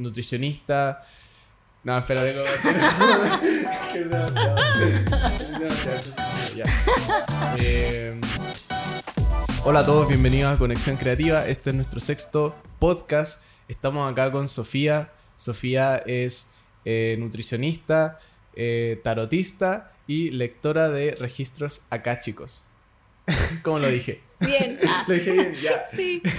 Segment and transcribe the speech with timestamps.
[0.00, 1.06] nutricionista.
[1.84, 2.42] No, espera, digo.
[3.92, 4.56] que es demasiado.
[6.56, 6.64] Ya.
[7.58, 8.20] Eh,
[9.64, 11.46] hola a todos, bienvenidos a Conexión Creativa.
[11.46, 13.42] Este es nuestro sexto podcast.
[13.68, 15.12] Estamos acá con Sofía.
[15.36, 16.50] Sofía es
[16.84, 18.18] eh, nutricionista,
[18.54, 21.86] eh, tarotista y lectora de registros
[22.20, 22.66] chicos.
[23.62, 24.20] ¿Cómo lo dije?
[24.40, 24.78] Bien.
[25.06, 25.84] Lo dije bien, ya.
[25.86, 26.22] Sí.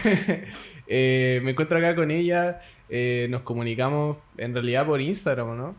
[0.93, 2.59] Eh, me encuentro acá con ella.
[2.91, 5.75] Eh, nos comunicamos en realidad por Instagram, ¿no?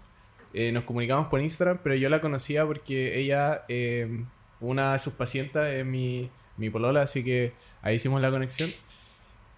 [0.55, 4.25] Eh, nos comunicamos por Instagram, pero yo la conocía porque ella, eh,
[4.61, 8.71] una de sus pacientes es mi, mi polola, así que ahí hicimos la conexión.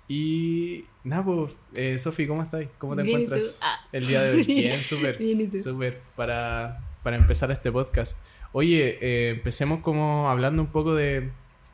[0.09, 2.66] Y nada, pues, eh, Sofi, ¿cómo estás?
[2.78, 3.60] ¿Cómo te Bien, ¿y encuentras?
[3.62, 3.86] Ah.
[3.92, 4.45] el día de hoy?
[4.46, 5.18] Bien, súper.
[5.60, 8.18] Súper, para, para empezar este podcast.
[8.52, 11.30] Oye, eh, empecemos como hablando un poco de...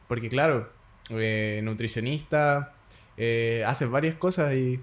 [0.08, 0.70] Porque claro,
[1.10, 2.72] eh, nutricionista,
[3.16, 4.80] eh, haces varias cosas y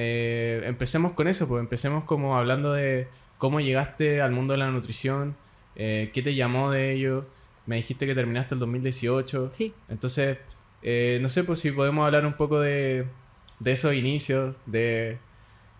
[0.00, 4.70] eh, empecemos con eso, pues empecemos como hablando de cómo llegaste al mundo de la
[4.70, 5.36] nutrición,
[5.74, 7.26] eh, qué te llamó de ello.
[7.66, 9.50] Me dijiste que terminaste el 2018.
[9.52, 9.74] Sí.
[9.88, 10.38] Entonces,
[10.82, 13.06] eh, no sé pues si podemos hablar un poco de,
[13.58, 15.18] de esos inicios, de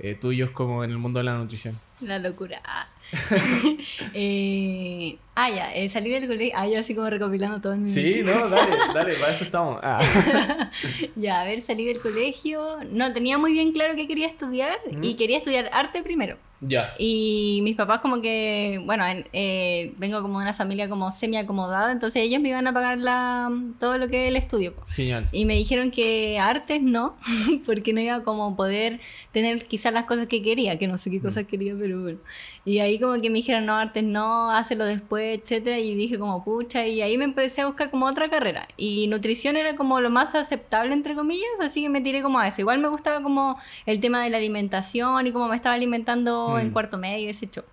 [0.00, 1.78] eh, tuyos como en el mundo de la nutrición.
[2.00, 2.60] La locura.
[2.64, 2.86] Ah,
[4.14, 6.54] Eh, ah, ya, eh, salí del colegio.
[6.56, 9.80] Ah, yo así como recopilando todo en mi Sí, no, dale, dale, para eso estamos.
[9.82, 9.98] Ah.
[11.16, 12.78] Ya, a ver, salí del colegio.
[12.90, 16.36] No, tenía muy bien claro qué quería estudiar y quería estudiar arte primero.
[16.60, 16.92] Ya.
[16.98, 21.36] Y mis papás como que, bueno, en- eh, vengo como de una familia como semi
[21.36, 24.74] acomodada, entonces ellos me iban a pagar la, todo lo que es el estudio.
[24.74, 24.82] po.
[24.88, 25.28] Genial.
[25.30, 27.16] Y me dijeron que artes no,
[27.66, 29.00] porque no iba a como poder
[29.32, 32.18] tener quizás las cosas que quería, que no sé qué cosas quería, pero bueno.
[32.64, 36.44] Y ahí como que me dijeron, no, artes no, hazlo después, etcétera Y dije como,
[36.44, 38.66] pucha, y ahí me empecé a buscar como otra carrera.
[38.76, 42.48] Y nutrición era como lo más aceptable, entre comillas, así que me tiré como a
[42.48, 42.60] eso.
[42.60, 46.68] Igual me gustaba como el tema de la alimentación y cómo me estaba alimentando en
[46.68, 46.72] Mm.
[46.72, 47.64] cuarto medio, ese show.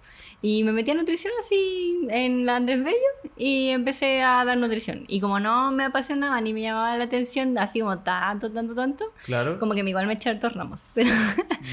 [0.41, 5.03] Y me metí a nutrición así en la Andrés Bello y empecé a dar nutrición.
[5.07, 9.05] Y como no me apasionaba ni me llamaba la atención, así como tanto, tanto, tanto,
[9.23, 9.57] Claro.
[9.59, 10.89] como que me igual me eché hartos ramos.
[10.95, 11.09] Pero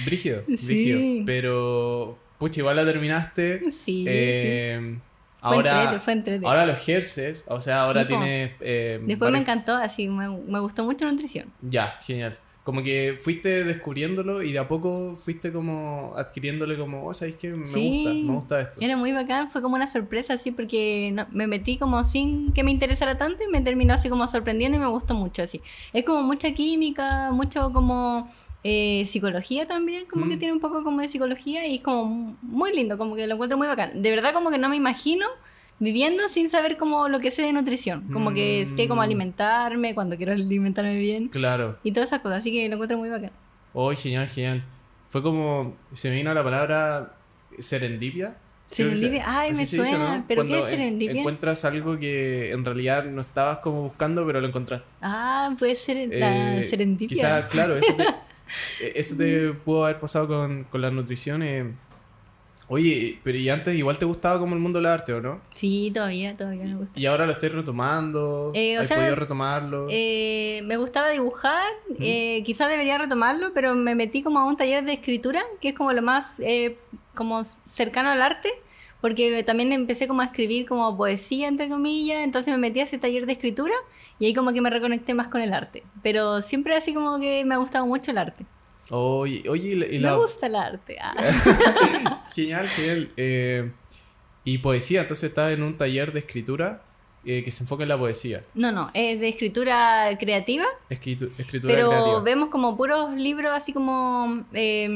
[0.06, 0.66] Brígido, Sí.
[0.66, 1.24] brígido.
[1.26, 3.70] Pero, pucha, igual la terminaste.
[3.72, 4.98] Sí, Eh,
[5.40, 6.46] Fue Ahora, entrete, fue entrete.
[6.46, 8.52] ahora lo ejerces, o sea, ahora Sí, tienes...
[8.60, 11.52] eh, después me varios- encantó, así me, me gustó mucho nutrición.
[11.62, 12.38] Ya, genial.
[12.64, 17.50] Como que fuiste descubriéndolo y de a poco fuiste como adquiriéndole como, oh, ¿sabes qué?
[17.50, 18.04] Me Sí.
[18.04, 18.80] gusta, me gusta esto.
[18.80, 22.62] Era muy bacán, fue como una sorpresa así porque no- me metí como sin que
[22.62, 25.60] me interesara tanto y me terminó así como sorprendiendo y me gustó mucho así.
[25.92, 28.28] Es como mucha química, mucho como
[28.64, 30.38] eh, psicología también, como que Mm.
[30.38, 33.58] tiene un poco como de psicología y es como muy lindo, como que lo encuentro
[33.58, 34.00] muy bacán.
[34.02, 35.26] De verdad como que no me imagino
[35.82, 39.04] viviendo sin saber como lo que sé de nutrición, como que sé cómo Mm.
[39.04, 41.76] alimentarme, cuando quiero alimentarme bien Claro.
[41.82, 43.32] y todas esas cosas, así que lo encuentro muy bacán.
[43.74, 44.64] Oh, genial, genial.
[45.10, 47.14] Fue como, se me vino la palabra
[47.58, 48.36] serendipia.
[48.68, 50.24] Serendipia, ay, así me dice, suena, ¿no?
[50.26, 51.20] pero ¿qué es en- serendipia?
[51.20, 54.94] encuentras algo que en realidad no estabas como buscando, pero lo encontraste.
[55.02, 57.14] Ah, puede ser la Eh, serendipia.
[57.14, 58.02] Quizá, claro, eso te,
[58.86, 61.42] eh, eso te pudo haber pasado con, con la nutrición.
[61.42, 61.70] eh.
[62.72, 65.42] Oye, pero y antes igual te gustaba como el mundo del arte, ¿o no?
[65.54, 66.98] Sí, todavía, todavía me gusta.
[66.98, 68.50] Y ahora lo estoy retomando.
[68.54, 69.88] Eh, o ¿Has sea, podido retomarlo?
[69.90, 71.66] Eh, me gustaba dibujar,
[72.00, 75.74] eh, quizás debería retomarlo, pero me metí como a un taller de escritura, que es
[75.74, 76.78] como lo más eh,
[77.14, 78.48] como cercano al arte,
[79.02, 82.96] porque también empecé como a escribir como poesía, entre comillas, entonces me metí a ese
[82.96, 83.74] taller de escritura
[84.18, 85.82] y ahí como que me reconecté más con el arte.
[86.02, 88.46] Pero siempre así como que me ha gustado mucho el arte.
[88.90, 90.98] Oye, oye, y la- y Me la- gusta el arte.
[91.00, 91.14] ah.
[92.34, 93.08] Genial, genial.
[93.16, 93.70] Eh,
[94.44, 96.82] y poesía, entonces estás en un taller de escritura
[97.24, 98.42] eh, que se enfoca en la poesía.
[98.54, 100.64] No, no, es de escritura creativa.
[100.90, 102.20] Escritu- escritura Pero creativa.
[102.22, 104.88] vemos como puros libros así como eh,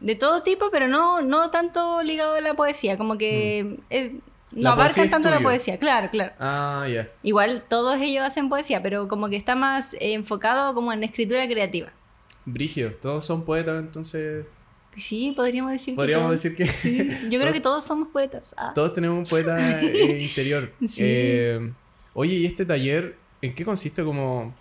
[0.00, 4.14] de todo tipo, pero no, no tanto ligado a la poesía, como que eh,
[4.52, 4.62] Mm.
[4.62, 6.32] No abarcan tanto la poesía, claro, claro.
[6.38, 7.08] Ah, ya.
[7.24, 11.46] Igual todos ellos hacen poesía, pero como que está más eh, enfocado como en escritura
[11.48, 11.92] creativa.
[12.46, 14.46] Brigio, todos son poetas, entonces
[14.96, 18.54] Sí, podríamos decir podríamos que decir que Yo creo que todos somos poetas.
[18.56, 18.72] ah.
[18.74, 20.72] todos tenemos un poeta eh, interior.
[20.88, 21.00] Sí.
[21.00, 21.72] Eh,
[22.14, 24.54] oye, ¿y este taller en qué consiste como...?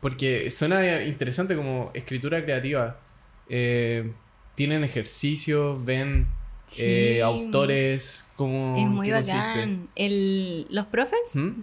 [0.00, 2.98] Porque suena interesante como escritura creativa.
[3.48, 4.12] Eh,
[4.54, 5.84] ¿Tienen ejercicios?
[5.84, 6.26] ¿Ven
[6.66, 7.20] Sí.
[7.20, 8.28] autores?
[8.34, 9.88] ¿Cómo, Es muy bacán.
[9.94, 11.62] El, los profes ¿Mm?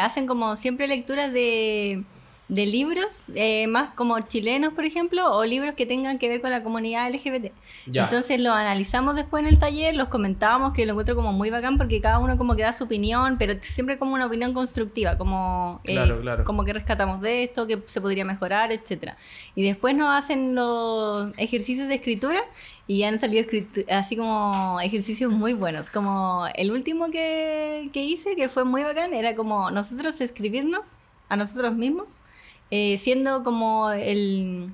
[0.00, 2.04] hacen como siempre lecturas de
[2.48, 6.50] de libros, eh, más como chilenos, por ejemplo, o libros que tengan que ver con
[6.52, 7.52] la comunidad LGBT.
[7.86, 8.04] Ya.
[8.04, 11.76] Entonces los analizamos después en el taller, los comentábamos, que lo encuentro como muy bacán
[11.76, 15.80] porque cada uno como que da su opinión, pero siempre como una opinión constructiva, como,
[15.84, 16.44] eh, Claro, claro.
[16.44, 19.16] como que rescatamos de esto, que se podría mejorar, etcétera.
[19.56, 22.40] Y después nos hacen los ejercicios de escritura
[22.86, 23.44] y han salido
[23.90, 25.90] así como ejercicios muy buenos.
[25.90, 30.94] Como el último que, que hice, que fue muy bacán, era como nosotros escribirnos
[31.28, 32.20] a nosotros mismos,
[32.70, 34.70] eh, siendo como el,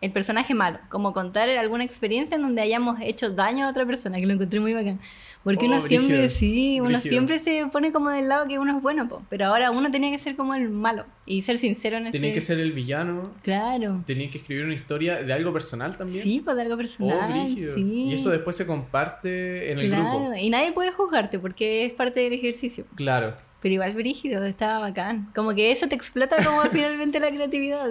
[0.00, 4.18] el personaje malo, como contar alguna experiencia en donde hayamos hecho daño a otra persona,
[4.18, 5.00] que lo encontré muy bacán.
[5.42, 8.76] Porque Oh, uno siempre, brígido, sí, uno siempre se pone como del lado que uno
[8.76, 9.22] es bueno, po.
[9.30, 12.18] pero ahora uno tenía que ser como el malo y ser sincero en ese...
[12.18, 14.02] Tenía que ser el villano, Claro.
[14.06, 16.22] tenía que escribir una historia de algo personal también.
[16.22, 17.32] Sí, pues de algo Oh, personal.
[17.32, 17.74] brígido.
[17.74, 18.04] sí.
[18.10, 20.34] Y eso después se comparte en el claro, grupo.
[20.36, 22.84] y nadie puede juzgarte porque es parte del ejercicio.
[22.94, 23.34] Claro.
[23.60, 25.30] Pero igual brígido, estaba bacán.
[25.34, 27.90] Como que eso te explota como finalmente la creatividad.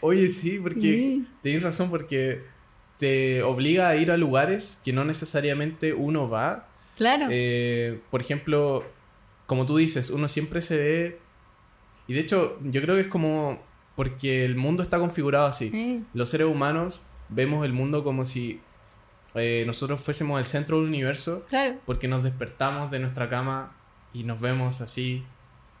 [0.00, 1.26] Oye, sí, porque Sí.
[1.40, 2.42] tienes razón, porque
[2.98, 6.68] te obliga a ir a lugares que no necesariamente uno va.
[6.96, 7.26] Claro.
[7.30, 8.84] Eh, por ejemplo,
[9.46, 11.18] como tú dices, uno siempre se ve.
[12.06, 13.62] Y de hecho, yo creo que es como.
[13.96, 16.04] Porque el mundo está configurado así.
[16.14, 18.60] Los seres humanos vemos el mundo como si
[19.36, 21.46] eh, nosotros fuésemos el centro del universo.
[21.48, 21.76] claro.
[21.86, 23.76] Porque nos despertamos de nuestra cama
[24.14, 25.22] y nos vemos así.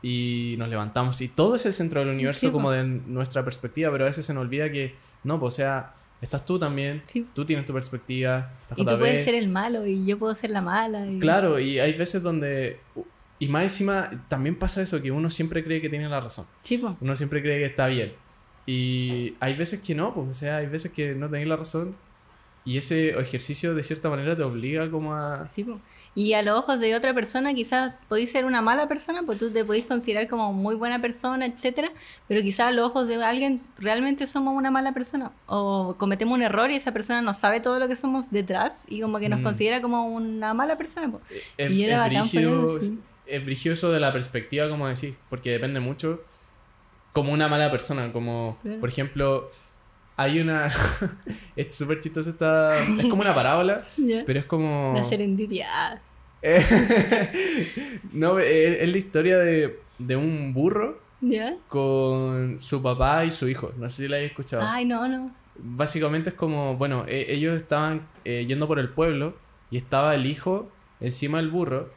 [0.02, 1.18] Y nos levantamos.
[1.22, 3.90] Y todo es el centro del universo, Sí, como de nuestra perspectiva.
[3.90, 4.94] Pero a veces se nos olvida que.
[5.22, 7.02] No, pues, o sea, estás tú también.
[7.06, 7.26] Sí.
[7.34, 8.52] Tú tienes tu perspectiva.
[8.76, 11.06] Y tú puedes ser el malo y yo puedo ser la mala.
[11.10, 12.80] y- Claro, y hay veces donde...
[13.38, 16.44] Y más encima, también pasa eso, que uno siempre cree que tiene la razón.
[16.62, 16.82] Sí.
[17.00, 18.12] Uno siempre cree que está bien.
[18.66, 21.96] Y hay veces que no, pues, o sea, hay veces que no tenéis la razón.
[22.66, 25.48] Y ese ejercicio, de cierta manera, te obliga como a...
[25.50, 25.78] Sí, po.
[26.14, 29.50] Y a los ojos de otra persona quizás podéis ser una mala persona, pues tú
[29.50, 31.88] te podéis considerar como muy buena persona, etcétera,
[32.28, 36.42] pero quizás a los ojos de alguien realmente somos una mala persona o cometemos un
[36.42, 39.40] error y esa persona no sabe todo lo que somos detrás y como que nos
[39.40, 39.42] Mm.
[39.42, 41.10] considera como una mala persona.
[41.10, 41.20] po.
[41.58, 42.98] Es, Y era es bacán brígido, ponerlo así.
[43.26, 46.22] es brígido eso de la perspectiva, como decís, porque depende mucho.
[47.12, 48.80] Como una mala persona, como, Claro.
[48.80, 49.50] por ejemplo,
[50.16, 50.70] hay una...
[51.56, 52.76] es súper chistoso, esta...
[52.78, 53.86] Es como una parábola,
[54.26, 54.92] pero es como...
[54.94, 56.02] La serendipia.
[58.12, 61.54] no, es, es la historia de, de un burro ¿Ya?
[61.68, 63.72] con su papá y su hijo.
[63.78, 64.62] No sé si la habéis escuchado.
[64.66, 65.34] Ay, no, no.
[65.56, 69.36] Básicamente es como, bueno, e- ellos estaban eh, yendo por el pueblo
[69.70, 70.70] y estaba el hijo
[71.00, 71.90] encima del burro.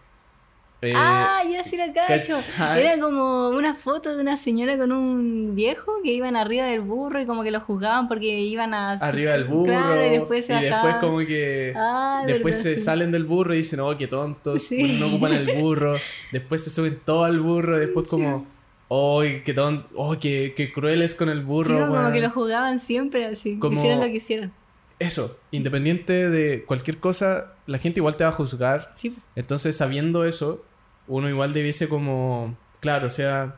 [0.81, 2.33] Eh, ah, ya sí la cacho.
[2.57, 2.81] ¿cachai?
[2.83, 7.19] Era como una foto de una señora con un viejo que iban arriba del burro
[7.19, 8.91] y como que lo juzgaban porque iban a...
[8.91, 12.77] arriba del burro Claro, y después se y después como que Ah, después verdad, se
[12.77, 12.83] sí.
[12.83, 14.97] salen del burro y dicen oh qué tontos Sí.
[14.99, 15.95] no ocupan el burro
[16.31, 18.45] después se suben todo al burro después como
[18.89, 22.13] oh qué tonto oh qué, qué crueles con el burro como weón".
[22.13, 23.57] que lo jugaban siempre así.
[23.57, 24.53] Como- Hicieran lo que hicieran.
[24.99, 28.91] Eso, independiente de cualquier cosa, la gente igual te va a juzgar.
[28.95, 29.15] Sí.
[29.35, 30.65] Entonces, sabiendo eso,
[31.07, 33.55] uno igual debiese como, claro, o sea,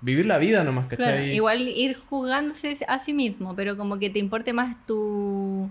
[0.00, 1.34] vivir la vida nomás, Claro, ¿cachai?
[1.34, 5.68] igual ir jugándose a sí mismo, pero como que te importe más tu...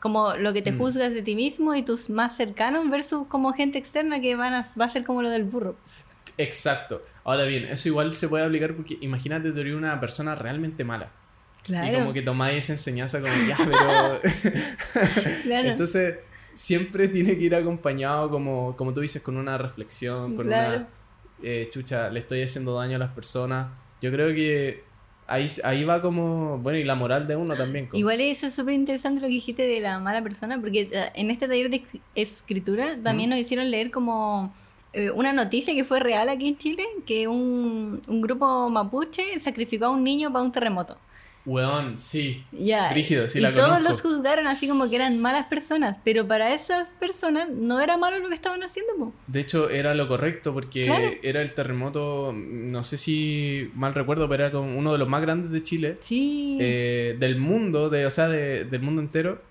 [0.00, 0.78] Como lo que te Mm.
[0.78, 4.68] juzgas de ti mismo y tus más cercanos versus como gente externa que van a,
[4.78, 5.76] va a ser como lo del burro.
[6.36, 7.00] Exacto.
[7.24, 11.08] Ahora bien, eso igual se puede aplicar porque imagínate tú eres una persona realmente mala.
[11.62, 14.20] Y Claro, como que tomáis esa enseñanza como, ya, pero...
[15.44, 15.68] claro.
[15.70, 16.16] Entonces,
[16.54, 20.76] siempre tiene que ir acompañado, como, como tú dices, con una reflexión, con Claro.
[20.78, 20.88] una...
[21.42, 23.68] eh, chucha, le estoy haciendo daño a las personas.
[24.00, 24.82] Yo creo que
[25.26, 27.86] ahí, ahí va como, bueno, y la moral de uno también.
[27.86, 31.10] como- Igual eso es súper interesante lo que dijiste de la mala persona, porque eh,
[31.14, 34.54] en este taller de esc- escritura también nos hicieron leer como
[34.92, 39.86] eh, una noticia que fue real aquí en Chile, que un, un grupo mapuche sacrificó
[39.86, 40.96] a un niño para un terremoto.
[41.46, 42.42] Weón, sí.
[42.52, 42.90] Ya.
[42.90, 46.54] Brígido, sí y la todos los juzgaron así como que eran malas personas, pero para
[46.54, 48.94] esas personas no era malo lo que estaban haciendo.
[48.96, 49.12] po.
[49.26, 51.10] De hecho, era lo correcto porque Claro.
[51.22, 55.20] era el terremoto, no sé si mal recuerdo, pero era como uno de los más
[55.20, 56.56] grandes de Chile, Sí.
[56.60, 59.42] eh, del mundo, de, o sea, de- del mundo entero.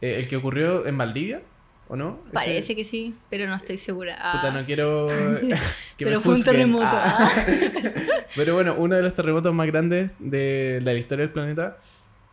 [0.00, 1.42] Eh, el que ocurrió en Valdivia,
[1.88, 2.20] ¿o no?
[2.26, 4.16] Ese- Parece que sí, pero no estoy segura.
[4.20, 5.06] Ah, Puta, no quiero
[5.96, 6.86] que me pero fue un terremoto.
[6.90, 7.16] Ah.
[7.18, 7.30] ah.
[8.36, 11.78] Pero bueno, uno de los terremotos más grandes de, la historia del planeta.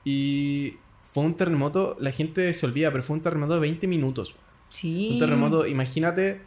[0.04, 0.76] Y
[1.14, 4.36] fue un terremoto, la gente se olvida, pero fue un terremoto de 20 minutos.
[4.70, 5.12] Sí.
[5.14, 6.42] Un terremoto, imagínate,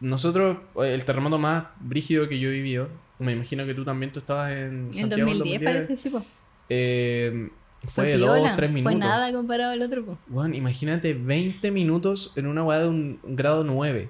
[0.00, 2.88] nosotros, el terremoto más brígido que yo he vivido,
[3.20, 6.24] me imagino que tú también tú estabas en En Santiago 2010 parece, sí, po.
[6.68, 7.48] eh,
[7.86, 8.92] fue 2, 3 minutos.
[8.92, 10.18] Fue nada comparado al otro, po.
[10.26, 14.08] Bueno, imagínate 20 minutos en una hueá de un, un grado 9.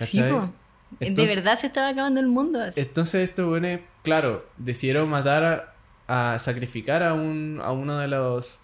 [0.00, 0.30] Sí, ¿Cachai?
[0.30, 0.52] po.
[1.00, 2.60] de verdad se estaba acabando el mundo.
[2.76, 5.74] Entonces estos buenos, claro, decidieron matar
[6.06, 8.60] a, sacrificar a, un, a uno de los...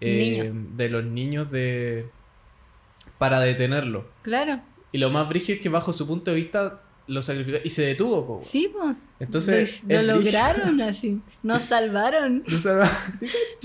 [0.00, 2.08] Eh, de los niños de...
[3.16, 4.06] Para detenerlo.
[4.22, 4.60] Claro.
[4.92, 7.82] Y lo más brígido es que bajo su punto de vista lo sacrificó y se
[7.82, 8.38] detuvo.
[8.42, 9.02] Sí, pues.
[9.18, 9.84] Entonces.
[9.88, 11.20] Lo, lograron así.
[11.42, 12.44] Nos salvaron.
[12.46, 12.94] Nos salvaron.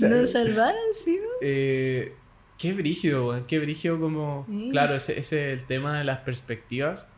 [0.00, 1.20] Nos salvaron, sí.
[1.40, 2.14] Eh,
[2.58, 4.46] qué brígido, Qué brígido como...
[4.72, 7.08] Claro, ese, ese es el tema de las perspectivas.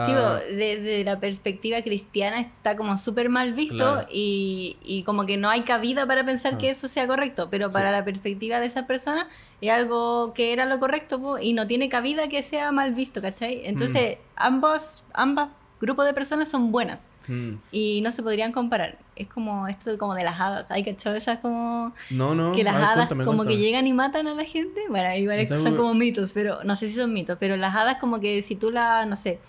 [0.00, 0.12] Sí,
[0.56, 1.04] desde ah.
[1.04, 6.04] la perspectiva cristiana está como súper mal visto y, y, como que no hay cabida
[6.04, 6.72] para pensar que ah.
[6.72, 9.28] eso sea correcto, pero para la perspectiva de esa persona
[9.60, 13.60] es algo que era lo correcto y no tiene cabida que sea mal visto, ¿cachai?
[13.66, 14.20] Entonces, mm.
[14.34, 15.50] ambos, ambas
[15.84, 17.56] grupos de personas son buenas mm.
[17.70, 18.96] y no se podrían comparar.
[19.16, 20.70] Es como esto como de las hadas.
[20.70, 21.92] ¿Hay cachado esas como...
[22.10, 22.52] No, no.
[22.52, 24.80] Que las hadas como que llegan y matan a la gente.
[24.88, 28.18] Bueno, igual son como mitos, pero no sé si son mitos, pero las hadas como
[28.18, 29.40] que si tú la, no sé,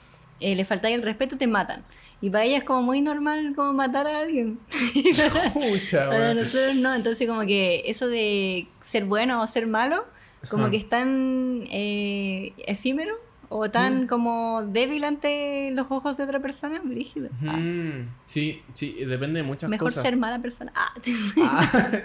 [0.41, 1.85] eh, le faltáis el respeto, te matan.
[2.19, 4.59] Y para ellas es como muy normal como matar a alguien.
[5.91, 6.93] para nosotros no.
[6.93, 10.05] Entonces como que eso de ser bueno o ser malo,
[10.49, 14.07] como que es tan eh, efímero o tan mm.
[14.07, 17.29] como débil ante los ojos de otra persona, rígido.
[17.41, 20.03] Mm, sí, sí, depende de muchas Mejor cosas.
[20.03, 20.73] Mejor ser mala persona.
[20.75, 20.93] Ah.
[21.43, 21.97] ah.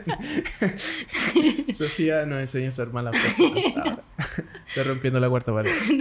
[1.73, 4.01] Sofía nos enseña a ser mala persona.
[4.67, 5.71] Estoy rompiendo la cuarta pared.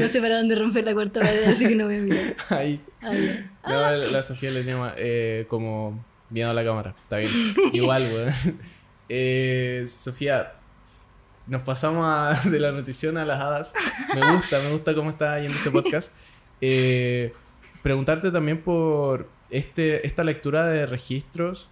[0.00, 2.36] no, sé para dónde romper la cuarta pared, así que no voy a mirar.
[2.50, 2.80] Ahí.
[3.00, 3.50] Ahí.
[3.66, 6.94] No, la Sofía le llama eh, como miedo a la cámara.
[7.02, 7.30] Está bien.
[7.72, 8.32] Igual, weón.
[9.08, 10.54] Eh, Sofía,
[11.46, 13.74] nos pasamos de la nutrición a las hadas.
[14.14, 16.12] Me gusta, me gusta cómo está yendo este podcast.
[16.64, 17.32] Eh,
[17.82, 21.70] preguntarte también por este, esta lectura de registros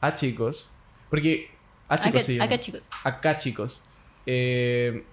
[0.00, 0.72] a chicos.
[1.10, 1.48] Porque
[1.86, 2.82] a chicos acá, acá chicos.
[3.04, 3.84] Acá chicos.
[4.26, 5.04] Eh,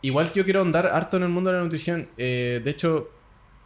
[0.00, 2.08] igual yo quiero andar harto en el mundo de la nutrición.
[2.16, 3.10] Eh, de hecho,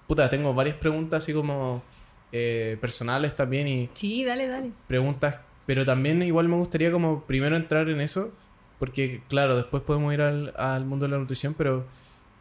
[0.08, 1.84] puta, tengo varias preguntas así como
[2.32, 3.90] personales también y...
[3.94, 4.72] Sí, dale, dale.
[4.88, 8.32] Preguntas, pero también igual me gustaría como primero entrar en eso
[8.80, 11.86] porque, claro, después podemos ir al, al mundo de la nutrición, pero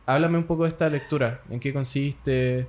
[0.07, 1.41] háblame un poco de esta lectura.
[1.51, 2.67] ¿En qué consiste?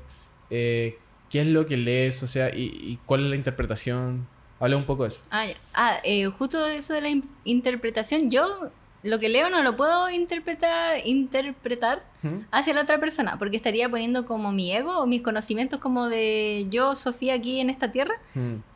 [0.50, 0.98] Eh,
[1.30, 2.22] ¿Qué es lo que lees?
[2.22, 4.26] O sea, y, cuál es la interpretación?
[4.58, 5.22] Habla un poco de eso.
[5.30, 7.08] Ah, ah eh, justo eso de la
[7.44, 8.70] interpretación, yo
[9.02, 12.04] lo que leo no lo puedo interpretar, interpretar
[12.50, 16.66] hacia la otra persona, porque estaría poniendo como mi ego o mis conocimientos como de
[16.68, 18.16] yo, Sofía, aquí en esta tierra,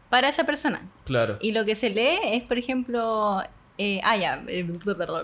[0.08, 0.80] para esa persona.
[1.04, 1.36] Claro.
[1.42, 3.42] Y lo que se lee es, por ejemplo,
[3.76, 4.64] eh, ah, ya, eh,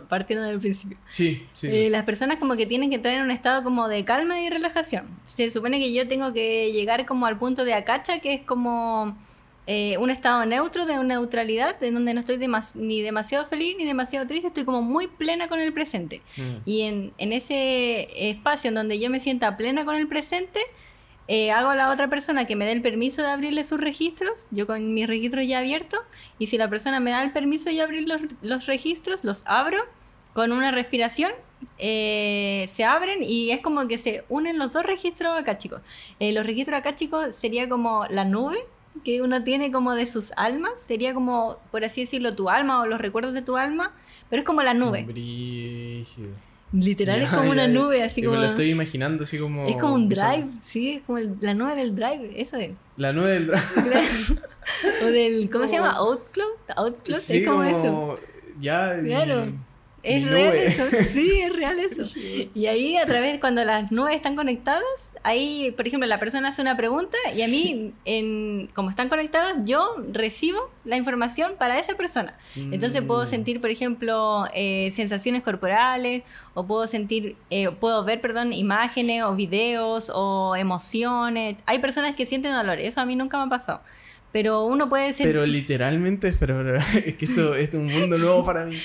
[0.08, 0.98] partiendo del principio.
[1.10, 1.68] Sí, sí.
[1.68, 4.50] Eh, las personas como que tienen que entrar en un estado como de calma y
[4.50, 5.06] relajación.
[5.26, 9.16] Se supone que yo tengo que llegar como al punto de acacha, que es como
[10.00, 12.38] un estado neutro, de neutralidad, en donde no estoy
[12.74, 16.22] ni demasiado feliz ni demasiado triste, estoy como muy plena con el presente.
[16.36, 16.56] Mm.
[16.64, 20.58] Y en, en ese espacio en donde yo me sienta plena con el presente,
[21.32, 24.48] eh, hago a la otra persona que me dé el permiso de abrirle sus registros,
[24.50, 26.00] yo con mis registros ya abiertos,
[26.40, 28.08] y si la persona me da el permiso de abrir
[28.42, 29.78] los, registros, los abro
[30.34, 31.30] con una respiración,
[31.78, 35.82] eh, se abren y es como que se unen los dos registros acá, chicos.
[36.18, 38.58] Eh, los registros acá, chicos, sería como la nube
[39.04, 42.86] que uno tiene como de sus almas, sería como, por así decirlo, tu alma o
[42.86, 43.94] los recuerdos de tu alma,
[44.30, 45.04] pero es como la nube.
[46.72, 48.36] Literal es como una nube, así como.
[48.36, 49.66] Me lo estoy imaginando, así como.
[49.66, 52.70] Es como un drive, sí, es como la nube del drive, eso es.
[52.96, 54.40] La nube del drive.
[55.02, 55.50] o del.
[55.50, 55.92] ¿Cómo se llama?
[55.92, 56.58] Outcloud.
[56.76, 58.18] Outcloud es como, eso.
[58.60, 58.98] Ya.
[59.02, 59.52] Claro.
[60.02, 62.02] Es real eso, sí, es real eso.
[62.54, 64.82] Y ahí a través, cuando las nubes están conectadas,
[65.22, 69.58] ahí, por ejemplo, la persona hace una pregunta y a mí, en, como están conectadas,
[69.64, 72.36] yo recibo la información para esa persona.
[72.56, 73.26] Entonces puedo mm.
[73.26, 76.22] sentir, por ejemplo, eh, sensaciones corporales,
[76.54, 81.56] o puedo sentir, eh, puedo ver, perdón, imágenes o videos o emociones.
[81.66, 83.82] Hay personas que sienten dolor, eso a mí nunca me ha pasado.
[84.32, 85.26] Pero uno puede ser...
[85.26, 88.76] Pero literalmente, pero, es que esto, es un mundo nuevo para mí.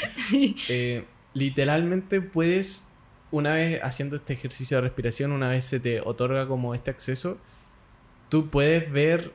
[0.70, 2.90] Eh, literalmente puedes,
[3.32, 7.40] una vez haciendo este ejercicio de respiración, una vez se te otorga como este acceso,
[8.30, 9.34] tú puedes ver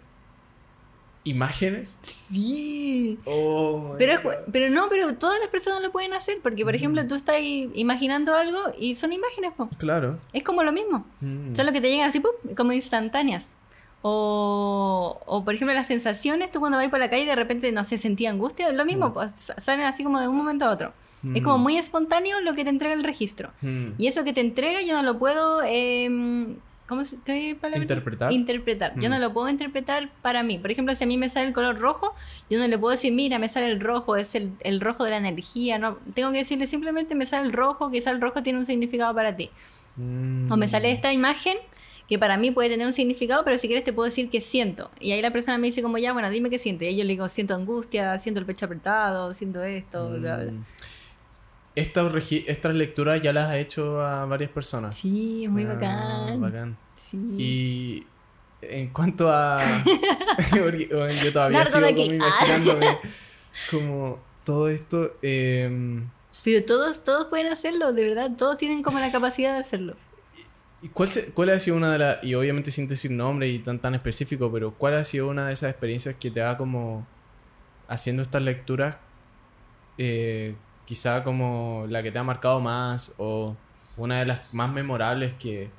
[1.24, 1.98] imágenes.
[2.02, 3.18] Sí.
[3.24, 7.14] Oh pero, pero no, pero todas las personas lo pueden hacer, porque por ejemplo tú
[7.14, 9.52] estás imaginando algo y son imágenes.
[9.78, 10.18] Claro.
[10.32, 11.06] Es como lo mismo.
[11.20, 11.54] Mm.
[11.54, 12.22] Solo que te llegan así,
[12.56, 13.54] como instantáneas.
[14.02, 17.84] O, o, por ejemplo, las sensaciones, tú cuando vas por la calle de repente, no
[17.84, 19.12] sé, sentí angustia, lo mismo, mm.
[19.12, 20.92] pues salen así como de un momento a otro.
[21.34, 21.62] Es como mm.
[21.62, 23.50] muy espontáneo lo que te entrega el registro.
[23.60, 23.88] Mm.
[23.98, 25.62] Y eso que te entrega yo no lo puedo...
[25.64, 26.56] Eh,
[26.90, 27.82] ¿Cómo se, qué palabra?
[27.82, 28.32] Interpretar.
[28.32, 28.98] Interpretar.
[28.98, 30.58] Yo no lo puedo interpretar para mí.
[30.58, 32.16] Por ejemplo, si a mí me sale el color rojo,
[32.48, 35.10] yo no le puedo decir, mira, me sale el rojo, es el, el rojo de
[35.10, 35.78] la energía.
[35.78, 39.14] No, tengo que decirle simplemente me sale el rojo, quizá el rojo tiene un significado
[39.14, 39.50] para ti.
[39.98, 41.58] O me sale esta imagen
[42.10, 44.90] que para mí puede tener un significado, pero si quieres te puedo decir qué siento.
[44.98, 46.84] Y ahí la persona me dice como, ya, bueno, dime qué siento.
[46.84, 50.52] Y yo le digo, siento angustia, siento el pecho apretado, siento esto, bla, bla.
[50.52, 50.64] Mm.
[51.76, 54.96] Estas, lecturas ya las ha hecho a varias personas.
[54.96, 56.40] Sí, es muy Ah, bacán.
[56.40, 56.76] bacán.
[56.96, 57.16] Sí.
[57.38, 58.06] Y
[58.60, 59.58] en cuanto a.
[60.52, 62.02] yo todavía Largo sigo de aquí.
[62.02, 62.98] como imaginándome
[63.70, 65.12] como todo esto.
[65.22, 66.08] em,
[66.42, 69.94] Pero todos, todos pueden hacerlo, de verdad, todos tienen como la capacidad de hacerlo.
[70.82, 72.24] ¿Y ¿cuál, se- ¿Cuál ha sido una de las.
[72.24, 75.52] Y obviamente sin decir nombre y tan tan específico, pero ¿cuál ha sido una de
[75.52, 77.06] esas experiencias que te ha como.
[77.88, 78.96] haciendo estas lecturas?
[79.98, 80.54] eh,
[80.86, 83.54] quizá como la que te ha marcado más o
[83.96, 85.70] una de las más memorables que.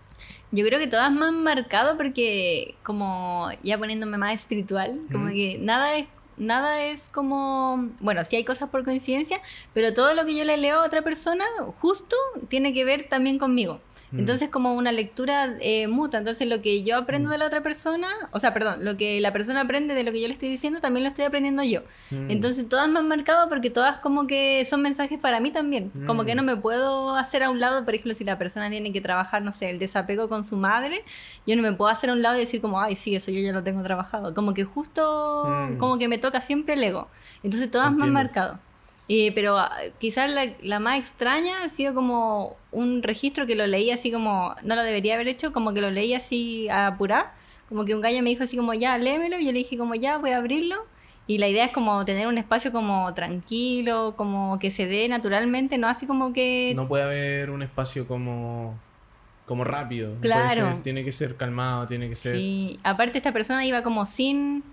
[0.51, 5.58] Yo creo que todas me han marcado porque como ya poniéndome más espiritual, como que
[5.60, 9.39] nada es nada es como, bueno, sí hay cosas por coincidencia,
[9.74, 11.46] pero todo lo que yo le leo a otra persona
[11.79, 12.15] justo
[12.48, 13.79] tiene que ver también conmigo.
[14.12, 14.20] Mm.
[14.20, 17.32] Entonces como una lectura eh, mutua, entonces lo que yo aprendo Mm.
[17.32, 20.20] de la otra persona, o sea, perdón, lo que la persona aprende de lo que
[20.22, 21.82] yo le estoy diciendo, también lo estoy aprendiendo yo.
[22.12, 22.30] Mm.
[22.32, 25.91] Entonces todas me han marcado porque todas como que son mensajes para mí también.
[26.06, 28.91] Como que no me puedo hacer a un lado, por ejemplo, si la persona tiene
[28.91, 31.03] que trabajar, no sé, el desapego con su madre,
[31.48, 33.39] yo no me puedo hacer a un lado y decir como, ay, sí, eso yo
[33.39, 34.34] ya lo tengo trabajado.
[34.34, 35.44] Como que justo,
[35.77, 37.08] como que me toca siempre el ego.
[37.44, 38.60] Entonces todas me han marcado.
[39.10, 43.67] Eh, pero ah, quizás la, la más extraña ha sido como un registro que lo
[43.67, 47.34] leí así como, no lo debería haber hecho, como que lo leí así a apurar.
[47.67, 49.38] Como que un gallo me dijo así como, ya, léemelo.
[49.39, 50.86] Y yo le dije como, ya, voy a abrirlo.
[51.27, 55.77] Y la idea es como tener un espacio como tranquilo, como que se dé naturalmente,
[55.77, 56.74] no así como que...
[56.75, 58.77] No puede haber un espacio como.
[59.46, 60.15] como rápido.
[60.20, 60.50] Claro.
[60.50, 62.36] ser- tiene que ser calmado, tiene que ser.
[62.36, 64.63] Sí, aparte esta persona iba como sin,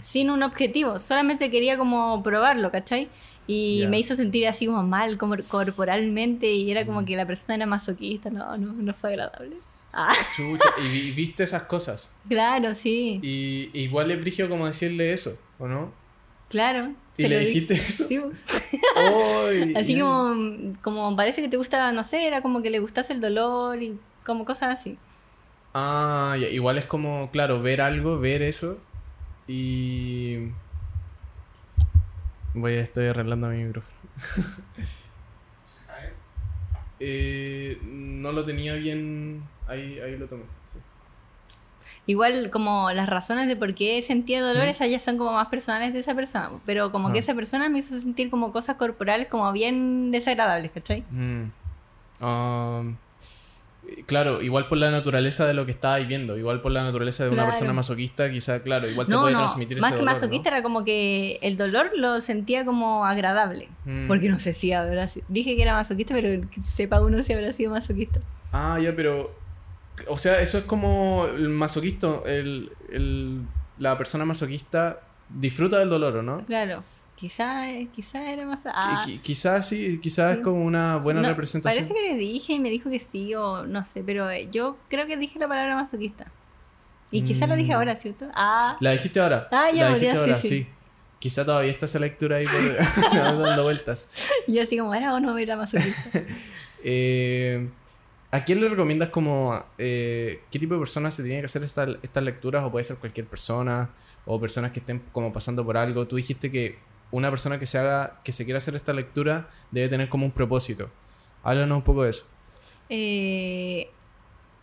[0.00, 3.08] sin un objetivo, solamente quería como probarlo, ¿cachai?
[3.46, 7.56] Y me hizo sentir así como mal como corporalmente y era como que la persona
[7.56, 9.56] era masoquista, no, no, no fue agradable.
[9.92, 12.12] Ah, Chucha, y, vi- y viste esas cosas.
[12.28, 15.92] claro, sí, Y igual es brigio como decirle eso, ¿o no?
[16.48, 16.92] claro.
[17.16, 18.06] ¿Y le dijiste eso?
[18.08, 18.18] Sí,
[19.76, 23.12] así Y- como, como parece que te gusta, no sé, era como que le gustase
[23.12, 24.96] el dolor y como cosas así.
[25.74, 28.78] Ah, igual es como, claro, ver algo, ver eso.
[29.48, 30.38] Y.
[32.54, 33.96] Voy, estoy arreglando mi micrófono.
[37.02, 39.42] Eh, no lo tenía bien.
[39.66, 40.42] Ahí, ahí lo tomé.
[40.70, 40.78] sí.
[42.04, 45.94] Igual como las razones de por qué sentía dolor, esas ya son como más personales
[45.94, 46.50] de esa persona.
[46.66, 47.22] Pero como que Ah.
[47.22, 51.02] esa persona me hizo sentir como cosas corporales como bien desagradables, ¿cachai?
[51.10, 51.44] Mm.
[52.22, 52.96] Um,
[54.06, 57.30] claro, igual por la naturaleza de lo que estabais viendo, igual por la naturaleza de
[57.30, 57.50] una Claro.
[57.50, 60.48] persona masoquista, quizá, claro, igual te No, puede no, transmitir ese más que dolor, masoquista
[60.50, 63.68] era como que el dolor lo sentía como agradable.
[63.84, 64.06] Mm.
[64.08, 65.26] Porque no sé si habrá sido...
[65.28, 68.20] Dije que era masoquista, pero sepa uno si habrá sido masoquista.
[68.52, 69.32] Ah, ya, pero.
[70.08, 73.42] O sea, eso es como el masoquista, el, el-
[73.78, 76.38] la persona masoquista disfruta del dolor, ¿o no?
[76.46, 76.82] Claro,
[77.20, 78.64] quizá, quizá era más...
[78.66, 80.42] Ah, qui- quizás sí, quizás es Sí.
[80.42, 81.84] como una buena no, representación.
[81.86, 84.78] Parece que le dije y me dijo que sí o no sé, pero eh, yo
[84.88, 86.26] creo que dije la palabra masoquista.
[87.12, 87.76] Y quizá la dije Mm.
[87.76, 88.26] ahora, ¿cierto?
[88.34, 89.48] Ah, La dijiste ahora.
[89.52, 90.48] Ah, ya, la dijiste sí, ahora, sí.
[90.48, 90.66] sí.
[91.18, 93.12] Quizá todavía está esa lectura ahí por,
[93.44, 94.08] dando vueltas.
[94.46, 96.22] y yo así como, ¿era o no era masoquista?
[96.82, 97.68] Eh,
[98.30, 101.88] ¿A quién le recomiendas como eh, qué tipo de personas se tienen que hacer esta-
[102.02, 102.64] estas lecturas?
[102.64, 103.90] O puede ser cualquier persona,
[104.24, 106.06] o personas que estén como pasando por algo.
[106.06, 106.78] Tú dijiste que
[107.12, 110.32] una persona que se haga, que se quiera hacer esta lectura debe tener como un
[110.32, 110.90] propósito.
[111.42, 112.24] Háblanos un poco de eso.
[112.88, 113.88] Eh,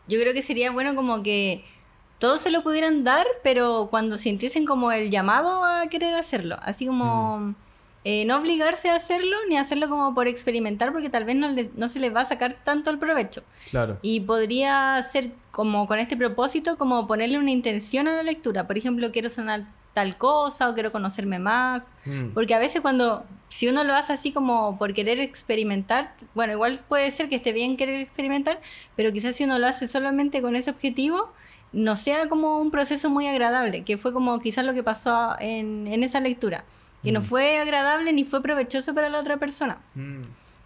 [0.07, 1.63] yo creo que sería bueno como que
[2.19, 6.57] todos se lo pudieran dar, pero cuando sintiesen como el llamado a querer hacerlo.
[6.61, 7.55] Así como
[8.03, 11.73] eh, no obligarse a hacerlo, ni hacerlo como por experimentar, porque tal vez no, les-
[11.75, 13.43] no se les va a sacar tanto el provecho.
[13.69, 13.99] Claro.
[14.01, 18.65] Y podría ser como con este propósito, como ponerle una intención a la lectura.
[18.67, 19.65] Por ejemplo, quiero sanar
[19.97, 21.89] tal cosa o quiero conocerme más.
[22.05, 22.33] Mm.
[22.35, 26.79] Porque a veces cuando, si uno lo hace así como por querer experimentar, bueno, igual
[26.87, 28.61] puede ser que esté bien querer experimentar,
[28.95, 31.33] pero quizás si uno lo hace solamente con ese objetivo,
[31.73, 35.87] no sea como un proceso muy agradable, que fue como quizás lo que pasó en,
[35.87, 36.63] en esa lectura,
[37.03, 37.23] que no Mm.
[37.23, 39.79] fue agradable ni fue provechoso para la otra persona.
[39.95, 40.21] Mm.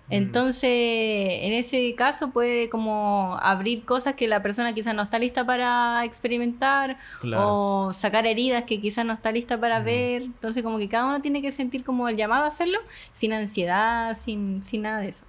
[0.09, 5.45] Entonces, en ese caso puede como abrir cosas que la persona quizás no está lista
[5.45, 7.87] para experimentar Claro.
[7.87, 10.23] o sacar heridas que quizás no está lista para ver.
[10.23, 12.79] Entonces, como que cada uno tiene que sentir como el llamado a hacerlo
[13.13, 15.23] sin ansiedad, sin, sin nada de eso.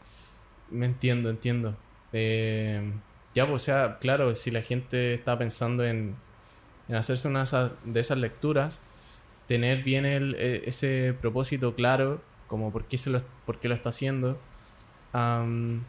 [0.68, 1.76] Me entiendo, entiendo.
[2.12, 2.92] Eh,
[3.35, 6.16] ya, pues, o sea, claro, si la gente está pensando en,
[6.88, 7.44] en hacerse una
[7.85, 8.80] de esas, lecturas,
[9.46, 13.74] tener bien el, eh, ese propósito claro, como por qué, se lo, por qué lo
[13.74, 14.38] está haciendo.
[15.12, 15.83] Am,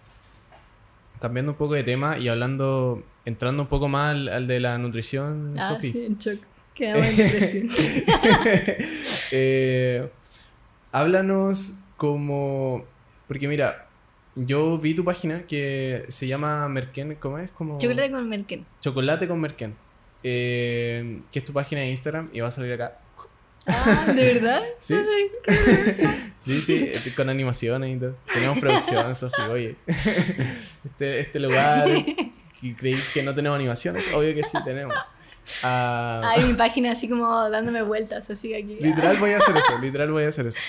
[1.19, 4.77] cambiando un poco de tema y hablando entrando un poco más al, al de la
[4.77, 5.91] nutrición, Ah, Sofi.
[5.91, 6.39] sí, en shock.
[6.75, 7.69] Quedamos en depresión.
[9.31, 10.07] Eh,
[10.91, 12.83] háblanos como...
[13.27, 13.87] Porque mira,
[14.35, 17.49] yo vi tu página que se llama Merken, ¿cómo es?
[17.51, 17.77] Como...
[17.79, 18.65] Chocolate con merken.
[18.81, 19.75] Chocolate con Merken.
[20.23, 22.99] Eh, que es tu página de Instagram y va a salir acá.
[23.65, 24.61] Ah, ¿de verdad?
[24.79, 24.95] Sí.
[26.43, 28.17] Sí, sí, este, con animaciones y todo.
[28.33, 29.75] Tenemos producción, Sofi, oye.
[29.87, 31.85] Este, este lugar,
[32.77, 34.93] creí que no tenemos animaciones, obvio que sí tenemos.
[35.63, 38.75] Ah, Ay, mi página así como dándome vueltas, así aquí.
[38.81, 40.59] literal voy a hacer eso, literal voy a hacer eso.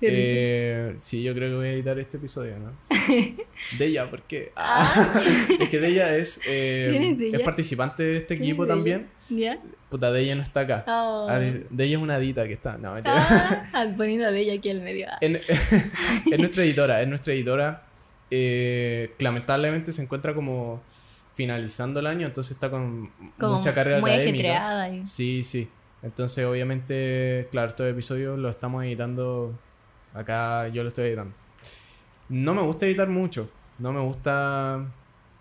[0.00, 2.72] Eh, sí, yo creo que voy a editar este episodio, ¿no?
[2.82, 3.36] Sí.
[3.78, 4.52] De ella, ¿por qué?
[4.54, 5.20] Ah,
[5.58, 7.44] es que de ella es, eh, ¿Quién es Deya?
[7.44, 9.08] participante de este ¿Quién es equipo también.
[9.30, 9.58] ¿Ya?
[9.94, 10.84] Puta, de ella no está acá.
[10.88, 11.28] Oh.
[11.30, 12.76] Ah, de, de ella es una adita que está.
[12.78, 12.96] No.
[13.04, 15.06] Ah, ah, poniendo a Bella aquí al medio.
[15.08, 15.18] Ah.
[15.20, 15.36] En-
[16.32, 17.84] es nuestra editora, es nuestra editora
[18.28, 20.82] eh, lamentablemente se encuentra como
[21.36, 24.88] finalizando el año, entonces está con Como mucha carga muy académica.
[24.88, 25.70] y- Sí, sí.
[26.02, 29.56] Entonces, obviamente, claro, estos episodios los estamos editando.
[30.12, 31.34] Acá yo lo estoy editando.
[32.30, 33.48] No me gusta editar mucho.
[33.78, 34.84] No me gusta.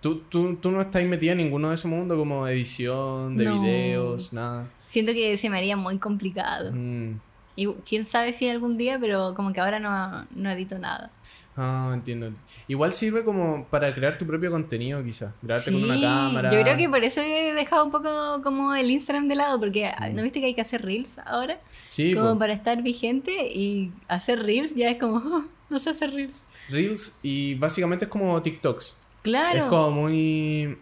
[0.04, 3.62] Tú, tú, tú no estás metida en ninguno de ese mundo como edición de No.
[3.62, 4.68] videos, nada.
[4.89, 6.72] Siento que se me haría muy complicado.
[6.74, 7.20] Mm.
[7.56, 11.10] Y quién sabe si algún día, pero como que ahora no, no edito nada.
[11.56, 12.32] Ah, entiendo.
[12.68, 15.36] Igual sirve como para crear tu propio contenido, quizás.
[15.42, 16.52] Grabarte con una Sí, cámara.
[16.52, 19.89] Yo creo que por eso he dejado un poco como el Instagram de lado, porque
[20.13, 21.62] ¿no viste que hay que hacer reels ahora?
[21.88, 22.39] Sí, como po.
[22.39, 26.48] para estar vigente y hacer reels ya es como, "Ah, no sé hacer reels.
[26.70, 29.03] Reels y básicamente es como TikToks.
[29.24, 29.64] Claro.
[29.64, 30.78] Es como muy.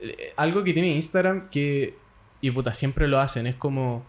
[0.00, 1.94] eh, Algo que tiene Instagram que.
[2.40, 3.46] Y puta, siempre lo hacen.
[3.46, 4.04] Es como.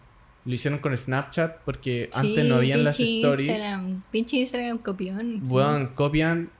[0.46, 3.48] Lo hicieron con Snapchat porque antes no habían las stories.
[3.50, 5.40] Instagram, pinche Instagram copión.
[5.44, 5.50] sí.
[5.52, 6.50] Weón, copian.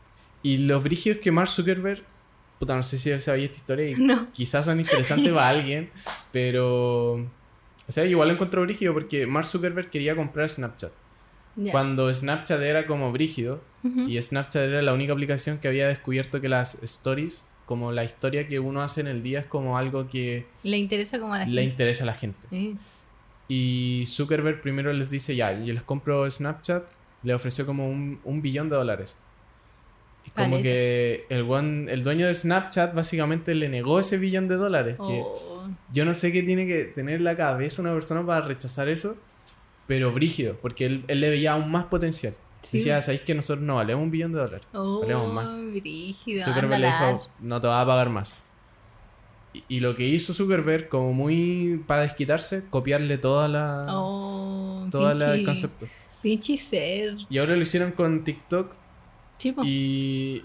[0.43, 2.03] Y los brígidos que Mark Zuckerberg.
[2.59, 4.27] Puta, no sé si sabía esta historia y No.
[4.33, 5.91] quizás son interesantes para alguien.
[6.33, 7.15] Pero.
[7.87, 10.93] O sea, igual lo encontró brígido porque Mark Zuckerberg quería comprar Snapchat.
[11.71, 13.61] Cuando Snapchat era como brígido.
[14.07, 18.49] Y Snapchat era la única aplicación que había descubierto que las stories, como la historia
[18.49, 21.45] que uno hace en el día, es como algo que Le interesa como a la
[21.45, 21.71] le gente.
[21.71, 22.49] interesa a la gente.
[23.49, 26.85] Y Zuckerberg primero les dice, ya, yo les compro Snapchat,
[27.25, 29.21] le ofreció como un, un billón de dólares.
[30.27, 34.57] Y como que el, guan- el dueño de Snapchat básicamente le negó ese billón de
[34.57, 34.97] dólares.
[34.97, 35.69] Que Oh.
[35.93, 39.17] yo no sé qué tiene que tener en la cabeza una persona para rechazar eso,
[39.87, 42.35] pero brígido, porque él, él le veía aún más potencial.
[42.63, 42.79] Sí.
[42.79, 44.67] Decía, ¿sabéis que nosotros no valemos un billón de dólares?
[44.73, 45.55] Oh, Valemos más.
[45.73, 48.39] brígido, Zuckerberg le dijo, no te va a pagar más.
[49.53, 55.15] Y, y lo que hizo Zuckerberg, como muy para desquitarse, copiarle toda la, Oh, toda
[55.15, 55.87] la- el concepto.
[56.23, 57.17] Pinche ser.
[57.29, 58.73] Y ahora lo hicieron con TikTok
[59.65, 60.43] y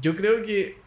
[0.00, 0.78] yo creo que,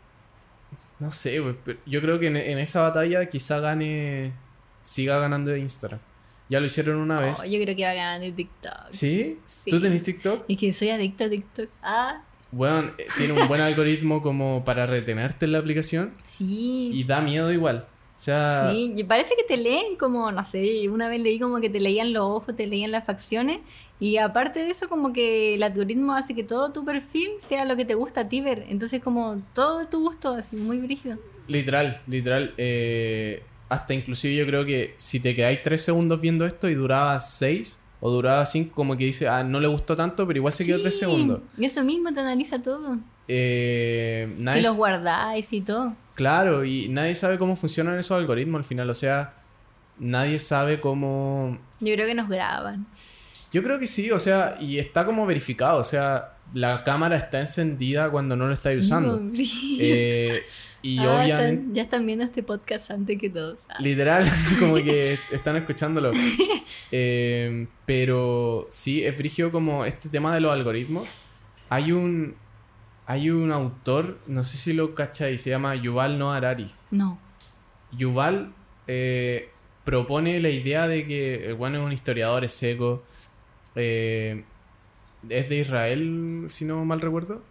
[1.00, 1.42] no sé,
[1.86, 4.34] yo creo que en, en esa batalla quizá gane,
[4.82, 6.02] siga ganando Instagram.
[6.50, 7.40] Ya lo hicieron una vez.
[7.42, 8.74] Oh, yo creo que va de TikTok.
[8.92, 9.40] ¿Sí?
[9.46, 9.70] Sí.
[9.72, 10.46] ¿Tú tenés TikTok?
[10.48, 11.70] Es que soy adicta a TikTok.
[11.82, 16.90] Ah, Bueno, eh, tiene un buen algoritmo como para retenerte en la aplicación sí.
[16.94, 17.88] y da miedo igual.
[18.16, 21.70] O sea, Sí, parece que te leen como, no sé, una vez leí como que
[21.70, 23.60] te leían los ojos, te leían las facciones
[24.00, 27.76] y aparte de eso como que el algoritmo hace que todo tu perfil sea lo
[27.76, 31.18] que te gusta a ti ver, entonces como todo tu gusto, así muy brígido.
[31.50, 32.54] Literal, literal.
[32.58, 37.20] eh, hasta inclusive yo creo que si te quedáis tres segundos viendo esto y duraba
[37.20, 40.66] seis o duraba cinco, como que dice, ah, no le gustó tanto, pero igual se
[40.66, 41.40] quedó tres Sí, segundos.
[41.58, 42.98] Y eso mismo te analiza todo.
[43.28, 45.96] Eh, nadie, Si los guardáis y todo.
[46.14, 48.90] claro, y nadie sabe cómo funcionan esos algoritmos al final.
[48.90, 49.34] O sea,
[49.98, 51.58] nadie sabe cómo...
[51.80, 52.86] Yo creo que nos graban.
[53.52, 55.80] Yo creo que sí, o sea, y está como verificado.
[55.80, 59.22] O sea, la cámara está encendida cuando no lo estáis Sí, usando.
[59.80, 60.44] Eh,
[60.88, 61.34] y Ah, obviamente...
[61.34, 63.62] están- ya están viendo este podcast antes que todos.
[63.70, 63.76] Ah.
[63.80, 64.24] Literal,
[64.60, 66.12] como que están escuchándolo.
[66.92, 71.08] Eh, pero sí, es brigio como este tema de los algoritmos.
[71.70, 72.36] Hay un.
[73.08, 76.72] Hay un autor, no sé si lo cacháis, se llama Yuval Noah Harari.
[76.90, 77.20] No.
[77.92, 78.52] Yuval
[78.88, 79.50] eh,
[79.84, 83.04] propone la idea de que el bueno es un historiador, es seco.
[83.76, 84.44] eh,
[85.30, 87.44] es de Israel, si no mal recuerdo.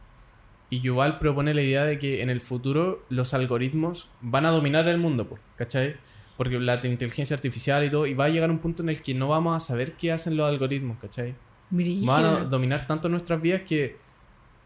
[0.74, 4.88] Y Yuval propone la idea de que en el futuro los algoritmos van a dominar
[4.88, 5.94] el mundo, pues, ¿cachai?
[6.37, 9.14] Porque la inteligencia artificial y todo, y va a llegar un punto en el que
[9.14, 11.37] no vamos a saber qué hacen los algoritmos, ¿cachai?
[11.70, 12.06] Brígido.
[12.06, 13.98] Van a dominar tanto nuestras vidas que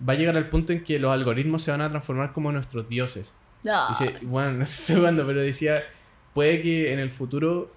[0.08, 2.88] va a llegar al punto en que los algoritmos se van a transformar como nuestros
[2.88, 3.36] dioses.
[3.62, 3.90] No.
[3.90, 5.82] Dice, bueno, no estoy jugando, pero decía,
[6.32, 7.70] puede que en el futuro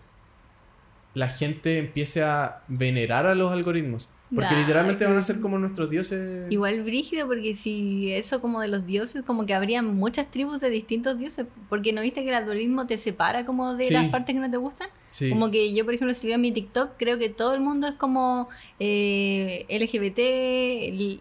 [1.16, 4.08] la gente empiece a venerar a los algoritmos.
[4.34, 6.50] Porque literalmente van a ser como nuestros dioses.
[6.50, 10.70] Igual brígido, porque si eso como de los dioses, como que habría muchas tribus de
[10.70, 13.94] distintos dioses, porque no viste que el algoritmo te separa como de Sí.
[13.94, 14.88] las partes que no te gustan.
[15.10, 15.30] Sí.
[15.30, 17.96] Como que yo, por ejemplo, si veo mi TikTok, creo que todo el mundo es
[17.96, 18.48] como
[18.80, 20.20] eh, LGBT,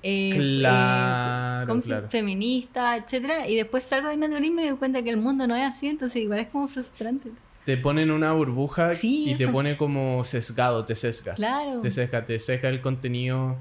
[0.02, 5.02] eh, Claro, eh, feminista, etcétera Y después salgo de mi algoritmo y me doy cuenta
[5.02, 7.30] que el mundo no es así, entonces igual es como frustrante.
[7.70, 11.34] Te ponen una burbuja Sí, y te pone como sesgado, te sesga.
[11.34, 11.78] Claro.
[11.78, 13.56] Te sesga, te sesga el contenido.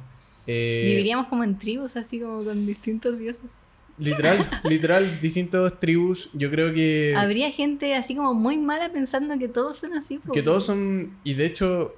[0.47, 3.51] eh, Viviríamos como en tribus, así como con distintos dioses.
[3.99, 6.31] literal, literal, distintas tribus.
[6.33, 7.13] Yo creo que.
[7.15, 10.17] Habría gente así como muy mala pensando que todos son así.
[10.17, 10.31] po.
[10.31, 11.15] Que todos son.
[11.23, 11.95] Y de hecho,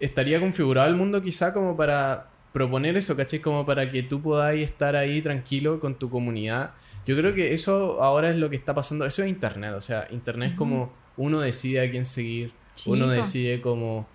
[0.00, 3.38] estaría configurado el mundo quizá como para proponer eso, ¿cachai?
[3.40, 6.72] Como para que tú podáis estar ahí tranquilo con tu comunidad.
[7.06, 9.04] Yo creo que eso ahora es lo que está pasando.
[9.04, 9.74] Eso es Internet.
[9.76, 12.52] O sea, Internet es como uno decide a quién seguir.
[12.86, 14.08] Uno decide como.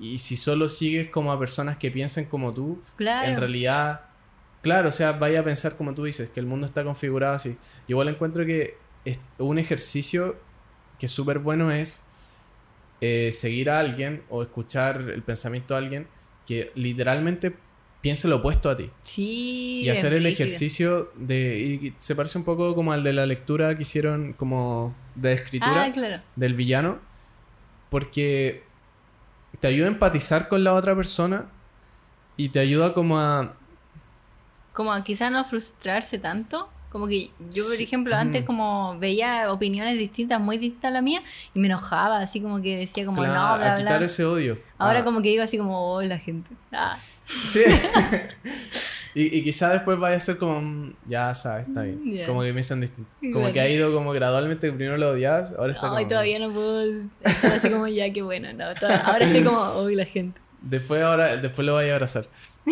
[0.00, 3.30] Y si solo sigues como a personas que piensen como tú, Claro.
[3.30, 4.02] en realidad.
[4.62, 7.50] Claro, o sea, vaya a pensar como tú dices, que el mundo está configurado así.
[7.88, 10.36] Yo igual encuentro que es un ejercicio
[11.00, 12.06] que es súper bueno es
[13.00, 16.06] eh, seguir a alguien o escuchar el pensamiento de alguien
[16.46, 17.52] que literalmente
[18.00, 18.88] piense lo opuesto a ti.
[19.02, 19.82] Sí.
[19.84, 21.58] Y hacer el ejercicio de...
[21.82, 25.84] Y se parece un poco como al de la lectura que hicieron como de escritura
[25.84, 26.22] Ah, claro.
[26.36, 26.98] del villano.
[27.90, 28.64] Porque
[29.60, 31.46] te ayuda a empatizar con la otra persona
[32.36, 33.54] y te ayuda como a...
[34.72, 36.68] Como a quizá no frustrarse tanto.
[36.90, 38.46] Como que yo, por Sí, ejemplo, antes mm.
[38.46, 41.22] como veía opiniones distintas, muy distintas a la mía,
[41.54, 44.06] y me enojaba, así como que decía como claro, no, bla, a quitar bla.
[44.06, 44.58] ese odio.
[44.76, 46.50] Ahora Ah, como que digo así como, oh, la gente.
[46.70, 47.62] Ah, Sí.
[49.14, 52.00] y, y quizá después vaya a ser como, ya sabes, está bien.
[52.26, 53.10] Como que piensan distinto.
[53.20, 53.52] Como Bueno.
[53.52, 56.08] que ha ido como gradualmente, primero lo odias, ahora está Ay, como...
[56.08, 56.82] todavía no puedo
[57.22, 58.52] estar así como ya, qué bueno.
[58.52, 60.40] No, ahora estoy como, uy, la gente.
[60.62, 62.24] Después ahora, después lo vaya a abrazar.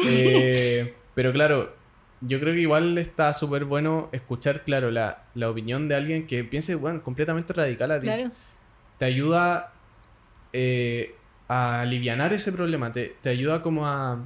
[0.06, 1.74] Eh, pero claro,
[2.20, 6.44] yo creo que igual está súper bueno escuchar, claro, la, la opinión de alguien que
[6.44, 8.06] piense, bueno, completamente radical a ti.
[8.06, 8.30] Claro.
[8.98, 9.72] Te ayuda
[10.52, 11.14] eh,
[11.48, 14.18] a alivianar ese problema, te, te ayuda como a,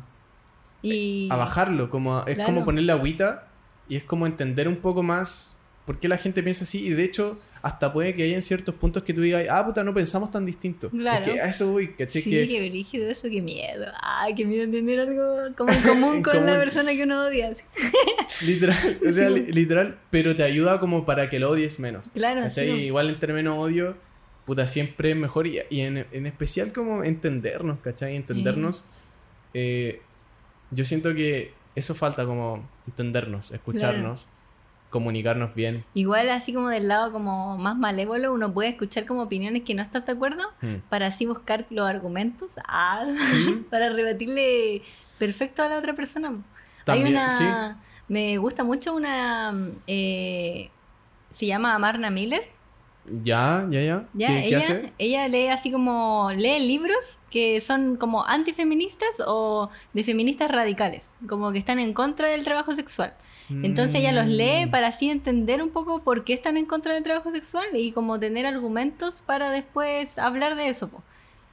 [0.85, 1.29] Y...
[1.31, 2.53] a bajarlo, como a- es Claro.
[2.53, 3.49] como ponerle agüita
[3.89, 7.05] y es como entender un poco más por qué la gente piensa así y de
[7.05, 10.31] hecho hasta puede que haya en ciertos puntos que tú digas, ah, puta, no pensamos
[10.31, 10.91] tan distinto.
[10.91, 11.25] Claro.
[11.25, 12.21] Es que a eso voy, ¿cachai?
[12.23, 13.87] Sí, que, qué brígido eso, qué miedo.
[14.03, 17.51] Ay, qué miedo tener algo como en común En con la persona que uno odia.
[18.47, 22.11] Literal, o sea, li- literal, pero te ayuda como para que lo odies menos.
[22.11, 22.61] Claro, sí.
[22.63, 23.97] Igual entre menos odio,
[24.45, 28.15] puta, siempre es mejor y, y en, en especial como entendernos, ¿cachai?
[28.17, 28.85] Entendernos.
[29.55, 30.03] eh,
[30.75, 34.29] yo siento que eso falta como entendernos, escucharnos,
[34.91, 35.85] comunicarnos bien.
[35.95, 39.83] Igual así como del lado como más malévolo, uno puede escuchar como opiniones que no
[39.83, 40.77] estás de acuerdo Hmm.
[40.89, 43.05] para así buscar los argumentos ah,
[43.71, 44.83] para rebatirle
[45.19, 46.33] perfecto a la otra persona.
[46.85, 47.31] También, Hay una...
[47.31, 47.45] sí.
[48.07, 49.53] Me gusta mucho una...
[49.87, 50.71] eh,
[51.31, 52.43] se llama Marna Miller.
[53.23, 54.05] Ya, ya, ya.
[54.15, 54.93] Ya, ¿Qué, qué ella, hace?
[54.99, 61.53] ella lee así como, lee libros que son como antifeministas o de feministas radicales, como
[61.53, 63.15] que están en contra del trabajo sexual.
[63.51, 64.71] Entonces ella los lee Mm.
[64.71, 68.19] para así entender un poco por qué están en contra del trabajo sexual y como
[68.19, 70.89] tener argumentos para después hablar de eso.
[70.89, 71.03] po.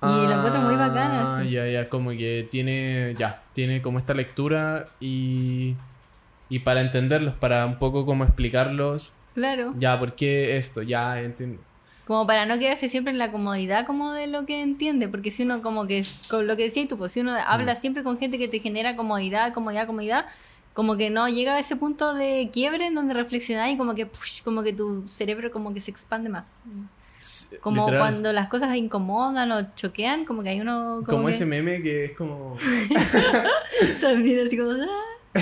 [0.04, 1.36] Y lo encuentro muy bacana.
[1.36, 1.52] Ah, así.
[1.52, 5.76] Ya, ya, como que tiene, ya, tiene como esta lectura y,
[6.50, 9.74] y para entenderlos, para un poco como explicarlos, Claro.
[9.80, 10.82] ya, ¿por qué esto?
[10.82, 11.62] Ya, entiendo.
[12.06, 15.44] Como para no quedarse siempre en la comodidad como de lo que entiende, porque si
[15.44, 17.44] uno como que, es- con lo que decías tú, pues si uno Mm.
[17.48, 20.26] habla siempre con gente que te genera comodidad, comodidad, comodidad,
[20.74, 24.06] como que no llega a ese punto de quiebre en donde reflexionar y como que,
[24.06, 26.60] push, como que tu cerebro como que se expande más.
[27.62, 31.32] Como literal, cuando las cosas incomodan o choquean, como que hay uno como, como que
[31.34, 32.58] ese meme que es como,
[34.02, 34.72] también así como,
[35.36, 35.40] "Ah,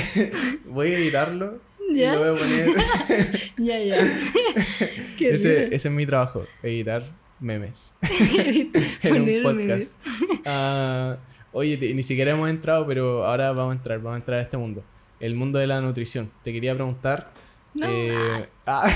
[0.65, 1.59] voy a editarlo
[1.95, 2.13] y ¿Ya?
[2.15, 3.39] lo voy a poner.
[3.57, 3.97] ya, ya.
[5.17, 7.03] Qué ese, es mi trabajo, editar
[7.39, 7.95] memes
[9.03, 9.95] en un podcast.
[10.45, 11.17] Ah,
[11.51, 14.41] oye, te- ni siquiera hemos entrado, pero ahora vamos a entrar, vamos a entrar a
[14.41, 14.83] este mundo.
[15.19, 16.31] El mundo de la nutrición.
[16.43, 17.31] Te quería preguntar.
[17.73, 17.85] No.
[17.87, 18.89] eh, ah,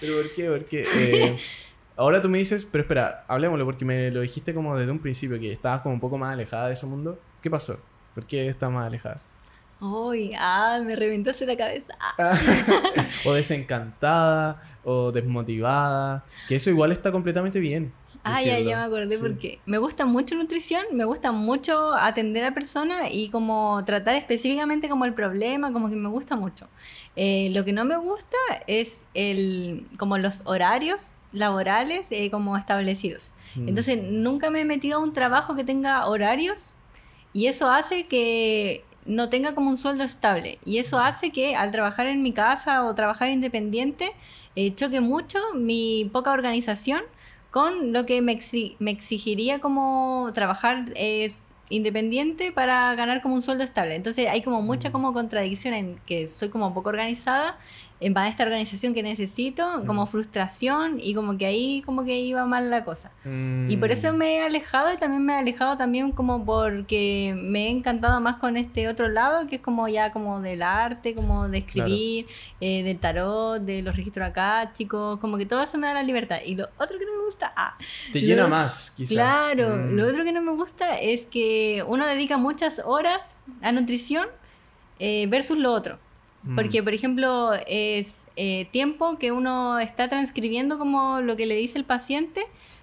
[0.00, 0.48] ¿Pero por qué?
[0.48, 0.84] ¿Por qué?
[0.96, 1.36] Eh,
[1.96, 5.38] ahora tú me dices, pero espera, hablemoslo porque me lo dijiste como desde un principio,
[5.38, 7.18] que estabas como un poco más alejada de ese mundo.
[7.42, 7.78] ¿Qué pasó?
[8.14, 9.20] ¿Por qué estás más alejada?
[9.80, 11.94] Uy, ah, me reventaste la cabeza.
[12.00, 12.14] Ah.
[12.18, 12.38] Ah,
[13.26, 16.24] o desencantada, o desmotivada.
[16.48, 17.92] Que eso igual está completamente bien.
[18.24, 19.22] Ah, ya, ya me acordé Sí.
[19.22, 24.88] porque me gusta mucho nutrición, me gusta mucho atender a personas y como tratar específicamente
[24.88, 26.68] como el problema, como que me gusta mucho.
[27.16, 28.36] Eh, lo que no me gusta
[28.66, 33.32] es el como los horarios laborales eh, como establecidos.
[33.54, 33.68] Mm.
[33.68, 36.74] Entonces nunca me he metido a un trabajo que tenga horarios
[37.32, 40.58] Y eso hace que no tenga como un sueldo estable.
[40.64, 44.10] Y eso hace que al trabajar en mi casa o trabajar independiente,
[44.54, 47.02] eh, choque mucho mi poca organización
[47.50, 48.38] con lo que me,
[48.78, 51.32] me exigiría como trabajar eh,
[51.70, 53.94] independiente para ganar como un sueldo estable.
[53.94, 57.58] Entonces hay como mucha como contradicción en que soy como poco organizada
[58.14, 62.70] para esta organización que necesito, como frustración y como que ahí como que iba mal
[62.70, 63.10] la cosa.
[63.24, 67.66] Y por eso me he alejado y también me he alejado también como porque me
[67.66, 71.48] he encantado más con este otro lado que es como ya como del arte, como
[71.48, 72.26] de escribir,
[72.60, 76.02] eh, del tarot, de los registros acá, chicos, como que todo eso me da la
[76.04, 76.38] libertad.
[76.44, 77.52] Y lo otro que no me gusta...
[77.56, 77.76] Ah,
[78.12, 79.12] Te llena más, quizás.
[79.12, 79.96] Claro, mm.
[79.96, 84.28] lo otro que no me gusta es que uno dedica muchas horas a nutrición
[85.00, 85.98] eh, versus lo otro.
[86.48, 86.56] Mm.
[86.56, 91.76] Porque, por ejemplo, es eh, tiempo que uno está transcribiendo como lo que le dice
[91.76, 92.40] el paciente,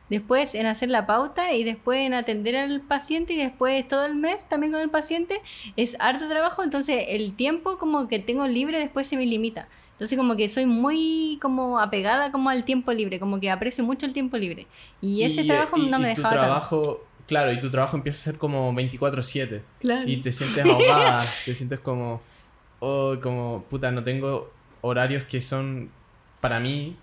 [0.07, 4.13] después en hacer la pauta y después en atender al paciente y después todo el
[4.13, 5.41] mes también con el paciente,
[5.77, 9.67] es harto trabajo, entonces el tiempo como que tengo libre después se me limita.
[9.93, 14.05] Entonces como que soy muy como apegada como al tiempo libre, como que aprecio mucho
[14.05, 14.67] el tiempo libre.
[15.01, 16.29] Y ese trabajo no me dejaba...
[16.29, 19.63] Tu trabajo, claro, y tu trabajo empieza a ser como 24/7.
[19.79, 20.07] Claro.
[20.07, 22.21] Y te sientes ahogada, te sientes como
[22.87, 25.89] o como, puta, no tengo horarios que son
[26.39, 26.95] para mí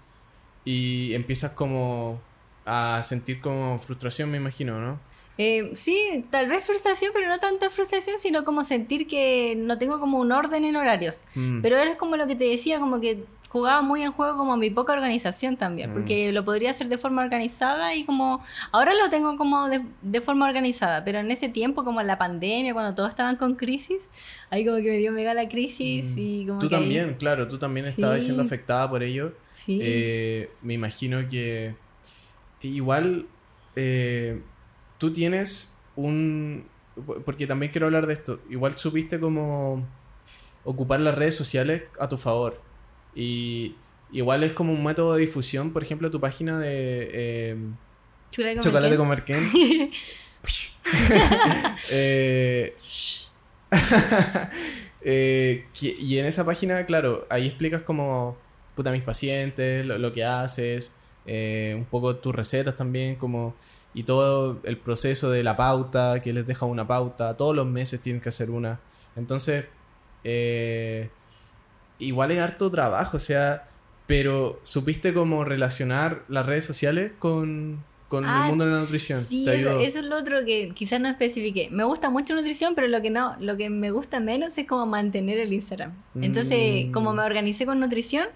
[0.64, 2.21] y empiezas como
[2.64, 5.01] a sentir como frustración, me imagino, ¿no?
[5.38, 9.99] Eh, sí, tal vez frustración, pero no tanta frustración, sino como sentir que no tengo
[9.99, 11.25] como un orden en horarios.
[11.35, 11.62] Mm.
[11.62, 14.71] Pero es como lo que te decía, como que jugaba muy en juego como mi
[14.71, 15.93] poca organización también, mm.
[15.93, 20.49] porque lo podría hacer de forma organizada y como ahora lo tengo como de, forma
[20.49, 24.11] organizada, pero en ese tiempo como en la pandemia, cuando todos estaban con crisis,
[24.49, 26.19] ahí como que me dio mega la crisis mm.
[26.19, 26.61] y como...
[26.61, 29.35] Tú también, claro, tú también estabas siendo afectada por ello.
[29.53, 29.81] Sí.
[29.83, 31.75] Eh, me imagino que
[32.62, 33.27] igual
[33.77, 34.41] eh,
[34.97, 36.65] tú tienes un...
[37.27, 39.87] Porque también quiero hablar de esto, igual supiste como
[40.65, 42.71] ocupar las redes sociales a tu favor.
[43.14, 43.75] Y
[44.11, 47.57] igual es como un método de difusión, por ejemplo, tu página de eh,
[48.31, 49.25] Chocolate Comer
[51.92, 52.77] eh,
[55.01, 58.37] eh, y en esa página, claro, ahí explicas como,
[58.75, 60.96] puta, mis pacientes, lo, que haces,
[61.27, 63.55] eh, un poco tus recetas también, como,
[63.94, 68.01] y todo el proceso de la pauta, que les deja una pauta, todos los meses
[68.03, 68.81] tienen que hacer una.
[69.16, 69.66] Entonces,
[70.25, 71.11] eh,
[72.03, 73.67] igual es harto trabajo, o sea,
[74.07, 79.21] pero ¿supiste cómo relacionar las redes sociales con, el ah, mundo de la nutrición?
[79.21, 81.69] Sí, eso, es lo otro que quizás no especifique.
[81.71, 84.87] Me gusta mucho nutrición, pero lo que no, lo que me gusta menos es como
[84.87, 85.93] mantener el Instagram.
[86.21, 86.93] Entonces, mm.
[86.93, 88.29] como me organicé con nutrición,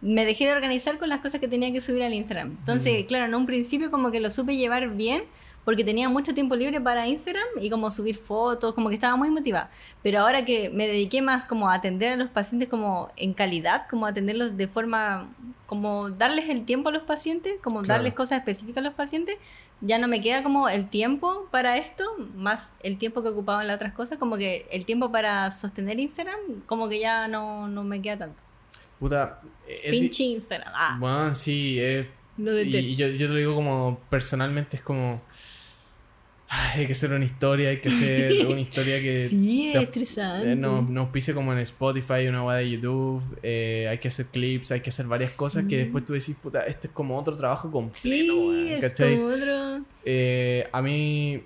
[0.00, 2.56] me dejé de organizar con las cosas que tenía que subir al Instagram.
[2.58, 3.06] Entonces, mm.
[3.06, 5.24] claro, en un principio como que lo supe llevar bien,
[5.66, 9.30] porque tenía mucho tiempo libre para Instagram y como subir fotos, como que estaba muy
[9.30, 9.68] motivada.
[10.00, 13.88] Pero ahora que me dediqué más como a atender a los pacientes como en calidad,
[13.90, 15.28] como atenderlos de forma,
[15.66, 19.38] como darles el tiempo a los pacientes, como darles cosas específicas a los pacientes,
[19.80, 22.04] ya no me queda como el tiempo para esto,
[22.36, 25.98] más el tiempo que ocupaba en las otras cosas, como que el tiempo para sostener
[25.98, 28.40] Instagram, como que ya no, no me queda tanto.
[29.00, 29.40] Puta.
[29.90, 30.72] Pinche Instagram.
[30.72, 30.96] Ah.
[31.00, 32.06] Bueno, sí, es...
[32.38, 35.22] y, yo, yo te lo digo como personalmente, es como
[36.48, 39.28] hay que hacer una historia, hay que hacer una historia que...
[39.28, 40.52] sí, es estresante.
[40.52, 44.26] Eh, nos, nos pise como en Spotify, una web de YouTube, eh, hay que hacer
[44.26, 47.36] clips, hay que hacer varias cosas que después tú decís, puta, este es como otro
[47.36, 49.84] trabajo completo, sí, es como otro...
[50.04, 51.42] Eh, a mí...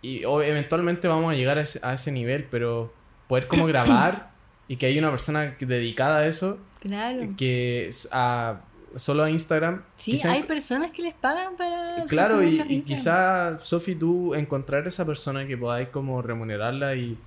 [0.00, 2.92] Y eventualmente vamos a llegar a ese, a ese nivel, pero
[3.26, 4.30] poder como grabar
[4.68, 6.60] y que hay una persona dedicada a eso.
[6.80, 7.34] Claro.
[7.36, 8.60] Que a
[8.94, 9.82] solo a Instagram.
[9.96, 12.04] Sí, hay personas que les pagan para...
[12.06, 17.18] Claro, y, y quizá, Sofi, tú encontrar esa persona que podáis como remunerarla y,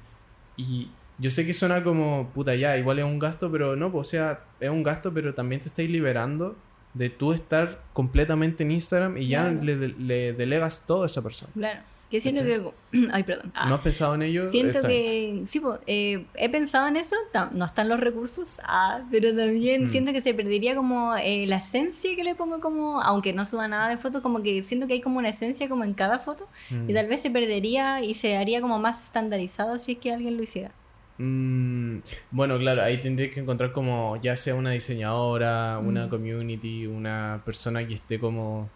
[0.58, 4.08] y yo sé que suena como, puta, ya, igual es un gasto, pero no, pues,
[4.08, 6.56] o sea, es un gasto, pero también te estáis liberando
[6.94, 11.52] de tú estar completamente en Instagram y ya le, le, delegas todo a esa persona.
[11.54, 11.82] Claro.
[12.12, 12.62] Que siento que.
[13.14, 13.54] Ay, perdón.
[13.68, 14.50] ¿No has pensado en ello?
[14.50, 15.44] Siento que.
[15.46, 17.16] Sí, eh, he pensado en eso.
[17.54, 18.60] No están los recursos.
[18.66, 19.88] Ah, pero también mm.
[19.88, 23.02] siento que se perdería como eh, la esencia que le pongo como.
[23.02, 25.86] Aunque no suba nada de foto, como que siento que hay como una esencia como
[25.86, 26.50] en cada foto.
[26.70, 26.94] Y mm.
[26.94, 30.44] tal vez se perdería y se haría como más estandarizado si es que alguien lo
[30.44, 30.74] hiciera.
[31.18, 32.00] Mm,
[32.32, 37.88] bueno, claro, ahí tendría que encontrar como ya sea una diseñadora, una community, una persona
[37.88, 38.70] que esté como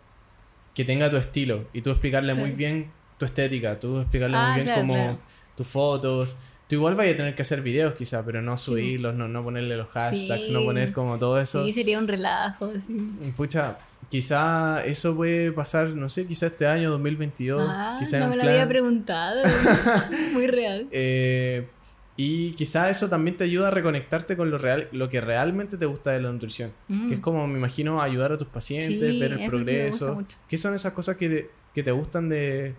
[0.73, 4.56] que tenga tu estilo y tú explicarle muy bien tu estética, tú explicarle muy ah,
[4.56, 5.20] bien como
[5.55, 6.38] tus fotos.
[6.68, 9.78] Tú igual vayas a tener que hacer videos quizá, pero no subirlos, no, no ponerle
[9.78, 11.63] los hashtags, no poner como todo eso.
[11.63, 13.34] Sí, sería un relajo, sí.
[13.38, 13.78] Pucha,
[14.09, 17.68] quizá eso puede pasar, no sé, quizá este año 2022.
[17.70, 19.43] Ah, quizá no me lo plan- había preguntado.
[20.34, 20.88] Muy real.
[20.91, 21.68] Eh,
[22.18, 25.86] y quizá eso también te ayuda a reconectarte con lo real, lo que realmente te
[25.86, 26.72] gusta de la nutrición.
[26.88, 27.09] Mm.
[27.09, 30.24] Que es como, me imagino, ayudar a tus pacientes, Sí, ver el progreso.
[30.47, 32.74] ¿Qué son esas cosas que te, que te gustan de,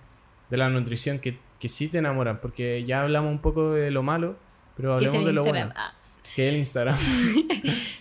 [0.51, 2.41] de la nutrición, que, que sí te enamoran?
[2.41, 4.37] Porque ya hablamos un poco de lo malo,
[4.77, 5.69] pero hablemos de lo Instagram.
[5.69, 5.81] bueno.
[5.81, 5.93] Ah.
[6.35, 6.97] Que el Instagram.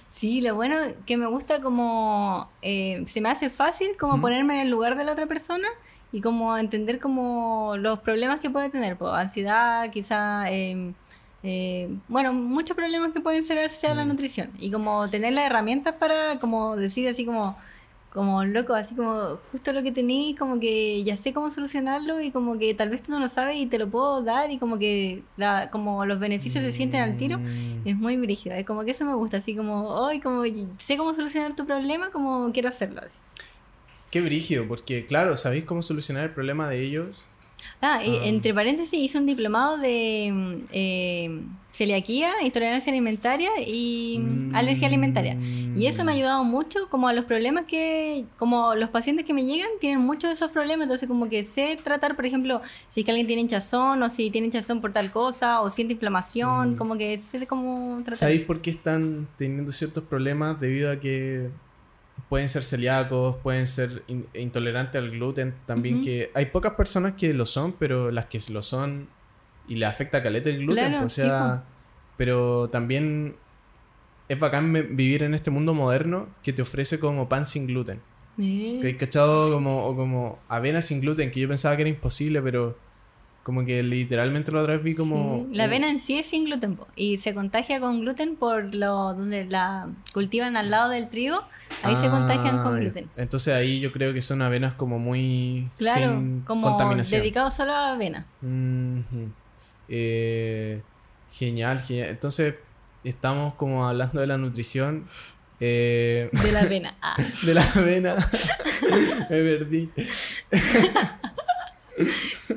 [0.08, 4.62] Sí, lo bueno que me gusta como eh, se me hace fácil como ponerme en
[4.62, 5.68] el lugar de la otra persona
[6.14, 10.94] y como entender como los problemas que puede tener, pues, ansiedad, quizá, eh,
[11.44, 14.08] eh, bueno, muchos problemas que pueden ser asociados a la Mm.
[14.08, 17.58] nutrición y como tener las herramientas para como decir así como
[18.16, 22.32] como loco, así como justo lo que tenéis, como que ya sé cómo solucionarlo y
[22.32, 24.80] como que tal vez tú no lo sabes y te lo puedo dar y como
[24.80, 27.40] que la, como los beneficios se sienten al tiro.
[27.40, 27.82] Mm.
[27.84, 30.44] Es muy brígido, es como que eso me gusta, así como, hoy como
[30.78, 33.20] sé cómo solucionar tu problema, como quiero hacerlo así.
[34.12, 37.26] Qué brígido, porque claro, ¿sabéis cómo solucionar el problema de ellos?
[37.82, 38.04] Ah, Ah.
[38.26, 45.38] entre paréntesis hice un diplomado de mm, eh, celiaquía, intolerancia alimentaria y mm, alergia alimentaria.
[45.76, 46.18] Y eso me ha Mm.
[46.18, 50.30] ayudado mucho como a los problemas que, como los pacientes que me llegan tienen muchos
[50.30, 52.62] de esos problemas, entonces como que sé tratar, por ejemplo,
[52.92, 55.94] si es que alguien tiene hinchazón o si tiene hinchazón por tal cosa o siente
[55.94, 56.78] inflamación, Mm.
[56.78, 61.50] como que sé cómo tratar ¿Sabéis por qué están teniendo ciertos problemas debido a que
[62.30, 65.54] pueden ser celíacos, pueden ser in- intolerantes al gluten?
[65.66, 69.08] También que hay pocas personas que lo son, pero las que lo son
[69.68, 71.64] y le afecta caleta el gluten, Claro, o sí, sea,
[72.18, 73.36] pero también
[74.28, 78.02] es bacán vivir en este mundo moderno que te ofrece como pan sin gluten.
[78.38, 78.80] Eh.
[78.82, 82.42] Que hay cachado como, o como avena sin gluten, que yo pensaba que era imposible,
[82.42, 82.78] pero
[83.46, 85.46] como que literalmente la otra vez vi como...
[85.52, 89.14] Sí, La avena en sí es sin gluten y se contagia con gluten por lo
[89.14, 91.44] donde la cultivan al lado del trigo,
[91.84, 92.80] ahí se contagian Ah, con ya.
[92.82, 93.08] gluten.
[93.16, 97.22] Entonces ahí yo creo que son avenas como muy Claro, sin como contaminación.
[97.22, 98.26] dedicado solo a avena.
[99.90, 100.82] Eh,
[101.32, 102.10] genial, genial.
[102.10, 102.56] Entonces
[103.04, 105.06] estamos como hablando de la nutrición.
[105.60, 106.96] eh, De la avena.
[107.00, 107.16] Ah,
[107.46, 108.16] de la avena.
[109.30, 109.90] Me perdí.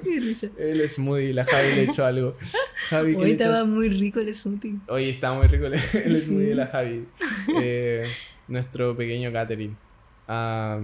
[0.05, 0.49] qué risa.
[0.59, 2.37] El smoothie, la Javi le echó algo.
[2.91, 4.77] Javi, ¿qué Hoy estaba muy rico el smoothie.
[4.89, 5.75] Oye, está muy rico el,
[6.05, 7.07] el smoothie de la Javi.
[7.63, 8.05] Eh,
[8.49, 9.77] nuestro pequeño catering.
[10.27, 10.81] Ah,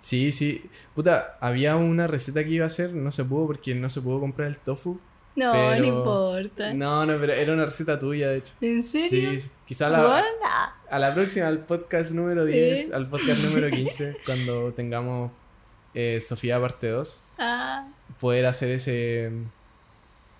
[0.00, 0.62] sí, sí.
[0.94, 4.20] Puta, había una receta que iba a hacer, no se pudo porque no se pudo
[4.20, 4.98] comprar el tofu.
[5.36, 6.74] No, Pero- no importa.
[6.74, 8.54] No, no, pero era una receta tuya, de hecho.
[8.60, 9.40] ¿En serio?
[9.40, 10.22] Sí, quizá la,
[10.88, 12.92] a la próxima, al podcast número 10, Sí.
[12.92, 15.32] al podcast número 15, cuando tengamos
[15.92, 17.88] eh, Sofía parte 2, ah.
[18.20, 19.30] Poder hacer ese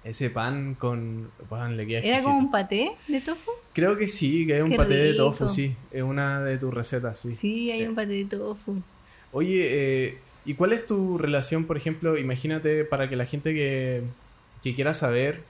[0.05, 1.31] ese pan con...
[1.49, 3.51] Pan, le queda ¿Era como un paté de tofu?
[3.73, 5.75] Creo que sí, que es un Qué paté de tofu, sí.
[5.91, 7.35] Es una de tus recetas, sí.
[7.35, 7.89] Sí, hay Eh.
[7.89, 8.83] un paté de tofu.
[9.33, 14.03] Oye, eh, ¿y cuál es tu relación, por ejemplo, imagínate para que la gente que,
[14.63, 15.41] que quiera saber,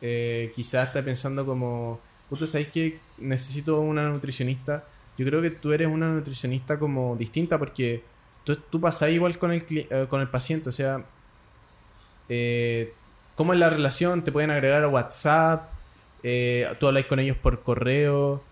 [0.00, 1.98] eh, quizás está pensando como,
[2.30, 4.84] puta, ¿sabéis que necesito una nutricionista?
[5.18, 8.04] Yo creo que tú eres una nutricionista como distinta porque
[8.44, 9.64] tú, tú pasás igual con el,
[10.08, 11.04] con el paciente, o sea,
[12.28, 12.92] eh,
[13.34, 14.24] ¿cómo es la relación?
[14.24, 15.68] ¿Te pueden agregar a WhatsApp?
[16.22, 18.42] Eh, ¿Tú habláis con ellos por correo?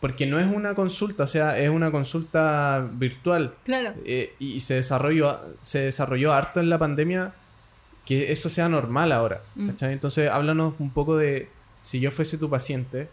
[0.00, 3.54] Porque no es una consulta, o sea, es una consulta virtual.
[3.64, 3.94] Claro.
[4.04, 7.32] Eh, y se desarrolló, se desarrolló harto en la pandemia
[8.04, 9.40] que eso sea normal ahora.
[9.54, 9.70] Mm.
[9.80, 11.48] Entonces, háblanos un poco de
[11.82, 13.08] si yo fuese tu paciente,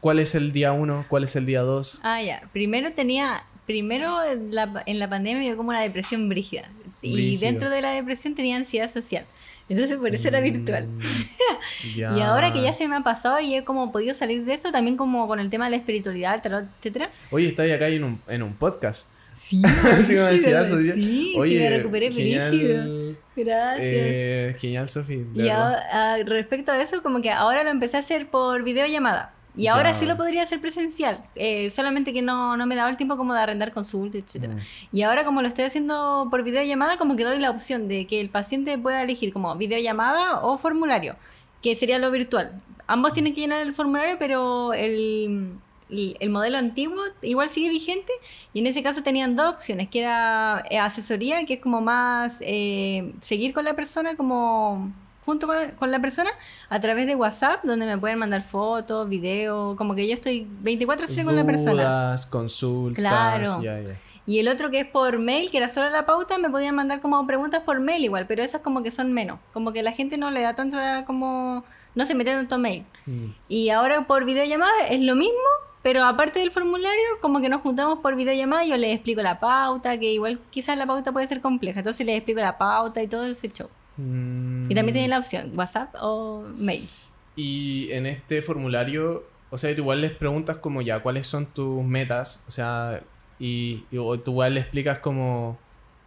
[0.00, 1.04] ¿cuál es el día uno?
[1.08, 1.98] ¿Cuál es el día dos?
[2.02, 2.42] Ah, ya.
[2.52, 6.68] Primero tenía, primero en la, en la pandemia me dio como una depresión brígida.
[7.02, 9.24] Y dentro de la depresión tenía ansiedad social.
[9.68, 10.88] Entonces por eso era virtual.
[10.88, 11.00] Mm,
[11.96, 12.16] ya.
[12.16, 14.72] Y ahora que ya se me ha pasado y he como podido salir de eso,
[14.72, 17.10] también como con el tema de la espiritualidad, el tarot, etcétera.
[17.30, 19.06] Oye, estáis acá en un, en un podcast.
[19.36, 20.94] Sí, ansiedad social.
[21.00, 23.16] sí, Oye, sí, me recuperé genial.
[23.36, 23.78] Gracias.
[23.80, 25.24] eh, genial, Sofi.
[25.34, 29.32] y a- a- respecto a eso, como que ahora lo empecé a hacer por videollamada.
[29.58, 29.94] Y ahora Ya.
[29.98, 33.34] sí lo podría hacer presencial, eh, solamente que no, no me daba el tiempo como
[33.34, 34.54] de arrendar consulta, etcétera.
[34.54, 34.58] Mm.
[34.96, 38.20] Y ahora como lo estoy haciendo por videollamada, como que doy la opción de que
[38.20, 41.16] el paciente pueda elegir como videollamada o formulario,
[41.60, 42.62] que sería lo virtual.
[42.86, 45.54] Ambos tienen que llenar el formulario, pero el,
[45.90, 48.12] el, el modelo antiguo igual sigue vigente
[48.54, 53.12] y en ese caso tenían dos opciones, que era asesoría, que es como más eh,
[53.20, 54.92] seguir con la persona como
[55.28, 56.30] junto con, con la persona
[56.70, 61.22] a través de WhatsApp, donde me pueden mandar fotos, videos, como que yo estoy 24/7
[61.22, 62.16] con la persona.
[62.30, 62.98] Consultas.
[62.98, 63.62] Claro.
[63.62, 63.78] Ya.
[64.24, 67.02] Y el otro que es por mail, que era solo la pauta, me podían mandar
[67.02, 69.38] como preguntas por mail igual, pero esas como que son menos.
[69.52, 71.62] Como que la gente no le da tanta como...
[71.94, 72.86] No se mete tanto mail.
[73.04, 73.26] Mm.
[73.48, 75.48] Y ahora por videollamada es lo mismo,
[75.82, 79.40] pero aparte del formulario, como que nos juntamos por videollamada y yo les explico la
[79.40, 83.08] pauta, que igual quizás la pauta puede ser compleja, entonces les explico la pauta y
[83.08, 83.68] todo ese show.
[83.98, 86.88] Y también tienen la opción, WhatsApp o mail.
[87.34, 91.84] Y en este formulario, o sea, tú igual les preguntas como ya, ¿cuáles son tus
[91.84, 92.44] metas?
[92.46, 93.02] O sea,
[93.38, 95.58] y, y o tú igual le explicas como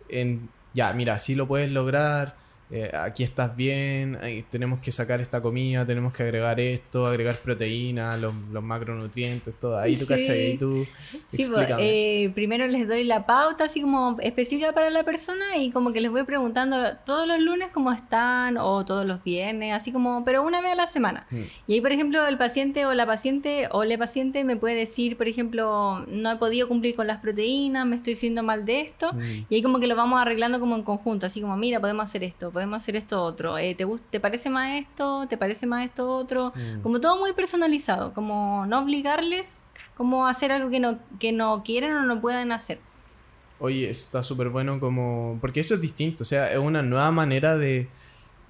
[0.10, 2.36] en, ya, mira, sí lo puedes lograr,
[2.72, 4.18] eh, aquí estás bien,
[4.50, 9.78] tenemos que sacar esta comida, tenemos que agregar esto, agregar proteína, los, macronutrientes, todo.
[9.78, 10.30] Ahí tú, ¿cachai?
[10.30, 10.88] Ahí tú
[11.28, 15.72] sí, pues, eh, primero les doy la pauta así como específica para la persona y
[15.72, 19.92] como que les voy preguntando todos los lunes cómo están o todos los viernes, así
[19.92, 21.28] como, pero una vez a la semana.
[21.30, 21.42] Mm.
[21.68, 25.18] Y ahí, por ejemplo, el paciente o la paciente o le paciente me puede decir,
[25.18, 29.12] por ejemplo, no he podido cumplir con las proteínas, me estoy siendo mal de esto.
[29.12, 29.46] Mm.
[29.50, 32.24] Y ahí como que lo vamos arreglando como en conjunto, así como, mira, podemos hacer
[32.24, 33.58] esto podemos hacer esto otro.
[33.58, 35.28] Eh, ¿te, ¿Te parece más esto?
[35.28, 36.54] ¿Te parece más esto otro?
[36.56, 36.82] Mm.
[36.82, 39.62] Como todo muy personalizado, como no obligarles
[39.96, 42.80] como a hacer algo que no, que no quieren o no puedan hacer.
[43.60, 45.38] Oye, eso está súper bueno como...
[45.40, 47.88] Porque eso es distinto, o sea, es una nueva manera de...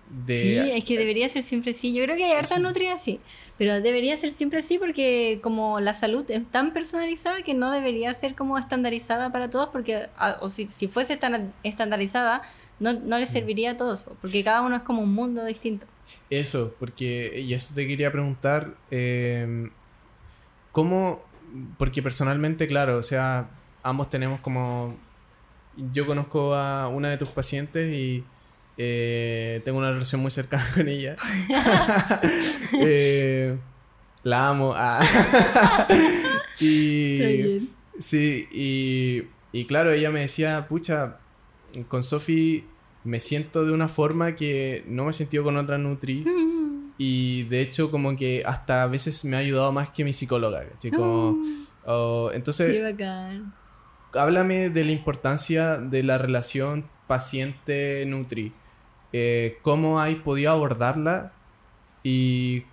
[0.09, 0.38] de...
[0.38, 1.93] Sí, es que debería ser siempre así.
[1.93, 3.20] Yo creo que hay harta nutria así,
[3.57, 8.14] pero debería ser siempre así porque como la salud es tan personalizada que no debería
[8.14, 10.07] ser como estandarizada para todos porque
[10.39, 12.43] o si, si fuese tan estandarizada
[12.82, 15.86] no, no les serviría a todos, porque cada uno es como un mundo distinto.
[16.32, 19.69] Eso, porque, y eso te quería preguntar, eh,
[20.71, 21.23] ¿cómo,
[21.77, 23.51] porque personalmente, claro, o sea,
[23.84, 24.97] ambos tenemos como,
[25.93, 28.23] yo conozco a una de tus pacientes y
[28.77, 31.15] eh, tengo una relación muy cercana con ella.
[32.82, 33.57] eh,
[34.23, 34.73] la amo.
[34.75, 35.05] Ah.
[36.59, 37.69] y,
[37.99, 41.19] sí, y, y claro, ella me decía, pucha,
[41.88, 42.65] con Sofi
[43.03, 46.25] me siento de una forma que no me he sentido con otra Nutri.
[47.03, 50.65] Y de hecho, como que hasta a veces me ha ayudado más que mi psicóloga.
[51.83, 52.79] Oh, entonces,
[54.13, 58.53] háblame de la importancia de la relación paciente-nutri.
[59.13, 61.33] Eh, ¿Cómo hay podido abordarla?
[62.03, 62.65] ¿Y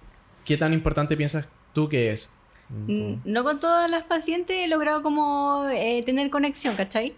[0.45, 2.38] qué tan importante piensas tú que es?
[2.71, 7.15] No con todas las pacientes he logrado como eh, tener conexión, ¿cachai?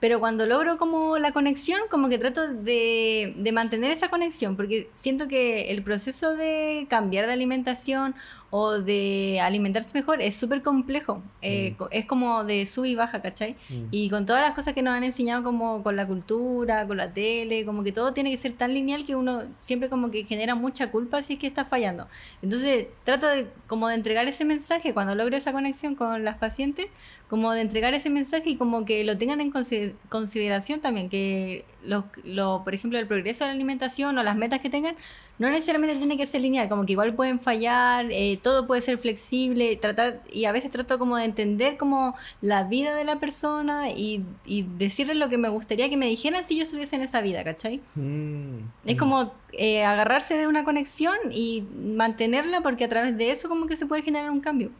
[0.00, 4.88] Pero cuando logro como la conexión, como que trato de, de, mantener esa conexión, porque
[4.92, 8.14] siento que el proceso de cambiar de alimentación
[8.56, 11.20] o de alimentarse mejor es súper complejo.
[11.42, 11.84] Eh, mm.
[11.90, 13.56] Es como de sub y baja, ¿cachai?
[13.68, 13.86] Mm.
[13.90, 17.12] Y con todas las cosas que nos han enseñado como con la cultura, con la
[17.12, 20.54] tele, como que todo tiene que ser tan lineal que uno siempre como que genera
[20.54, 22.06] mucha culpa si es que está fallando.
[22.42, 26.86] Entonces trato de como de entregar ese mensaje cuando logro esa conexión con las pacientes,
[27.28, 32.04] como de entregar ese mensaje y como que lo tengan en consideración también, que lo,
[32.22, 34.94] lo, por ejemplo, el progreso de la alimentación o las metas que tengan
[35.38, 38.98] no necesariamente tiene que ser lineal, como que igual pueden fallar, eh, todo puede ser
[38.98, 43.90] flexible, tratar, y a veces trato como de entender como la vida de la persona
[43.90, 47.20] y, y decirles lo que me gustaría que me dijeran si yo estuviese en esa
[47.20, 47.80] vida, ¿cachai?
[47.96, 48.98] Mm, es mm.
[48.98, 53.76] como eh, agarrarse de una conexión y mantenerla porque a través de eso como que
[53.76, 54.70] se puede generar un cambio,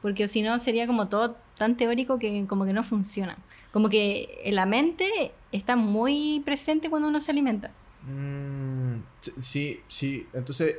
[0.00, 3.36] porque si no sería como todo tan teórico que como que no funciona.
[3.72, 7.72] Como que la mente está muy presente cuando uno se alimenta.
[8.06, 8.83] Mm,
[9.38, 10.26] sí, sí.
[10.32, 10.76] Entonces,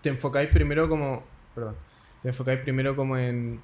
[0.00, 1.22] te enfocáis primero como.
[1.54, 1.76] Perdón.
[2.22, 3.60] Te enfocáis primero como en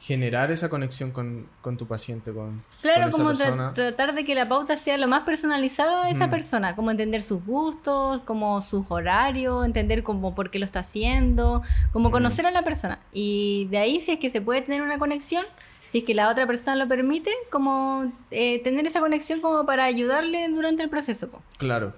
[0.00, 4.96] generar esa conexión con, tu paciente, con, claro, como tratar de que la pauta sea
[4.96, 6.30] lo más personalizada de esa mm.
[6.30, 11.62] persona, como entender sus gustos, como sus horarios, entender como por qué lo está haciendo,
[11.92, 12.12] como mm.
[12.12, 13.00] conocer a la persona.
[13.12, 15.44] Y de ahí si es que se puede tener una conexión,
[15.88, 19.84] si es que la otra persona lo permite, como eh, tener esa conexión como para
[19.84, 21.28] ayudarle durante el proceso.
[21.56, 21.92] Claro.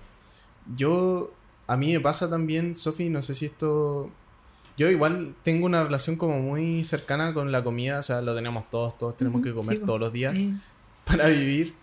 [0.75, 1.33] Yo,
[1.71, 4.11] a mí me pasa también, Sofi, no sé si esto...
[4.77, 8.69] Yo igual tengo una relación como muy cercana con la comida, o sea, lo tenemos
[8.71, 10.37] todos, todos tenemos que comer todos los días
[11.05, 11.75] para vivir,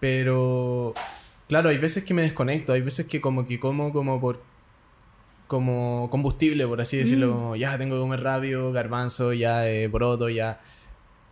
[0.00, 0.94] pero
[1.48, 4.40] claro, hay veces que me desconecto, hay veces que como que como como por
[5.48, 7.56] como combustible, por así decirlo, mm.
[7.56, 10.60] ya tengo que comer rápido, garbanzo, ya eh, broto, ya.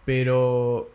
[0.04, 0.90] Pero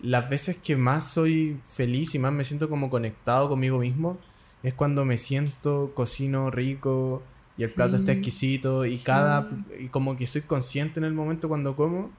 [0.00, 4.18] las veces que más soy feliz y más me siento como conectado conmigo mismo
[4.64, 7.22] es cuando me siento, cocino rico
[7.56, 9.48] y el plato está exquisito y cada
[9.78, 12.10] y como que soy consciente en el momento cuando como.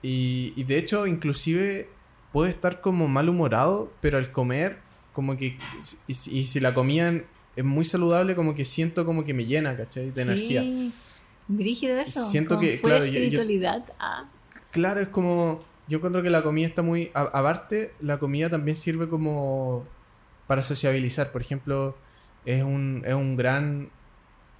[0.00, 1.88] Y, y de hecho inclusive
[2.32, 4.78] puedo estar como malhumorado pero al comer
[5.12, 5.58] como que
[6.06, 7.12] y, si la comida
[7.56, 10.12] es muy saludable como que siento como que me llena ¿cachai?
[10.12, 10.64] de energía.
[11.48, 12.24] Brígido eso.
[12.24, 13.84] siento que claro espiritualidad.
[13.98, 14.26] Ah.
[14.70, 19.08] claro es como yo encuentro que la comida está muy aparte la comida también sirve
[19.08, 19.84] como
[20.48, 21.30] para sociabilizar.
[21.30, 21.96] Por ejemplo,
[22.44, 23.88] es un, es un gran,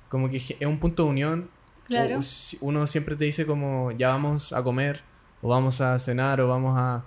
[0.08, 1.50] como que es un punto de unión.
[1.88, 2.20] Claro.
[2.60, 5.00] Uno siempre te dice como, ya vamos a comer,
[5.42, 7.02] o vamos a cenar, o vamos a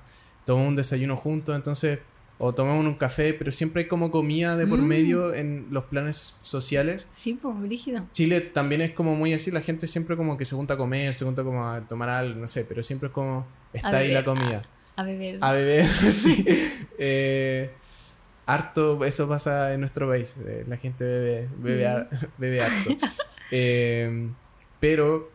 [0.45, 1.99] tomar un desayuno juntos, entonces,
[2.39, 4.85] o tomamos un café, pero siempre hay como comida de por Mm.
[4.87, 7.07] medio en los planes sociales.
[7.13, 8.07] Sí, pues, brígido.
[8.11, 11.13] Chile también es como muy así, la gente siempre como que se junta a comer,
[11.13, 14.11] se junta como a tomar algo, no sé, pero siempre es como, está A ahí
[14.11, 14.63] la comida.
[14.95, 15.37] A beber.
[15.41, 16.43] A beber, sí.
[16.97, 17.69] Eh,
[18.53, 20.37] harto, eso pasa en nuestro país.
[20.45, 22.89] eh, la gente bebe, bebe, bebe harto.
[23.53, 24.29] Eh,
[24.79, 25.29] pero,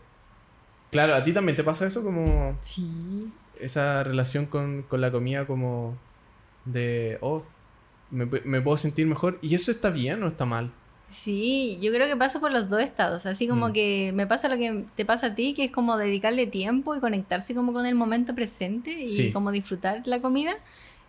[0.90, 2.02] claro, ¿a ti también te pasa eso?
[2.02, 3.30] Como Sí.
[3.60, 5.94] esa relación con, con la comida como
[6.64, 7.42] de, oh,
[8.10, 9.38] me, me puedo sentir mejor.
[9.42, 10.72] ¿Y eso está bien o está mal?
[11.10, 13.72] Sí, yo creo que paso por los dos estados, así como Mm.
[13.72, 17.00] que me pasa lo que te pasa a ti, que es como dedicarle tiempo y
[17.00, 19.30] conectarse como con el momento presente y Sí.
[19.32, 20.52] como disfrutar la comida.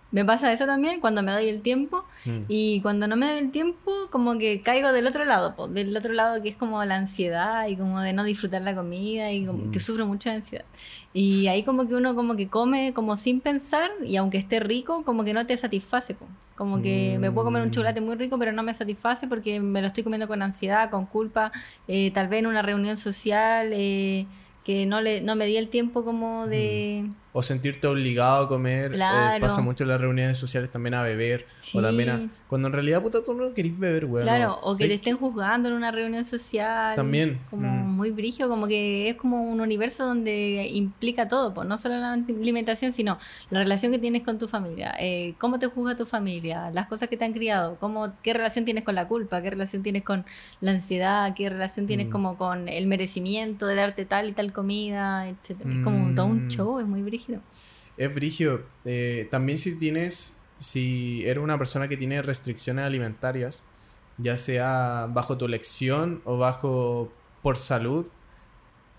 [0.09, 2.43] Me pasa eso también cuando me doy el tiempo Mm.
[2.47, 5.95] y cuando no me doy el tiempo como que caigo del otro lado, po, del
[5.97, 9.45] otro lado que es como la ansiedad y como de no disfrutar la comida y
[9.45, 9.71] como Mm.
[9.71, 10.65] que sufro mucho de ansiedad.
[11.13, 15.03] Y ahí como que uno como que come como sin pensar y aunque esté rico
[15.03, 16.25] como que no te satisface, po.
[16.55, 17.71] como que me puedo comer un Mm.
[17.71, 21.05] chocolate muy rico pero no me satisface porque me lo estoy comiendo con ansiedad, con
[21.05, 21.51] culpa,
[21.87, 24.25] eh, tal vez en una reunión social eh,
[24.63, 27.05] que no, le, no me di el tiempo como de...
[27.37, 28.93] O sentirte obligado a comer.
[28.95, 31.45] eh, pasa mucho en las reuniones sociales también a beber.
[31.59, 31.77] Sí.
[31.77, 32.19] O también a...
[32.47, 34.23] Cuando en realidad, puta, tú no querís beber, weón.
[34.25, 36.95] Claro, o que ¿Sabes te estén juzgando en una reunión social.
[36.95, 37.91] También, Como mm.
[37.95, 42.13] muy brígido, como que es como un universo donde implica todo, pues no solo la
[42.13, 43.19] alimentación, sino
[43.49, 47.09] la relación que tienes con tu familia, eh, cómo te juzga tu familia, las cosas
[47.09, 50.25] que te han criado, cómo, qué relación tienes con la culpa, qué relación tienes con
[50.61, 52.11] la ansiedad, qué relación tienes Mm.
[52.11, 55.69] como con el merecimiento de darte tal y tal comida, etcétera.
[55.69, 56.49] Es como todo un Mm.
[56.49, 57.26] show, es muy brígido.
[57.97, 58.63] Es brigio.
[58.85, 63.63] Eh, también si tienes, si eres una persona que tiene restricciones alimentarias,
[64.17, 67.11] ya sea bajo tu elección o bajo
[67.41, 68.07] por salud,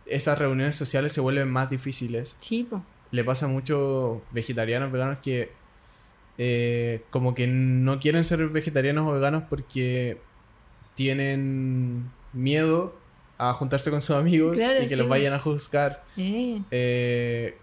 [0.07, 2.37] esas reuniones sociales se vuelven más difíciles.
[2.41, 2.69] Sí.
[3.11, 5.53] Le pasa a muchos vegetarianos, veganos que
[6.39, 10.21] eh, como que no quieren ser vegetarianos o veganos porque
[10.95, 12.97] tienen miedo
[13.39, 16.05] a juntarse con sus amigos Claro, y que sí, los vayan a juzgar.
[16.17, 16.63] Eh.
[16.71, 17.57] Eh,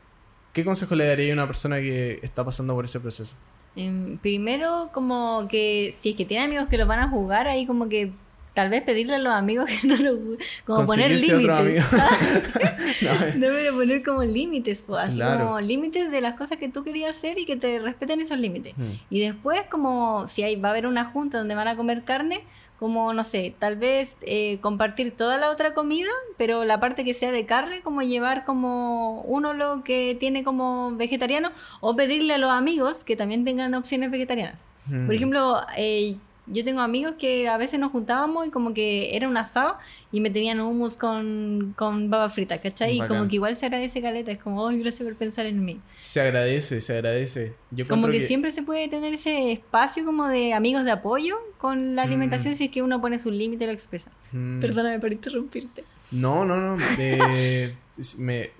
[0.55, 3.35] ¿Qué consejo le daría a una persona que está pasando por ese proceso?
[3.75, 7.65] Em, primero, como que si es que tiene amigos que los van a jugar, ahí
[7.65, 8.13] como que
[8.53, 10.17] tal vez pedirle a los amigos que no lo
[10.65, 11.49] como poner límites.
[11.49, 11.83] amigo.
[13.37, 15.43] No, No, pero poner como límites, así Claro.
[15.45, 18.77] como límites de las cosas que tú querías hacer y que te respeten esos límites.
[18.77, 18.83] Mm.
[19.09, 22.45] Y después, como si hay, va a haber una junta donde van a comer carne,
[22.79, 27.13] como no sé, tal vez eh, compartir toda la otra comida, pero la parte que
[27.13, 32.37] sea de carne, como llevar como uno lo que tiene como vegetariano, o pedirle a
[32.37, 34.67] los amigos que también tengan opciones vegetarianas.
[34.87, 35.05] Mm.
[35.05, 36.17] Por ejemplo, eh,
[36.47, 39.77] yo tengo amigos que a veces nos juntábamos y como que era un asado
[40.11, 42.95] y me tenían hummus con, con baba frita, ¿cachai?
[42.95, 43.17] Y Bacán.
[43.17, 45.79] como que igual se agradece caleta, es como, ay, gracias por pensar en mí.
[45.99, 47.55] Se agradece, se agradece.
[47.71, 51.95] Yo Como que, siempre se puede tener ese espacio como de amigos de apoyo con
[51.95, 54.11] la alimentación si es que uno pone su límite y lo expresa.
[54.31, 54.59] Mm.
[54.59, 55.83] Perdóname por interrumpirte.
[56.11, 56.77] No, no, no.
[56.99, 57.73] eh,
[58.19, 58.51] me,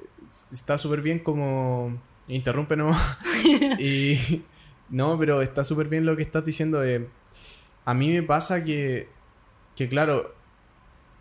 [0.51, 1.97] está súper bien como...
[2.27, 3.17] Interrumpe nomás.
[3.79, 4.41] y...
[4.89, 6.83] No, pero está súper bien lo que estás diciendo.
[6.83, 7.07] eh,
[7.85, 9.07] a mí me pasa que...
[9.75, 10.33] Que claro...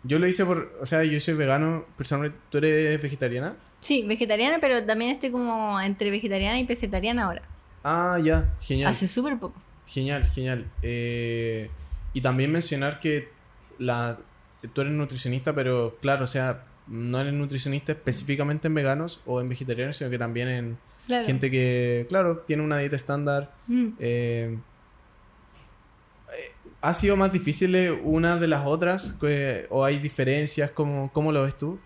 [0.03, 0.77] Yo lo hice por...
[0.81, 1.85] O sea, yo soy vegano.
[1.97, 3.55] Personalmente, ¿tú eres vegetariana?
[3.81, 7.41] Sí, vegetariana, pero también estoy como entre vegetariana y pesetariana ahora.
[7.83, 8.53] Ah, ya.
[8.61, 8.89] Genial.
[8.91, 9.59] Hace súper poco.
[9.87, 10.65] Genial, genial.
[10.81, 11.69] Eh,
[12.13, 13.29] y también mencionar que
[13.77, 14.17] la,
[14.73, 19.49] tú eres nutricionista, pero claro, o sea, no eres nutricionista específicamente en veganos o en
[19.49, 21.25] vegetarianos, sino que también en Claro.
[21.25, 23.53] gente que, claro, tiene una dieta estándar.
[23.67, 23.87] Mm.
[23.99, 24.57] Eh,
[26.87, 29.19] ¿Ha sido más difícil una de las otras?
[29.69, 30.71] ¿O hay diferencias?
[30.71, 31.79] ¿Cómo, cómo lo ves tú?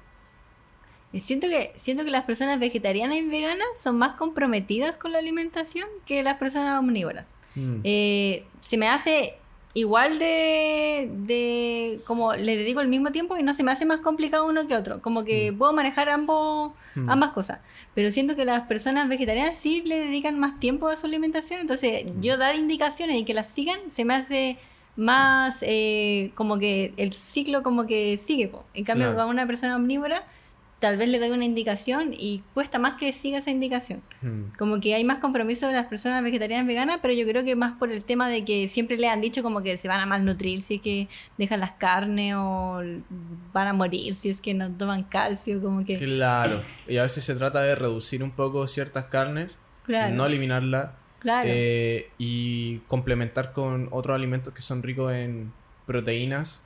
[1.19, 5.87] Siento que, siento que las personas vegetarianas y veganas son más comprometidas con la alimentación
[6.05, 7.33] que las personas omnívoras.
[7.55, 9.35] Mm, Eh, se me hace
[9.73, 14.01] igual de, de como le dedico el mismo tiempo y no se me hace más
[14.01, 15.01] complicado uno que otro.
[15.01, 17.09] Como que puedo manejar ambos, Mm.
[17.09, 17.59] ambas cosas.
[17.95, 21.59] Pero siento que las personas vegetarianas sí le dedican más tiempo a su alimentación.
[21.61, 24.57] Entonces, yo dar indicaciones y que las sigan se me hace
[24.99, 28.47] más eh, como que el ciclo como que sigue.
[28.49, 28.65] po.
[28.73, 29.21] En cambio, Claro.
[29.23, 30.23] con una persona omnívora,
[30.79, 34.01] tal vez le doy una indicación y cuesta más que siga esa indicación.
[34.21, 34.55] mm.
[34.57, 37.73] Como que hay más compromiso de las personas vegetarianas veganas, pero yo creo que más
[37.77, 40.61] por el tema de que siempre le han dicho como que se van a malnutrir
[40.61, 42.81] si es que dejan las carnes o
[43.51, 45.97] van a morir si es que no toman calcio, como que...
[45.97, 46.63] Claro.
[46.87, 50.15] Y a veces se trata de reducir un poco ciertas carnes, Claro.
[50.15, 50.91] no eliminarlas.
[51.19, 51.49] Claro.
[51.51, 55.51] Eh, y complementar con otros alimentos que son ricos en
[55.85, 56.65] proteínas.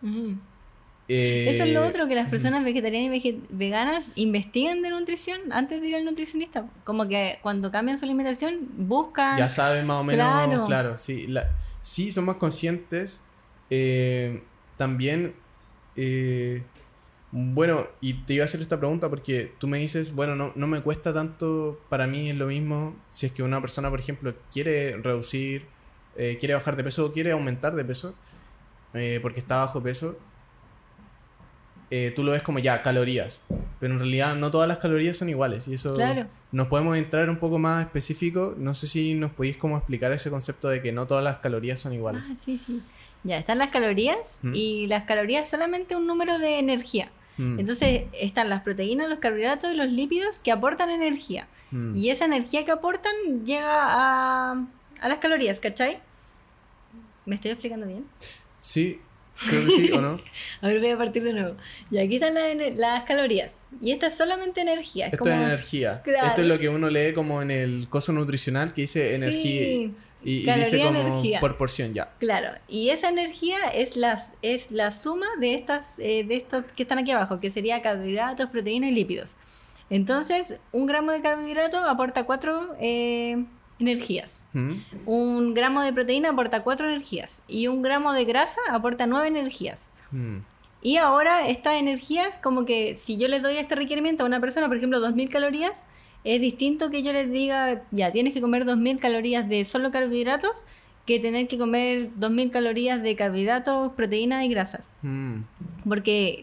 [1.10, 5.82] Eh, Eso es lo otro, que las personas vegetarianas y veganas investigan de nutrición antes
[5.82, 6.66] de ir al nutricionista.
[6.84, 9.38] Como que cuando cambian su alimentación, buscan...
[9.38, 11.28] Ya saben más o menos, claro, sí.
[11.82, 13.22] sí, son más conscientes.
[13.70, 14.43] Eh,
[14.78, 15.34] también,
[15.95, 16.64] eh,
[17.36, 20.68] bueno, y te iba a hacer esta pregunta porque tú me dices, bueno, no, no
[20.68, 24.34] me cuesta tanto, para mí es lo mismo si es que una persona, por ejemplo,
[24.52, 25.66] quiere reducir,
[26.16, 28.16] quiere bajar de peso o quiere aumentar de peso,
[29.22, 30.18] porque está bajo peso
[31.96, 33.46] eh, tú lo ves como ya, calorías.
[33.80, 35.68] Pero en realidad no todas las calorías son iguales.
[35.68, 35.96] Y eso
[36.52, 38.56] nos podemos entrar un poco más específico.
[38.58, 41.80] No sé si nos podéis como explicar ese concepto de que no todas las calorías
[41.80, 42.28] son iguales.
[42.32, 42.82] Ah, sí, sí.
[43.24, 44.56] Ya, están las calorías ¿Mm?
[44.56, 47.12] y las calorías solamente un número de energía.
[47.38, 47.60] ¿Mm?
[47.60, 51.48] Entonces están las proteínas, los carbohidratos y los lípidos que aportan energía.
[51.72, 51.96] ¿Mm?
[51.96, 53.14] Y esa energía que aportan
[53.46, 54.68] llega a,
[55.00, 56.00] a las calorías, ¿cachai?
[57.26, 58.06] ¿Me estoy explicando bien?
[58.60, 59.00] Sí,
[59.36, 60.20] Creo que sí o no.
[60.62, 61.56] a ver, voy a partir de nuevo.
[61.90, 62.36] Y aquí están
[62.78, 63.56] las, calorías.
[63.82, 65.08] Y esta es solamente energía.
[65.08, 66.04] Esto es energía.
[66.06, 69.92] Esto es lo que uno lee como en el coso nutricional que dice energía.
[70.24, 72.14] Y, dice como por porción ya.
[72.20, 72.50] Claro.
[72.68, 77.00] Y esa energía es, las, es la suma de estas eh, de estos que están
[77.00, 79.36] aquí abajo, que sería carbohidratos, proteínas y lípidos.
[79.90, 83.44] Entonces, un gramo de carbohidrato aporta cuatro eh,
[83.80, 84.46] energías.
[84.54, 84.72] Mm.
[85.06, 89.92] Un gramo de proteína aporta 4 energías y un gramo de grasa aporta 9 energías.
[90.12, 90.40] Mm.
[90.82, 94.68] Y ahora estas energías, como que si yo les doy este requerimiento a una persona,
[94.68, 95.86] por ejemplo, 2.000 calorías,
[96.24, 100.64] es distinto que yo les diga, ya, tienes que comer 2.000 calorías de solo carbohidratos,
[101.06, 104.94] que tener que comer 2.000 calorías de carbohidratos, proteínas y grasas.
[105.02, 105.42] Mm.
[105.88, 106.42] Porque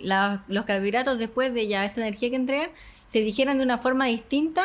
[0.49, 2.71] los carbohidratos, después de ya esta energía que entregan,
[3.09, 4.65] se digieren de una forma distinta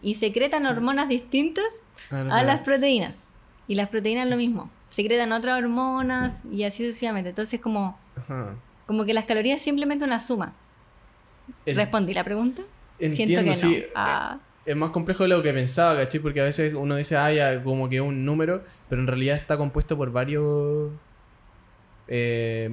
[0.00, 1.64] y secretan hormonas distintas
[2.10, 3.28] a las proteínas.
[3.68, 4.70] Y las proteínas lo mismo.
[4.88, 7.30] Secretan otras hormonas y así sucesivamente.
[7.30, 7.98] Entonces, como,
[8.86, 10.54] como que las calorías es simplemente una suma.
[11.66, 12.62] ¿Respondí la pregunta?
[12.98, 13.84] Entiendo, sí.
[13.94, 14.38] Ah.
[14.66, 16.20] Es más complejo de lo que pensaba, ¿cachai?
[16.20, 19.56] Porque a veces uno dice, ah, ya, como que un número, pero en realidad está
[19.56, 20.90] compuesto por varios
[22.08, 22.70] eh,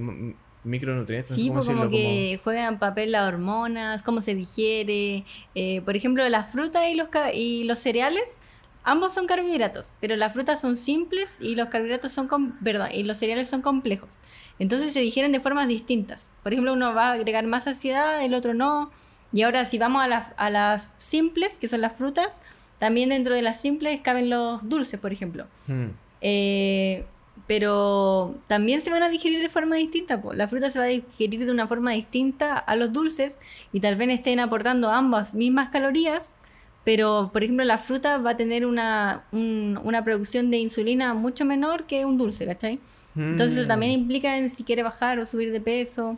[0.63, 1.35] micronutrientes.
[1.35, 5.25] Sí, pues como que juegan papel las hormonas, cómo se digiere.
[5.55, 8.37] Eh, por ejemplo, las frutas y los, y los cereales,
[8.83, 13.03] ambos son carbohidratos, pero las frutas son simples y los carbohidratos son, con, perdón, y
[13.03, 14.17] los cereales son complejos.
[14.59, 16.29] Entonces se digieren de formas distintas.
[16.43, 18.91] Por ejemplo, uno va a agregar más saciedad, el otro no.
[19.33, 22.41] Y ahora si vamos a, las, a las simples, que son las frutas,
[22.79, 25.45] también dentro de las simples caben los dulces, por ejemplo.
[25.67, 25.89] Hmm.
[26.21, 27.05] Eh,
[27.47, 30.21] pero también se van a digerir de forma distinta.
[30.33, 33.37] La fruta se va a digerir de una forma distinta a los dulces
[33.73, 36.35] y tal vez estén aportando ambas mismas calorías,
[36.83, 41.85] pero por ejemplo la fruta va a tener una, una producción de insulina mucho menor
[41.85, 42.79] que un dulce, ¿cachai?
[43.15, 46.17] Entonces eso también implica en si quiere bajar o subir de peso,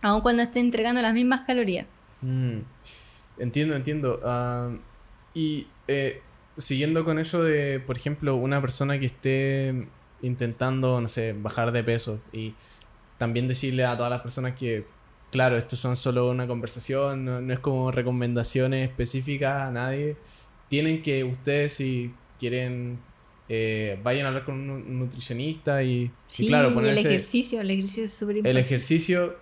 [0.00, 1.86] aun cuando esté entregando las mismas calorías.
[2.22, 2.58] Mm.
[3.38, 4.20] Entiendo, entiendo.
[4.24, 4.70] Ah,
[5.34, 6.20] y eh,
[6.56, 9.88] siguiendo con eso de, por ejemplo, una persona que esté
[10.22, 12.54] intentando, no sé, bajar de peso y
[13.18, 14.84] también decirle a todas las personas que,
[15.30, 20.16] claro, esto son solo una conversación, no, es como recomendaciones específicas a nadie.
[20.68, 22.98] Tienen que ustedes, si quieren,
[23.48, 27.00] eh, vayan a hablar con un nutricionista y, sí, claro, ponerse...
[27.00, 28.50] el ejercicio, el ejercicio es súper importante.
[28.50, 29.36] El ejercicio,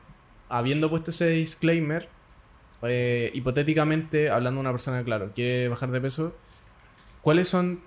[0.48, 2.08] habiendo puesto ese disclaimer,
[2.82, 6.34] eh, hipotéticamente, hablando de una persona, claro, quiere bajar de peso,
[7.22, 7.80] ¿cuáles son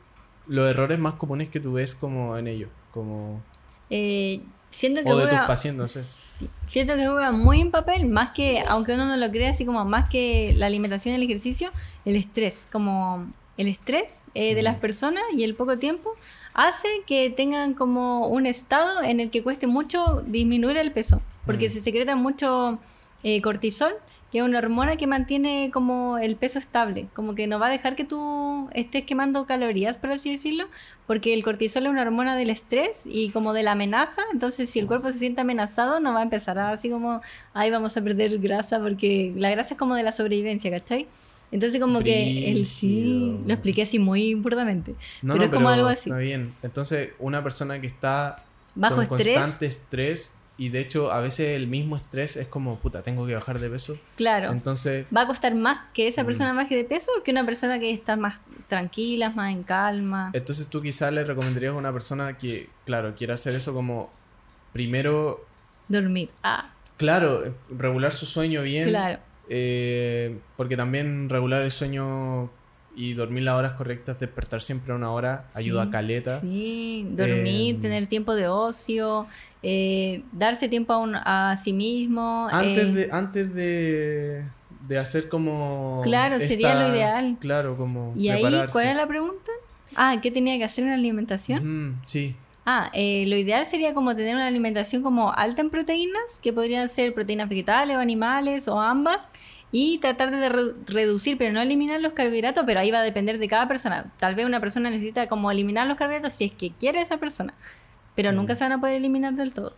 [0.47, 2.69] los errores más comunes que tú ves como en ello?
[2.91, 3.41] Como...
[3.89, 8.61] Eh, siento que o de tus pacientes, Siento que juega muy en papel, más que,
[8.67, 11.71] aunque uno no lo crea, así como más que la alimentación y el ejercicio,
[12.05, 12.67] el estrés.
[12.71, 13.27] Como
[13.57, 16.15] el estrés eh, de las personas y el poco tiempo
[16.53, 21.69] hace que tengan como un estado en el que cueste mucho disminuir el peso, porque
[21.69, 22.79] se secreta mucho
[23.23, 23.93] eh, cortisol
[24.33, 27.69] que es una hormona que mantiene como el peso estable, como que no va a
[27.69, 30.65] dejar que tú estés quemando calorías, por así decirlo,
[31.05, 34.79] porque el cortisol es una hormona del estrés y como de la amenaza, entonces si
[34.79, 37.21] el cuerpo se siente amenazado no va a empezar a así como,
[37.53, 41.05] ay, vamos a perder grasa, porque la grasa es como de la sobrevivencia, ¿cachai?
[41.51, 46.09] Entonces como que el sí, lo expliqué así muy burdamente, pero es como algo así.
[46.09, 51.19] Está bien, entonces una persona que está bajo con constante estrés y de hecho, a
[51.19, 53.97] veces el mismo estrés es como, puta, tengo que bajar de peso.
[54.15, 54.51] Claro.
[54.51, 55.07] Entonces.
[55.15, 56.25] ¿Va a costar más que esa mm.
[56.25, 60.29] persona baje de peso que una persona que está más tranquila, más en calma?
[60.33, 64.11] Entonces tú quizás le recomendarías a una persona que, claro, quiera hacer eso como
[64.73, 65.43] primero.
[65.87, 66.29] Dormir.
[66.43, 66.69] Ah.
[66.97, 68.89] Claro, regular su sueño bien.
[68.89, 69.19] Claro.
[69.49, 72.51] Eh, porque también regular el sueño
[72.95, 76.39] y dormir las horas correctas, despertar siempre a una hora, ayuda a caleta.
[76.39, 79.27] Sí, dormir, Em, tener tiempo de ocio,
[79.61, 82.47] eh, darse tiempo a, un- a sí mismo.
[82.51, 84.45] Antes eh, de, antes de,
[84.81, 86.01] de hacer como...
[86.03, 87.37] Claro, sería lo ideal.
[87.39, 88.41] Claro, como ¿Y ahí
[88.71, 89.51] cuál es la pregunta?
[89.95, 91.59] Ah, ¿qué tenía que hacer en la alimentación?
[91.95, 92.35] Ujú, sí,
[92.65, 96.87] Ah, eh, lo ideal sería como tener una alimentación como alta en proteínas, que podrían
[96.87, 99.27] ser proteínas vegetales o animales o ambas,
[99.75, 103.39] y tratar de re- reducir, pero no eliminar los carbohidratos, pero ahí va a depender
[103.39, 104.13] de cada persona.
[104.19, 107.53] Tal vez una persona necesita como eliminar los carbohidratos si es que quiere esa persona,
[108.15, 108.35] pero Mm.
[108.35, 109.75] nunca se van a poder eliminar del todo.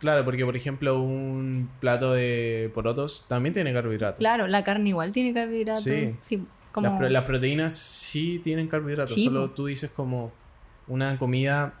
[0.00, 4.20] claro, porque por ejemplo un plato de porotos también tiene carbohidratos.
[4.20, 5.82] Claro, la carne igual tiene carbohidratos.
[5.82, 6.14] Sí.
[6.20, 6.86] Sí, como...
[6.90, 10.30] Las, pro- las proteínas sí tienen carbohidratos, Sí, solo tú dices como
[10.86, 11.72] una comida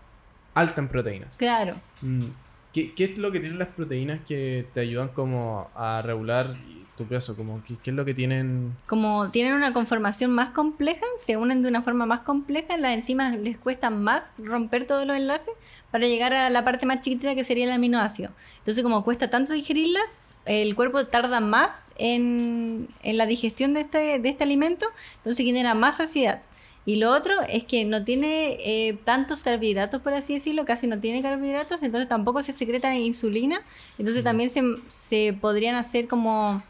[0.54, 1.36] alta en proteínas.
[1.36, 1.76] Claro.
[2.02, 2.24] Mm,
[2.72, 6.56] ¿Qué, qué es lo que tienen las proteínas que te ayudan como a regular
[6.98, 7.34] tu peso?
[7.34, 8.76] Como, ¿qué, qué es lo que tienen?
[8.86, 13.38] como tienen una conformación más compleja, se unen de una forma más compleja, las enzimas
[13.38, 15.54] les cuesta más romper todos los enlaces
[15.90, 18.30] para llegar a la parte más chiquitita que sería el aminoácido.
[18.58, 24.18] Entonces, como cuesta tanto digerirlas, el cuerpo tarda más en, en la digestión de este,
[24.18, 24.86] de este alimento,
[25.18, 26.42] entonces genera más saciedad.
[26.88, 30.98] Y lo otro es que no tiene eh, tantos carbohidratos, por así decirlo, casi no
[30.98, 33.60] tiene carbohidratos, entonces tampoco se secreta insulina,
[33.98, 36.62] entonces también se, se podrían hacer como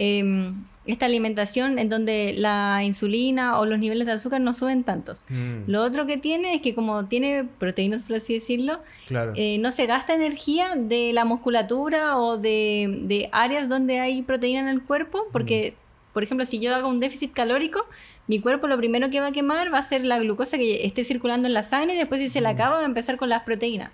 [0.00, 0.52] eh,
[0.86, 5.22] esta alimentación en donde la insulina o los niveles de azúcar no suben tantos.
[5.28, 9.32] Mm, Lo otro que tiene es que como tiene proteínas, por así decirlo, claro.
[9.36, 14.60] eh, no se gasta energía de la musculatura o de, de áreas donde hay proteína
[14.60, 15.74] en el cuerpo, porque,
[16.14, 17.84] por ejemplo, si yo hago un déficit calórico,
[18.26, 21.04] mi cuerpo lo primero que va a quemar va a ser la glucosa que esté
[21.04, 23.42] circulando en la sangre y después si se la acaba va a empezar con las
[23.42, 23.90] proteínas.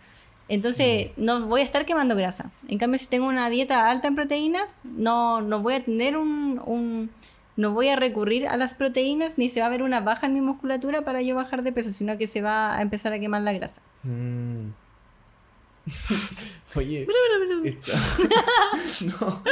[0.49, 2.51] Entonces no voy a estar quemando grasa.
[2.69, 6.61] En cambio, si tengo una dieta alta en proteínas, no, no voy a tener un,
[6.65, 7.11] un-
[7.57, 10.35] No voy a recurrir a las proteínas ni se va a ver una baja en
[10.35, 13.43] mi musculatura para yo bajar de peso, sino que se va a empezar a quemar
[13.43, 13.81] la grasa.
[14.03, 14.69] Mm.
[16.75, 17.07] Oye,
[17.65, 17.93] está-
[19.07, 19.43] no,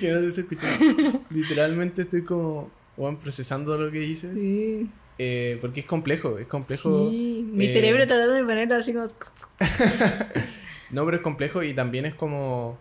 [0.00, 1.20] que no te estoy escuchando.
[1.30, 4.38] Literalmente estoy como bueno, procesando lo que dices.
[4.40, 4.90] Sí.
[5.18, 7.10] Eh, porque es complejo, es complejo.
[7.10, 9.06] Sí, mi eh, cerebro tratando de ponerlo así como...
[10.90, 12.78] No, pero es complejo y también es como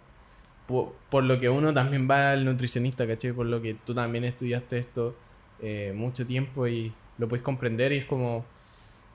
[0.68, 3.32] po- por, lo que uno también va al nutricionista, ¿cachai?
[3.32, 5.16] Por lo que tú también estudiaste esto
[5.60, 8.46] eh, mucho tiempo y lo puedes comprender y es como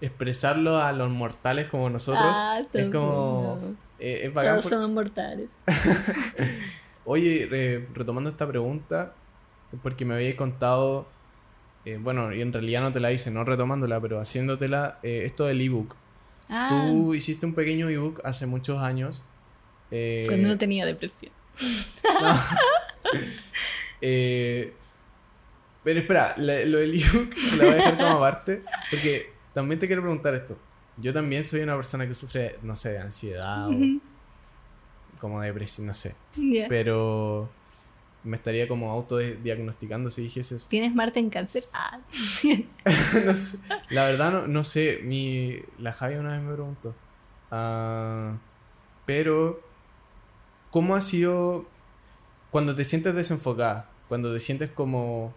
[0.00, 2.32] expresarlo a los mortales como nosotros.
[2.34, 3.58] Ah, es como...
[3.98, 5.54] es Todos por- somos mortales.
[7.04, 7.46] Oye,
[7.94, 9.14] retomando esta pregunta,
[9.82, 11.06] porque me habías contado,
[11.92, 15.46] eh, bueno, y en realidad no te la hice, no retomándola, pero haciéndotela, eh, esto
[15.46, 15.94] del ebook.
[16.48, 19.24] Ah, Tú hiciste un pequeño ebook hace muchos años.
[19.90, 21.32] eh, cuando no tenía depresión.
[22.22, 22.38] no.
[25.84, 29.86] Pero espera, la- lo del ebook la voy a dejar como aparte, porque también te
[29.86, 30.58] quiero preguntar esto.
[30.98, 33.72] Yo también soy una persona que sufre, no sé, de ansiedad o
[35.20, 36.14] como depresión, no sé.
[36.68, 37.48] Pero
[38.24, 40.66] me estaría como autodiagnosticando si dijese eso.
[40.68, 41.64] ¿Tienes Marte en cáncer?
[41.72, 42.00] Ah.
[43.24, 43.58] no sé.
[43.90, 45.00] La verdad no, no sé.
[45.02, 46.94] Mi, la Javi una vez me preguntó.
[47.50, 48.36] Ah,
[49.06, 49.60] pero,
[50.70, 51.66] ¿cómo ha sido
[52.50, 53.88] cuando te sientes desenfocada?
[54.08, 55.32] Cuando te sientes como,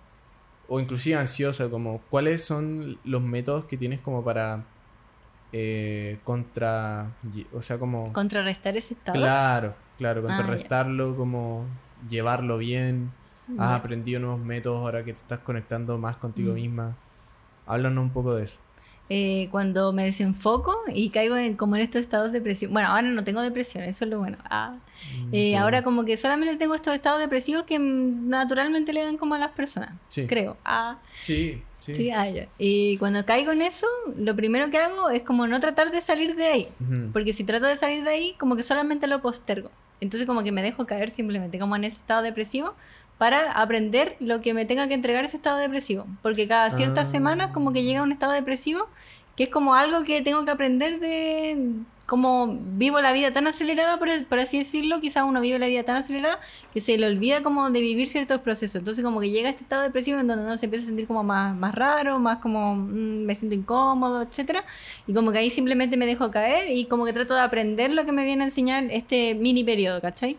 [0.67, 4.65] o inclusive ansiosa, como, ¿cuáles son los métodos que tienes como para
[5.53, 7.11] eh, contra,
[7.53, 8.11] o sea, como...
[8.13, 9.17] Contrarrestar ese estado.
[9.17, 11.65] Claro, claro, Ah, contrarrestarlo, como
[12.09, 13.11] llevarlo bien.
[13.57, 16.55] Has aprendido nuevos métodos ahora que te estás conectando más contigo Mm.
[16.55, 16.95] misma.
[17.65, 18.59] Háblanos un poco de eso.
[19.13, 22.71] Eh, cuando me desenfoco y caigo en, como en estos estados de depresión.
[22.71, 24.37] Bueno, ahora no tengo depresión, eso es lo bueno.
[24.45, 24.75] Ah.
[25.25, 29.35] Mm, Eh, ahora como que solamente tengo estos estados depresivos que naturalmente le dan como
[29.35, 29.91] a las personas.
[30.07, 30.27] Sí.
[30.27, 30.55] Creo.
[30.63, 30.99] Ah.
[31.17, 31.93] Sí, sí.
[31.95, 32.47] Sí, ah, ya.
[32.57, 33.85] Y cuando caigo en eso,
[34.17, 36.67] lo primero que hago es como no tratar de salir de ahí.
[36.79, 37.11] Ujú.
[37.11, 39.71] Porque si trato de salir de ahí, como que solamente lo postergo.
[40.01, 42.73] Entonces como que me dejo caer simplemente, como en ese estado depresivo,
[43.17, 46.05] para aprender lo que me tenga que entregar ese estado depresivo.
[46.21, 47.11] Porque cada ciertas Ah.
[47.11, 48.87] semanas como que llega un estado depresivo,
[49.37, 51.69] que es como algo que tengo que aprender de
[52.05, 55.83] como vivo la vida tan acelerada, por, por así decirlo, quizás uno vive la vida
[55.83, 56.39] tan acelerada
[56.73, 58.75] que se le olvida como de vivir ciertos procesos.
[58.75, 61.23] Entonces como que llega este estado depresivo en donde uno se empieza a sentir como
[61.23, 64.65] más, más raro, más como mm, me siento incómodo, etcétera
[65.07, 68.05] Y como que ahí simplemente me dejo caer y como que trato de aprender lo
[68.05, 70.37] que me viene a enseñar este mini periodo, ¿cachai?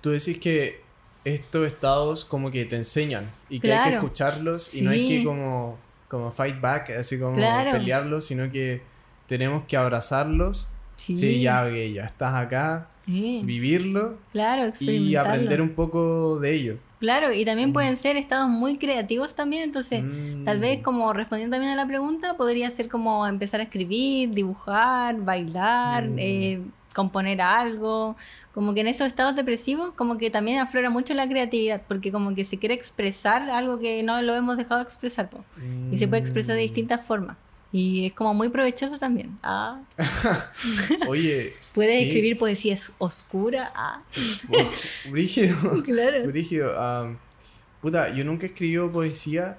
[0.00, 0.80] Tú decís que
[1.24, 5.18] estos estados como que te enseñan y que hay que escucharlos y no hay Sí.
[5.18, 7.70] que como, como fight back, así como Claro.
[7.70, 8.82] pelearlos, sino que
[9.28, 10.68] tenemos que abrazarlos.
[10.96, 16.76] Sí, ya, ok, ya estás acá, Sí, vivirlo claro, y aprender un poco de ello.
[17.00, 20.04] Claro, y también pueden ser estados muy creativos también, entonces
[20.44, 20.82] tal vez Mm.
[20.82, 26.16] como respondiendo también a la pregunta, podría ser como empezar a escribir, dibujar, bailar, Mm.
[26.18, 26.60] eh,
[26.94, 28.14] componer algo,
[28.52, 32.34] como que en esos estados depresivos como que también aflora mucho la creatividad, porque como
[32.36, 35.42] que se quiere expresar algo que no lo hemos dejado de expresar, po.
[35.90, 36.66] y se puede expresar de Mm.
[36.66, 37.36] distintas formas.
[37.74, 39.38] Y es como muy provechoso también.
[39.42, 39.80] Ah,
[41.08, 41.54] Oye.
[41.74, 42.04] puedes sí.
[42.06, 43.72] escribir poesía oscura.
[43.74, 44.02] Ah,
[44.50, 44.70] Oh,
[45.10, 45.56] Brígido.
[45.84, 46.26] claro.
[46.26, 46.78] Brígido.
[46.80, 47.16] am,
[47.80, 49.56] puta, yo nunca he escribido poesía.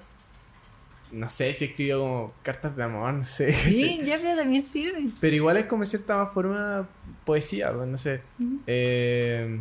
[1.10, 3.52] No sé si he escribido como cartas de amor, no sé.
[3.52, 5.10] Sí, ya, pero también sirve.
[5.20, 6.88] Pero igual es como cierta forma
[7.24, 8.20] poesía, pues, no sé.
[8.66, 9.60] Eh,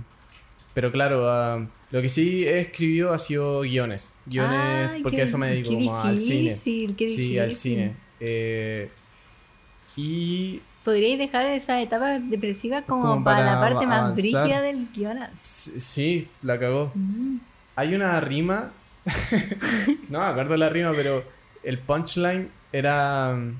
[0.74, 4.14] pero claro, am, lo que sí he escribido ha sido guiones.
[4.26, 6.52] Guiones, porque qué- a eso me dedico, como al cine.
[6.56, 7.96] difícil, Sí, al cine.
[8.26, 8.90] Eh,
[9.98, 14.88] y Podríais dejar esa etapa depresiva como, Como para, para la parte más brígida del
[14.94, 15.18] guion.
[15.36, 16.92] sí, la cagó.
[16.96, 17.38] Mm.
[17.76, 18.72] Hay una rima.
[20.10, 21.24] no me acuerdo la rima, pero
[21.64, 23.58] el punchline era mm,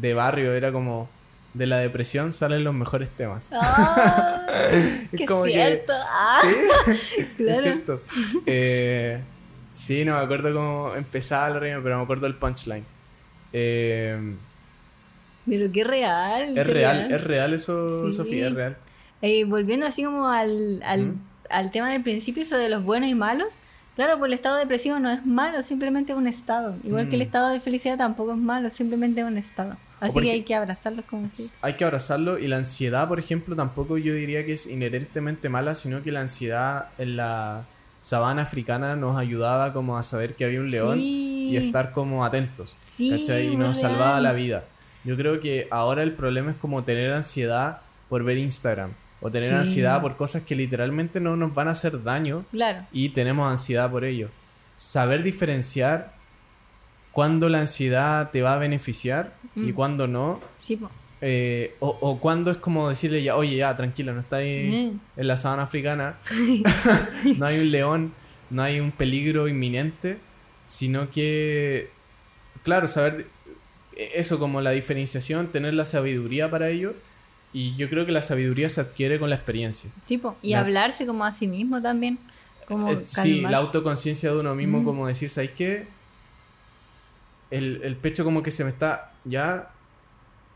[0.00, 1.08] de barrio, era como.
[1.54, 3.50] De la depresión salen los mejores temas.
[3.54, 5.92] Ah, Es ¡Qué como que- cierto!
[5.96, 6.40] Ah,
[6.94, 7.56] Sí, claro.
[7.58, 8.02] es cierto.
[8.46, 9.20] Eh,
[9.68, 12.84] sí, no me acuerdo cómo empezaba la rima, pero me acuerdo el punchline.
[13.58, 14.34] Eh,
[15.48, 16.42] Pero qué real.
[16.48, 18.12] es qué real, es real eso, Sí.
[18.16, 18.76] Sofía, es real.
[19.22, 21.20] Eh, volviendo así como al, al, ¿Mm?
[21.48, 23.54] al tema del principio, eso de los buenos y malos.
[23.94, 26.76] Claro, pues el estado depresivo no es malo, simplemente es un estado.
[26.84, 27.28] Igual que el Mm.
[27.28, 29.76] estado de felicidad tampoco es malo, simplemente es un estado.
[30.00, 31.50] Así que hay que abrazarlos como así.
[31.62, 35.74] Hay que abrazarlo y la ansiedad, por ejemplo, tampoco yo diría que es inherentemente mala,
[35.74, 37.64] sino que la ansiedad en la
[38.06, 41.48] sabana africana nos ayudaba como a saber que había un león Sí.
[41.50, 43.48] y estar como atentos, Sí, ¿cachai?
[43.48, 44.22] Y nos salvaba real.
[44.22, 44.64] la vida.
[45.02, 49.48] Yo creo que ahora el problema es como tener ansiedad por ver Instagram o tener
[49.48, 49.54] Sí.
[49.54, 52.84] ansiedad por cosas que literalmente no nos van a hacer daño Claro.
[52.92, 54.28] y tenemos ansiedad por ello.
[54.76, 56.12] Saber diferenciar
[57.10, 59.74] cuándo la ansiedad te va a beneficiar y Mm.
[59.74, 60.90] cuándo no Sí, po.
[61.20, 65.20] Eh, o, o cuando es como decirle ya, oye, ya, tranquilo, no está ahí Mm.
[65.20, 66.16] en la sabana africana,
[67.38, 68.12] no hay un león,
[68.50, 70.18] no hay un peligro inminente,
[70.66, 71.90] sino que,
[72.64, 73.26] claro, saber
[73.96, 76.94] eh, eso como la diferenciación, tener la sabiduría para ello,
[77.52, 79.90] y yo creo que la sabiduría se adquiere con la experiencia.
[80.02, 80.36] Sí, po.
[80.42, 82.18] y La- hablarse como a sí mismo también.
[82.68, 84.84] Como sí, la autoconciencia de uno mismo, Mm.
[84.84, 85.86] como decir, ¿sabes qué?
[87.50, 89.70] El, el pecho como que se me está, ya,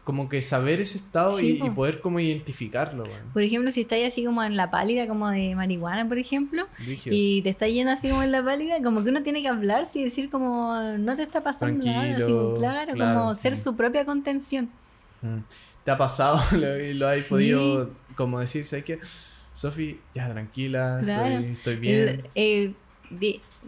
[0.04, 1.74] como que saber ese estado Sí, y, y po.
[1.74, 3.04] poder como identificarlo.
[3.32, 6.66] Por ejemplo, si estáis así como en la pálida, como de marihuana, por ejemplo,
[7.06, 9.98] y te está yendo así como en la pálida, como que uno tiene que hablarse
[10.00, 13.20] y decir como no te está pasando nada, así, claro, claro.
[13.20, 14.68] como ser su propia contención.
[15.22, 15.38] Mm.
[15.84, 17.28] ¿Te ha pasado lo, y lo has Sí.
[17.28, 18.98] podido como decir, ¿sabes qué?
[19.52, 21.28] Sofi, ya tranquila, Claro.
[21.38, 22.08] estoy, estoy bien.
[22.08, 22.72] El- eh,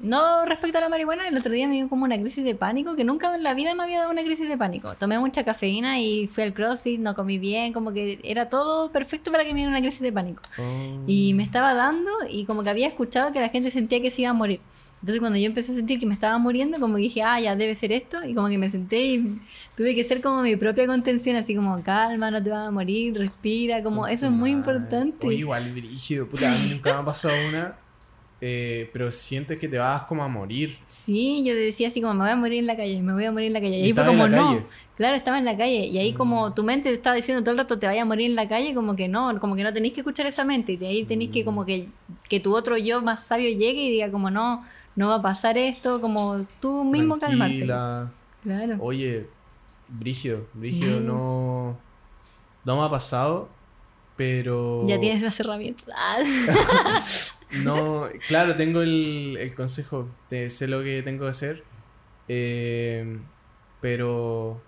[0.01, 2.97] no respecto a la marihuana, el otro día me dio como una crisis de pánico,
[2.97, 4.95] que nunca en la vida me había dado una crisis de pánico.
[4.95, 9.31] Tomé mucha cafeína y fui al CrossFit, no comí bien, como que era todo perfecto
[9.31, 10.43] para que me diera una crisis de pánico.
[10.59, 11.05] Oh.
[11.07, 14.23] Y me estaba dando y como que había escuchado que la gente sentía que se
[14.23, 14.61] iba a morir.
[15.03, 17.57] Entonces cuando yo empecé a sentir que me estaba muriendo, como que dije, ah, ya
[17.57, 18.25] debe ser esto.
[18.25, 19.41] Y como que me senté y
[19.77, 23.19] tuve que ser como mi propia contención, así como, calma, no te vas a morir,
[23.19, 25.27] respira, como eso es muy importante.
[25.27, 27.75] Oye, igual, brígido, puta, a mí nunca me ha pasado una,
[28.45, 30.77] eh, pero sientes que te vas como a morir.
[30.87, 33.31] Sí, yo decía así como, me voy a morir en la calle, me voy a
[33.31, 33.77] morir en la calle.
[33.79, 34.37] Y ¿Y ahí fue como, no.
[34.49, 34.61] calle?
[34.61, 34.65] Mm.
[34.97, 35.87] Claro, estaba en la calle.
[35.87, 38.27] Y ahí como tu mente te estaba diciendo todo el rato, te vaya a morir
[38.29, 40.73] en la calle, como que no, como que no tenéis que escuchar esa mente.
[40.73, 41.33] Y de ahí tenéis Mm.
[41.35, 41.89] que como que,
[42.29, 44.65] que tu otro yo más sabio llegue y diga como, no,
[44.97, 47.59] no va a pasar esto, como tú mismo calmarte.
[47.65, 48.11] Tranquila.
[48.43, 48.77] Claro.
[48.81, 49.29] Oye,
[49.89, 51.07] brígido, Mm.
[51.07, 51.79] no,
[52.65, 53.49] no me ha pasado,
[54.17, 54.85] pero...
[54.87, 55.95] Ya tienes las herramientas.
[57.65, 61.63] No, claro, tengo el, el consejo, te- sé lo que tengo que hacer,
[62.27, 63.19] eh,
[63.83, 64.63] pero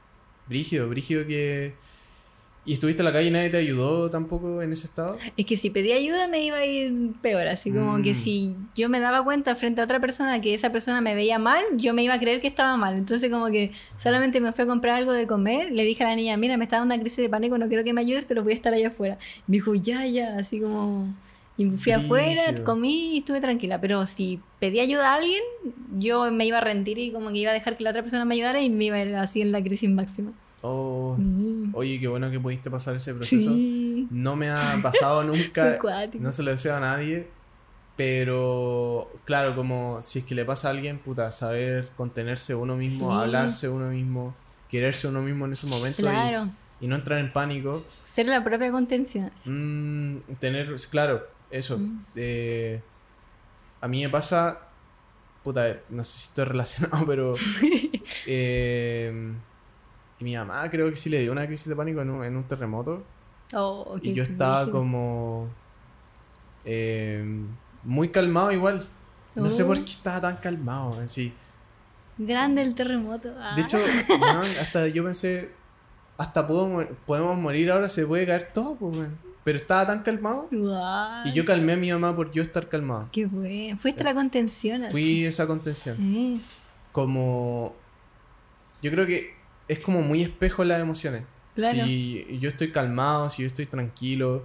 [0.49, 1.72] brígido, brígido que...
[2.66, 5.18] ¿Y estuviste en la calle y nadie te ayudó tampoco en ese estado?
[5.36, 8.16] Es que si pedía ayuda me iba a ir peor, así como que Mm.
[8.16, 11.62] si yo me daba cuenta frente a otra persona que esa persona me veía mal,
[11.76, 12.96] yo me iba a creer que estaba mal.
[12.96, 16.16] Entonces como que solamente me fui a comprar algo de comer, le dije a la
[16.16, 18.42] niña, mira, me está dando una crisis de pánico, no quiero que me ayudes, pero
[18.42, 19.18] voy a estar allá afuera.
[19.46, 21.12] Me dijo, ya, ya, así como...
[21.56, 23.80] Y fui afuera, comí y estuve tranquila.
[23.80, 25.40] Pero si pedí ayuda a alguien,
[25.98, 28.24] yo me iba a rendir y como que iba a dejar que la otra persona
[28.24, 30.32] me ayudara y me iba a ir así en la crisis máxima.
[30.66, 31.74] Oh, Mm.
[31.74, 33.50] oye, qué bueno que pudiste pasar ese proceso.
[33.52, 34.08] Sí.
[34.10, 35.78] No me ha pasado nunca,
[36.18, 37.28] no se lo deseo a nadie,
[37.96, 43.10] pero claro, como si es que le pasa a alguien, puta, saber contenerse uno mismo,
[43.10, 43.16] Sí.
[43.20, 44.34] hablarse uno mismo,
[44.68, 46.48] quererse uno mismo en esos momentos y- Claro.
[46.80, 47.84] y, no entrar en pánico.
[48.06, 49.30] Ser la propia contención.
[49.46, 51.78] Mm, tener, claro, eso.
[51.78, 52.04] Mm.
[52.16, 52.80] eh,
[53.82, 54.60] a mí me pasa,
[55.42, 57.34] puta, no sé si estoy relacionado, pero...
[58.26, 59.32] eh,
[60.25, 62.45] mi mamá creo que sí le dio una crisis de pánico en un, en un
[62.45, 63.03] terremoto.
[63.53, 65.49] Oh, Y yo estaba como...
[66.64, 67.25] eh,
[67.83, 68.87] muy calmado igual.
[69.35, 69.66] No sé Oh.
[69.68, 71.33] por qué estaba tan calmado en sí.
[72.16, 73.29] Grande el terremoto.
[73.29, 73.55] De Ah.
[73.59, 73.79] hecho,
[74.20, 75.51] weón, hasta yo pensé,
[76.16, 79.09] hasta puedo, mo- podemos morir ahora, se puede caer todo, pues.
[79.43, 80.49] Pero estaba tan calmado.
[81.27, 83.09] Y yo calmé a mi mamá por yo estar calmado.
[83.12, 83.77] Qué bueno.
[83.77, 84.85] Fuiste la contención.
[84.85, 84.93] así.
[84.93, 85.97] Fui esa contención.
[86.01, 86.41] Eh,
[86.93, 87.75] Como...
[88.81, 89.34] Yo creo que
[89.68, 91.24] es como muy espejo las emociones.
[91.54, 91.84] Claro.
[91.84, 94.44] Si yo estoy calmado, si yo estoy tranquilo.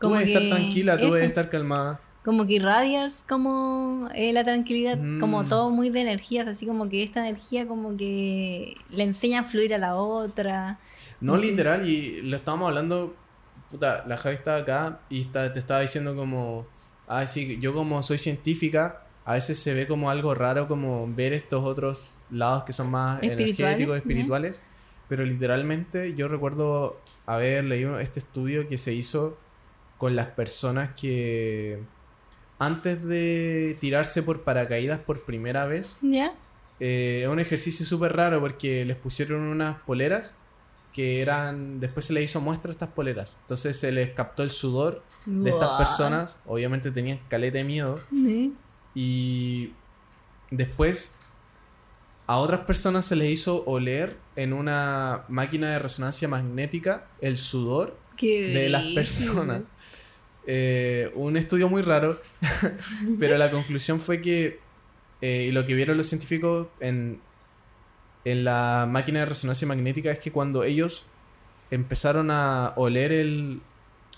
[0.00, 1.14] Tú debes estar tranquila, tú eso.
[1.14, 2.00] debes estar calmada.
[2.24, 5.18] Como que irradias como eh, la tranquilidad, Mm.
[5.18, 9.44] como todo muy de energías, así como que esta energía como que le enseña a
[9.44, 10.78] fluir a la otra.
[11.20, 13.16] No literal, y lo estábamos hablando,
[13.70, 16.66] puta, la Javi estaba acá y está- te estaba diciendo como,
[17.08, 21.34] ah, sí, yo como soy científica, a veces se ve como algo raro como ver
[21.34, 24.62] estos otros lados que son más energéticos, espirituales,
[25.06, 29.36] pero literalmente yo recuerdo haber leído este estudio que se hizo
[29.98, 31.78] con las personas que
[32.58, 36.00] antes de tirarse por paracaídas por primera vez,
[36.80, 40.38] eh, es un ejercicio súper raro porque les pusieron unas poleras
[40.94, 41.80] que eran.
[41.80, 43.36] Después se les hizo muestra a estas poleras.
[43.42, 46.40] Entonces se les captó el sudor de estas personas.
[46.46, 48.00] Obviamente tenían caleta de miedo.
[48.26, 48.52] Eh,
[49.00, 49.72] Y
[50.50, 51.18] después
[52.26, 57.96] a otras personas se les hizo oler en una máquina de resonancia magnética el sudor
[58.16, 59.62] qué de las personas.
[60.48, 62.20] Eh, un estudio muy raro,
[63.20, 64.58] pero la conclusión fue que,
[65.20, 67.20] eh, y lo que vieron los científicos en,
[68.24, 71.04] en la máquina de resonancia magnética es que cuando ellos
[71.70, 73.60] empezaron a oler el,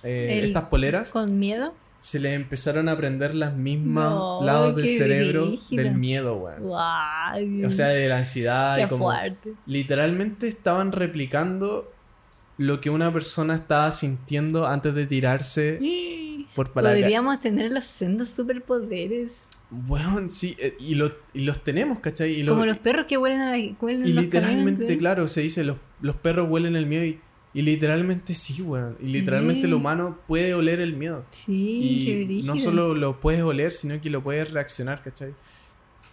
[0.05, 1.74] eh, El- estas poleras, ¿Con miedo?
[2.01, 6.62] Se les empezaron a prender las mismas No, lados del cerebro del miedo, weón.
[7.66, 9.53] O sea, de la ansiedad qué y como fuerte.
[9.66, 11.92] literalmente estaban replicando
[12.59, 15.78] lo que una persona estaba sintiendo antes de tirarse
[16.55, 17.03] por paracaídas.
[17.05, 19.51] Podríamos tener los sendos superpoderes.
[19.70, 22.40] Bueno, sí, eh, y, lo- y los tenemos, ¿cachai?
[22.40, 25.42] Y, como los perros que huelen a la, huelen y los literalmente, caminos, claro, se
[25.42, 27.20] dice, los, los perros huelen el miedo y,
[27.53, 28.96] y literalmente sí, weón.
[29.01, 31.24] Y literalmente el humano puede oler el miedo.
[31.30, 32.55] Sí, qué brígido.
[32.55, 35.34] no solo lo puedes oler, sino que lo puedes reaccionar, ¿cachai?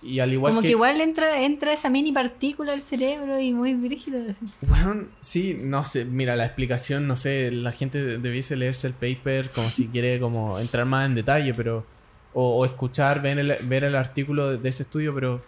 [0.01, 0.71] Y al igual Como que, que...
[0.73, 4.19] igual entra, entra esa mini partícula al cerebro y muy brígido.
[4.29, 4.45] así.
[4.61, 8.93] Weón, sí, no sé, mira, la explicación, no sé, la gente de- debiese leerse el
[8.93, 11.85] paper como si quiere como entrar más en detalle, pero...
[12.33, 15.43] O, o escuchar, ver el, ver el artículo de, de ese estudio, pero...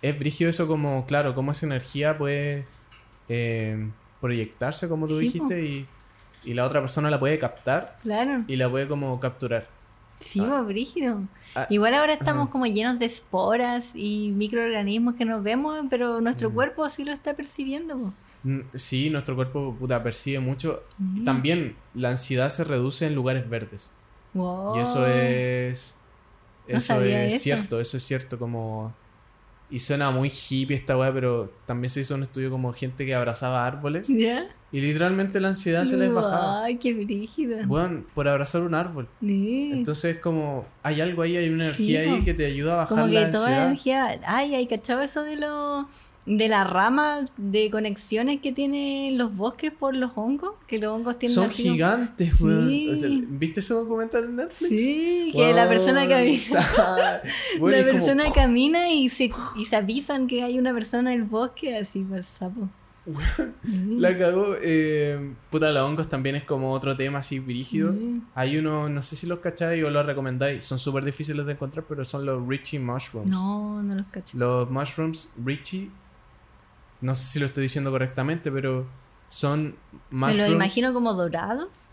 [0.00, 2.66] Es brígido eso como, claro, cómo esa energía puede
[3.28, 3.88] eh,
[4.22, 5.86] proyectarse, como tú Sí, dijiste, y,
[6.44, 8.44] y la otra persona la puede captar Claro.
[8.48, 9.66] y la puede como capturar.
[10.20, 10.62] Sí, Ah.
[10.62, 11.20] brígido.
[11.54, 16.48] Ah, Igual ahora estamos como llenos de esporas y microorganismos que nos vemos, pero nuestro
[16.50, 16.54] Mm.
[16.54, 18.14] cuerpo sí lo está percibiendo.
[18.44, 20.82] Mm, Sí, nuestro cuerpo puta, percibe mucho.
[20.98, 21.24] Mm.
[21.24, 23.94] También la ansiedad se reduce en lugares verdes.
[24.34, 24.76] Wow.
[24.76, 25.96] Y eso es.
[26.68, 27.42] Eso es eso.
[27.42, 28.38] cierto, eso es cierto.
[28.38, 28.94] Como.
[29.72, 33.14] Y suena muy hippie esta weá, pero también se hizo un estudio como gente que
[33.14, 34.06] abrazaba árboles.
[34.06, 34.44] ¿Ya?
[34.70, 36.64] Y literalmente la ansiedad se les bajaba.
[36.64, 37.56] Ay, qué brígido.
[37.66, 39.08] Weón, por abrazar un árbol.
[39.22, 39.70] Sí.
[39.72, 40.66] Entonces, como.
[40.82, 43.24] Hay algo ahí, hay una Sí, energía ahí que te ayuda a bajar Como la
[43.24, 44.20] que toda la energía.
[44.26, 45.88] Ay, hay cachado eso de lo
[46.24, 51.18] de la rama de conexiones que tienen los bosques por los hongos, que los hongos
[51.18, 52.68] tienen Son así como- gigantes, weón.
[52.68, 52.90] Sí.
[52.90, 54.80] O sea, ¿Viste ese documental en Netflix?
[54.80, 56.40] Sí, que la persona camina.
[57.58, 61.22] Bueno, la como- persona camina y se, y se avisan que hay una persona en
[61.22, 62.68] el bosque así por sapo.
[63.64, 64.54] La cagó.
[64.62, 67.92] Eh, puta, los hongos también es como otro tema así brígido.
[67.92, 68.26] Mm.
[68.34, 70.62] Hay uno, no sé si los cacháis o los recomendáis.
[70.62, 73.28] Son súper difíciles de encontrar, pero son los Richie Mushrooms.
[73.28, 74.38] No, no los cacho.
[74.38, 75.90] Los mushrooms Richie.
[77.02, 78.86] No sé si lo estoy diciendo correctamente, pero
[79.28, 79.76] son
[80.10, 80.38] Me mushrooms.
[80.38, 81.90] los imagino como dorados,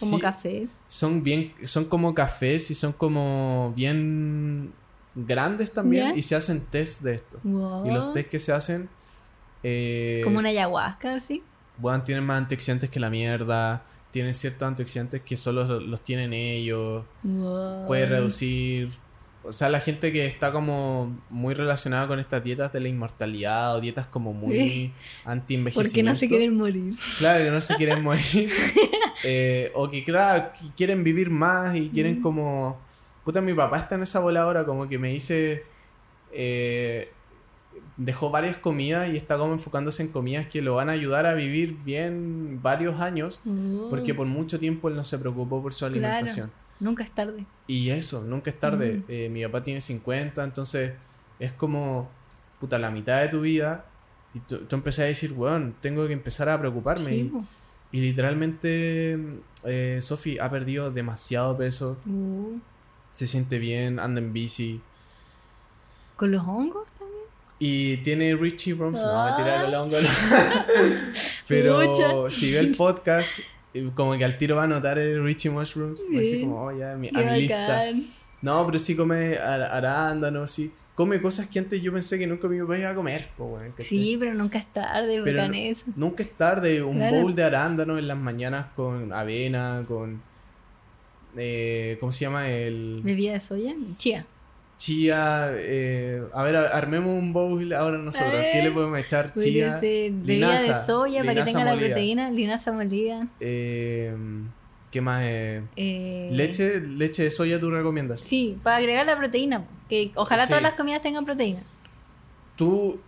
[0.00, 0.68] como sí, café.
[0.88, 4.72] Son bien, son como cafés y son como bien
[5.14, 6.16] grandes también.
[6.16, 7.38] Y se hacen test de esto.
[7.42, 7.86] Wow.
[7.86, 8.88] Y los test que se hacen.
[9.62, 11.42] Eh, Como una ayahuasca así.
[11.78, 13.84] Bueno, tienen más antioxidantes que la mierda.
[14.10, 17.04] Tienen ciertos antioxidantes que solo los, los tienen ellos.
[17.22, 17.86] Wow.
[17.86, 18.90] Puede reducir.
[19.48, 23.74] O sea, la gente que está como muy relacionada con estas dietas de la inmortalidad
[23.76, 24.92] o dietas como muy
[25.24, 25.90] anti-envejecimiento.
[25.90, 26.94] Porque no se quieren morir.
[27.18, 28.50] Claro, que no se quieren morir.
[29.24, 32.78] Eh, o que, claro, quieren vivir más y quieren como.
[33.24, 35.64] Puta, mi papá está en esa bola ahora, como que me dice.
[36.32, 37.10] eh,
[37.96, 41.34] dejó varias comidas y está como enfocándose en comidas que lo van a ayudar a
[41.34, 43.40] vivir bien varios años.
[43.46, 43.88] Oh.
[43.90, 46.26] Porque por mucho tiempo él no se preocupó por su Claro.
[46.80, 47.44] Nunca es tarde.
[47.66, 49.02] Y eso, nunca es tarde.
[49.08, 50.92] Eh, mi papá tiene 50, entonces
[51.38, 52.08] es como,
[52.60, 53.84] puta, la mitad de tu vida.
[54.34, 57.10] Y tú, tú empecé a decir, weón, tengo que empezar a preocuparme.
[57.10, 57.32] Sí,
[57.92, 59.18] y, y literalmente,
[59.64, 61.98] eh, Sofi ha perdido demasiado peso.
[62.06, 62.58] Uh,
[63.14, 64.80] Se siente bien, anda en bici.
[66.16, 67.18] ¿Con los hongos también?
[67.58, 69.02] Y tiene Richie Brooms.
[69.02, 69.26] No, Ah.
[69.30, 69.96] mentira, el hongo.
[71.48, 72.28] Pero Pucha.
[72.28, 73.40] si ve el podcast,
[73.94, 76.04] como que al tiro va a notar el Richie Mushrooms.
[76.10, 76.40] Sí.
[76.42, 77.84] como, oh, ya, mi- a mi lista.
[78.42, 80.72] No, pero sí come ar- arándanos, sí.
[80.94, 83.28] Come cosas que antes yo pensé que nunca papá iba a comer.
[83.78, 85.84] Sí, pero nunca es tarde, Pero no- eso.
[85.94, 86.82] Nunca es tarde.
[86.82, 87.16] Un Claro.
[87.20, 90.20] bowl de arándanos en las mañanas con avena, con...
[91.36, 92.48] eh, ¿Cómo se llama?
[92.48, 93.74] El ¿Bebida de soya?
[93.96, 94.26] Chía.
[94.78, 95.50] Chía.
[95.54, 98.32] eh, a ver, armemos un bowl ahora nosotros.
[98.52, 99.34] ¿Qué le podemos echar?
[99.36, 99.78] Chía.
[99.82, 101.86] linaza, de soya para que linaza tenga la molida.
[101.88, 103.26] proteína, linaza molida.
[103.40, 104.14] Eh,
[104.90, 105.22] ¿Qué más?
[105.22, 108.22] Eh, eh, leche, leche de soya tú recomiendas.
[108.22, 109.66] Sí, para agregar la proteína.
[109.90, 110.48] Que ojalá Sí.
[110.48, 111.60] todas las comidas tengan proteína.
[112.56, 112.98] Tú,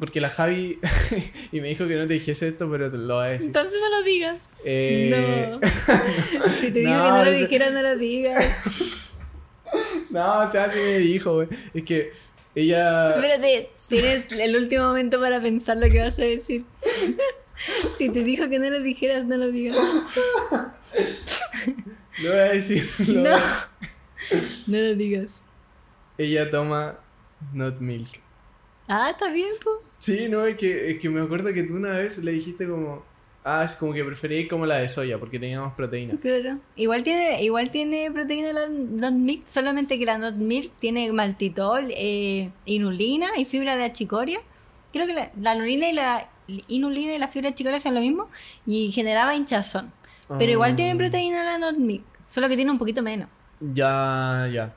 [0.00, 0.78] porque la Javi,
[1.52, 3.46] y me dijo que no te dijese esto, pero te lo voy a decir.
[3.48, 4.48] Entonces no lo digas.
[4.64, 5.60] Eh, No.
[6.60, 9.04] si te digo No, que no lo dijeras, no lo digas.
[10.10, 11.48] No, o sea, sí me dijo, güey.
[11.74, 12.12] Es que
[12.54, 13.14] ella.
[13.14, 16.64] Espérate, tienes el último momento para pensar lo que vas a decir.
[17.98, 19.76] si te dijo que no lo dijeras, no lo digas.
[22.22, 22.84] Lo voy a decir.
[23.08, 23.30] lo No.
[23.30, 23.68] voy a-
[24.66, 25.40] No lo digas.
[26.18, 26.98] Ella toma
[27.52, 28.08] not milk.
[28.88, 29.70] Ah, está bien, po.
[29.98, 33.04] Sí, no, es que, es que me acuerdo que tú una vez le dijiste como.
[33.50, 36.14] Ah, es como que preferí como la de soya, porque teníamos proteína.
[36.20, 36.58] Claro.
[36.76, 41.90] Igual tiene, igual tiene proteína la not milk, solamente que la not milk tiene maltitol,
[41.96, 44.40] eh, inulina y fibra de achicoria.
[44.92, 46.28] Creo que la, la inulina y la
[46.68, 48.28] inulina y la fibra de achicoria son lo mismo
[48.66, 49.92] y generaba hinchazón.
[50.38, 50.96] Pero igual tiene Ah.
[50.98, 53.28] proteína la not milk, solo que tiene un poquito menos.
[53.60, 54.74] Ya, ya.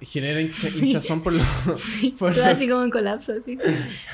[0.00, 1.42] Genera hincha- hinchazón por lo.
[2.18, 3.58] por Todo lo- así como en colapso, así.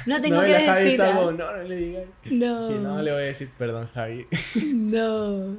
[0.06, 1.00] No tengo no, que la Javi decir.
[1.00, 1.16] está ah.
[1.16, 2.04] como, no, no le digas.
[2.30, 2.68] No.
[2.68, 4.26] Dije, no, le voy a decir perdón, Javi.
[4.74, 5.56] No.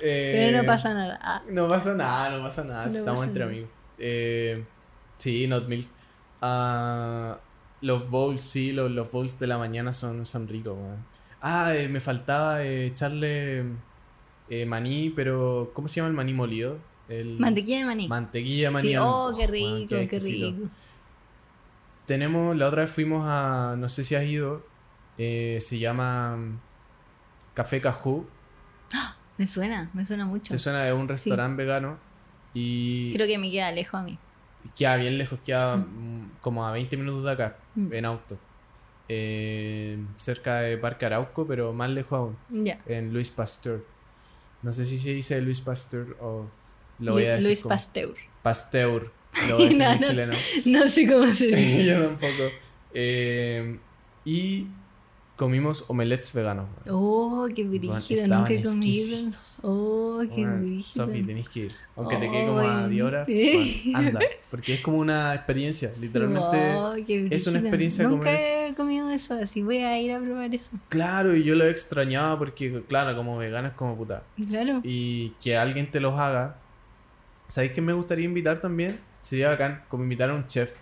[0.00, 1.18] Eh, Pero no pasa nada.
[1.22, 3.52] Ah, No pasa nada, no pasa nada, si No estamos pasa entre nada.
[3.52, 3.70] amigos.
[3.98, 4.64] Eh,
[5.18, 5.88] sí, not milk.
[6.42, 7.38] Ah,
[7.80, 11.04] los bowls, sí, los, los bowls de la mañana son, son ricos, weón.
[11.40, 13.64] Ah, eh, me faltaba echarle
[14.66, 16.78] maní, pero ¿cómo se llama el maní molido?
[17.08, 18.08] El mantequilla de maní.
[18.08, 18.88] mantequilla de maní.
[18.88, 20.68] Sí, oh, qué weón, rico, qué rico.
[22.06, 24.64] Tenemos, la otra vez fuimos a, no sé si has ido,
[25.16, 26.60] eh, se llama mm,
[27.54, 28.26] Café Cajú.
[29.36, 30.50] Me suena, me suena mucho.
[30.52, 31.98] Te suena de un restaurante vegano
[32.52, 34.16] y Creo que me queda lejos a mí.
[34.76, 37.92] queda bien lejos, queda mm, como a 20 minutos de acá, Mm.
[37.92, 38.38] en auto.
[39.08, 42.36] Eh, cerca de Parque Arauco, pero más lejos aún,
[42.86, 43.84] en Luis Pasteur.
[44.62, 46.46] No sé si se dice Luis Pasteur o
[46.98, 48.14] lo voy a decir Luis como Pasteur.
[48.42, 49.12] Pasteur.
[49.48, 50.32] Lo voy a decir No, en no chileno.
[50.66, 51.84] No sé cómo se dice.
[51.86, 52.32] Yo tampoco.
[52.92, 53.78] Eh,
[54.24, 54.66] y
[55.36, 56.66] comimos omelets veganos.
[56.88, 59.30] Oh, qué Bueno, brígido, nunca he comido.
[59.62, 61.06] Oh, qué Weón, brígido.
[61.06, 61.72] Sofi, tenés que ir.
[61.96, 62.90] Aunque te quede como a Ay.
[62.90, 63.28] 10 horas,
[63.94, 64.20] anda.
[64.50, 65.92] Porque es como una experiencia.
[66.00, 66.74] Literalmente.
[66.76, 70.20] Oh, qué es una experiencia Nunca comer he comido eso, así voy a ir a
[70.20, 70.70] probar eso.
[70.88, 74.22] Claro, y yo lo extrañaba porque, claro, como vegano es como puta.
[74.48, 74.80] Claro.
[74.84, 76.58] Y que alguien te los haga.
[77.46, 78.98] ¿Sabéis que me gustaría invitar también?
[79.22, 80.72] Sería bacán, como invitar a un chef.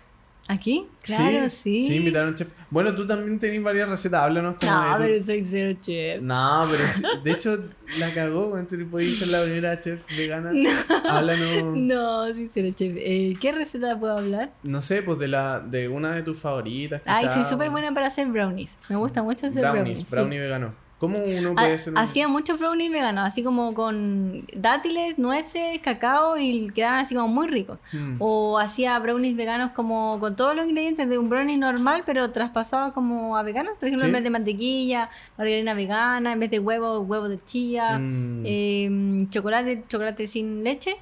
[0.45, 0.85] ¿Aquí?
[1.03, 1.83] Claro, sí.
[1.83, 2.49] Sí, invitar a un chef.
[2.69, 4.23] Bueno, tú también tenés varias recetas.
[4.23, 6.21] Háblanos como No, de tu- pero soy cero chef.
[6.21, 7.57] No, pero sí- de hecho
[7.99, 8.53] la cagó.
[8.67, 10.51] Tú podías ser la primera chef vegana.
[11.09, 11.77] Háblanos.
[11.77, 12.93] No, sí, cero chef.
[12.97, 14.51] Eh, ¿Qué receta puedo hablar?
[14.63, 17.01] No sé, pues de la de una de tus favoritas.
[17.05, 18.79] Ay, quizá, soy súper buena para hacer brownies.
[18.89, 19.99] Me gusta mucho hacer Brownies, brownies.
[19.99, 20.11] sí.
[20.13, 20.75] brownie vegano.
[21.03, 25.79] ¿Cómo uno Ha- puede hacer un- Hacía muchos brownies veganos, así como con dátiles, nueces,
[25.81, 27.77] cacao y quedaban así como muy ricos.
[27.91, 28.15] Hmm.
[28.19, 32.93] O hacía brownies veganos como con todos los ingredientes de un brownie normal, pero traspasado
[32.93, 33.73] como a veganos.
[33.77, 34.09] Por ejemplo, Sí.
[34.09, 38.43] en vez de mantequilla, margarina vegana, en vez de huevo, huevo de chía, Mm.
[38.45, 40.95] eh, chocolate, chocolate sin leche.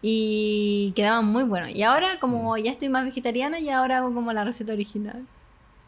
[0.00, 1.70] Y quedaban muy buenos.
[1.70, 2.58] Y ahora, como Mm.
[2.62, 5.26] ya estoy más vegetariana, y ahora hago como la receta original.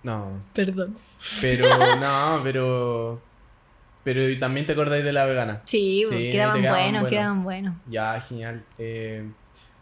[0.03, 0.95] No, Perdón.
[1.41, 1.67] pero
[2.01, 3.21] no, pero
[4.05, 5.63] pero y también te acordáis de la vegana.
[5.67, 7.09] Sí, Sí, te quedaban, buenos, buenos.
[7.09, 7.75] quedaban buenos.
[7.89, 8.65] Ya, genial.
[8.79, 9.25] Eh,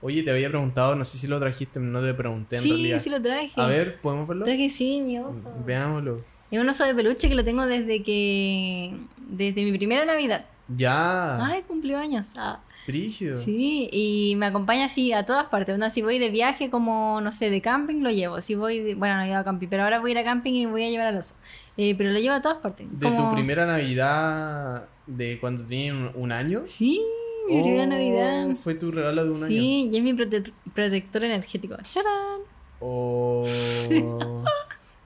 [0.00, 2.98] oye, te había preguntado, no sé si lo trajiste, no te pregunté en Sí, realidad.
[3.00, 3.52] sí lo traje.
[3.60, 4.44] A ver, ¿podemos verlo?
[4.44, 5.52] Traje sí, mi oso.
[5.64, 6.24] Veámoslo.
[6.50, 8.96] Es un oso de peluche que lo tengo desde que.
[9.18, 10.46] desde mi primera Navidad.
[10.74, 12.32] Ya, Ay, cumplió años.
[12.36, 13.36] Ah, brígido.
[13.36, 15.74] sí, y me acompaña así a todas partes.
[15.74, 18.40] Onda, si voy de viaje, como, no sé, de camping, lo llevo.
[18.40, 20.24] Si voy, de- bueno, no he ido a camping, pero ahora voy a ir a
[20.24, 21.34] camping y voy a llevar al oso.
[21.80, 22.86] Eh, pero lo llevo a todas partes.
[22.90, 26.62] De tu primera Navidad de cuando tenías un, un año.
[26.66, 27.00] Sí,
[27.48, 28.56] mi primera Oh, Navidad.
[28.56, 29.46] Fue tu regalo de un año.
[29.46, 31.76] Sí, y es mi prote- protector energético.
[31.88, 32.40] ¡Charán!
[32.80, 33.46] Oh.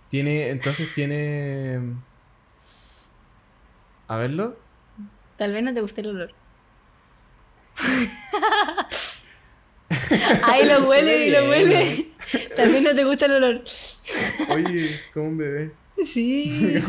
[0.08, 1.78] tiene, entonces tiene.
[4.08, 4.56] A verlo.
[5.36, 6.32] Tal vez no te guste el olor.
[10.44, 12.08] Ahí lo huele y lo Huele huele.
[12.56, 13.62] Tal vez no te gusta el olor.
[14.50, 15.72] Oye, como un bebé.
[16.04, 16.82] Sí.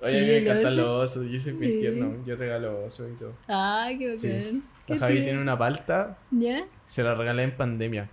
[0.00, 0.70] Oye, a mí Sí, me oso.
[0.70, 1.26] los osos.
[1.30, 1.80] Yo soy muy Sí.
[1.80, 2.24] tierno.
[2.26, 3.32] Yo regalo osos y todo.
[3.48, 4.28] Ay, qué Sí.
[4.28, 4.62] bacán.
[4.86, 6.18] La Javi tiene una palta.
[6.30, 6.66] ¿Ya?
[6.84, 8.10] Se la regalé en pandemia.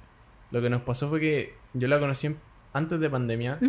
[0.52, 2.34] Lo que nos pasó fue que yo la conocí
[2.74, 3.60] antes de pandemia.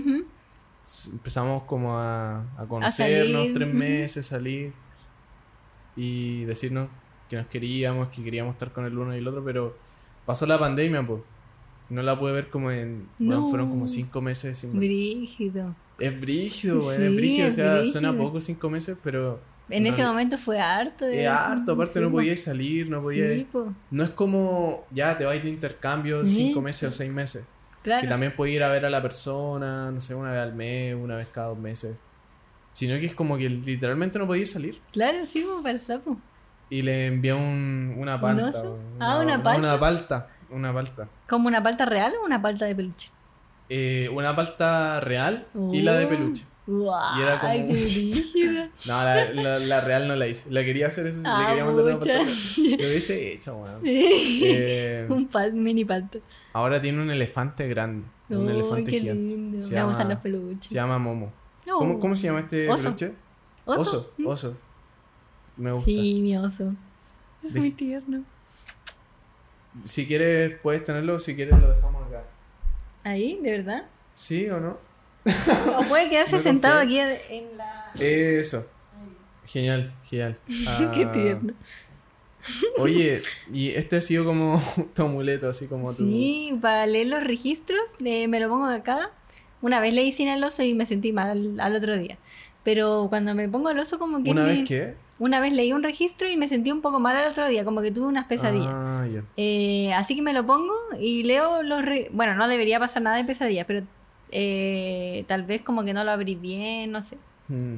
[1.12, 4.72] Empezamos como a, a conocernos tres meses, salir
[5.96, 6.88] y decirnos
[7.28, 9.76] que nos queríamos, que queríamos estar con el uno y el otro, pero
[10.26, 11.20] pasó la pandemia, pues.
[11.92, 13.06] No la pude ver como en.
[13.18, 14.78] bueno, fueron como cinco meses sin.
[14.78, 15.74] Brígido.
[15.98, 17.48] Es brígido, güey, es Sí, brígido.
[17.48, 19.40] O sea, suena poco cinco meses, pero.
[19.68, 21.04] En ese momento fue harto.
[21.04, 22.12] de Es harto, aparte Sí, no po.
[22.16, 23.34] podías salir, no podías.
[23.34, 23.72] Sí, po.
[23.90, 26.46] No es como ya te vais de intercambio Sí.
[26.46, 27.44] cinco meses o seis meses.
[27.82, 28.00] Claro.
[28.02, 30.94] Que también puedes ir a ver a la persona, no sé, una vez al mes,
[30.94, 31.94] una vez cada dos meses.
[32.72, 34.80] Sino que es como que literalmente no podías salir.
[34.92, 36.16] Claro, sí, como para el sapo.
[36.70, 38.46] Y le envié un, una palta.
[38.48, 38.78] oso?
[38.98, 39.58] Ah, ¿una palta?
[39.60, 40.28] Una palta.
[40.52, 41.08] Una palta.
[41.28, 43.10] ¿Como una palta real o una palta de peluche?
[43.68, 46.08] Eh, una palta real y la de Oh.
[46.08, 46.44] peluche.
[46.66, 48.70] Guau, Y era como- qué.
[48.86, 50.50] No, la, la- la real no la hice.
[50.50, 52.14] La quería hacer eso, sí, le Ah, quería mandar una palta.
[52.14, 53.80] Lo hubiese hecho, weón.
[53.84, 56.18] Eh, Un pal, mini palta.
[56.52, 58.06] ahora tiene un elefante grande.
[58.28, 59.22] Un elefante qué gigante.
[59.22, 59.62] lindo.
[59.62, 60.68] Se Me gustan llama- los peluches.
[60.70, 61.32] Se llama Momo.
[61.66, 61.78] No.
[61.78, 62.82] ¿Cómo, cómo se llama este Oso.
[62.84, 63.14] peluche?
[63.64, 63.80] ¿Oso?
[63.80, 64.26] Oso, ¿Mm?
[64.26, 64.56] oso.
[65.56, 65.84] Me gusta.
[65.86, 66.74] Sí, mi oso.
[67.44, 68.22] Es muy tierno.
[69.82, 71.18] Si quieres, puedes tenerlo.
[71.20, 72.24] Si quieres, lo dejamos acá.
[73.04, 73.86] Ahí, de verdad.
[74.14, 74.78] ¿Sí o no?
[75.78, 77.90] O puede quedarse No sentado aquí en la.
[77.98, 78.66] Eso.
[79.46, 80.38] Genial, genial.
[80.94, 81.54] Qué Ah, tierno.
[82.78, 83.20] Oye,
[83.52, 84.60] y este ha sido como
[84.94, 86.04] tu amuleto, así como tu.
[86.04, 89.10] Sí, para leer los registros, eh, me lo pongo acá.
[89.60, 92.18] Una vez leí sin el oso y me sentí mal al, al otro día.
[92.64, 94.30] Pero cuando me pongo el oso, como que.
[94.30, 94.94] ¿Una me- vez qué?
[95.22, 97.80] Una vez leí un registro y me sentí un poco mal al otro día, como
[97.80, 98.72] que tuve unas pesadillas.
[98.74, 99.22] Ah, ya.
[99.36, 101.84] Eh, así que me lo pongo y leo los...
[101.84, 103.84] re- Bueno, no debería pasar nada de pesadillas, pero
[104.32, 107.18] eh, tal vez como que no lo abrí bien, no sé.
[107.48, 107.76] Mm.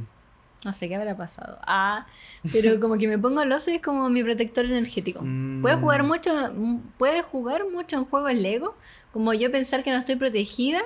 [0.65, 1.59] No sé qué habrá pasado.
[1.67, 2.07] Ah,
[2.51, 5.21] pero como que me pongo el oso y es como mi protector energético.
[5.61, 6.07] Puede jugar Mm.
[6.07, 8.75] mucho, mm, puede jugar mucho en juegos Lego,
[9.13, 10.81] como yo pensar que no estoy protegida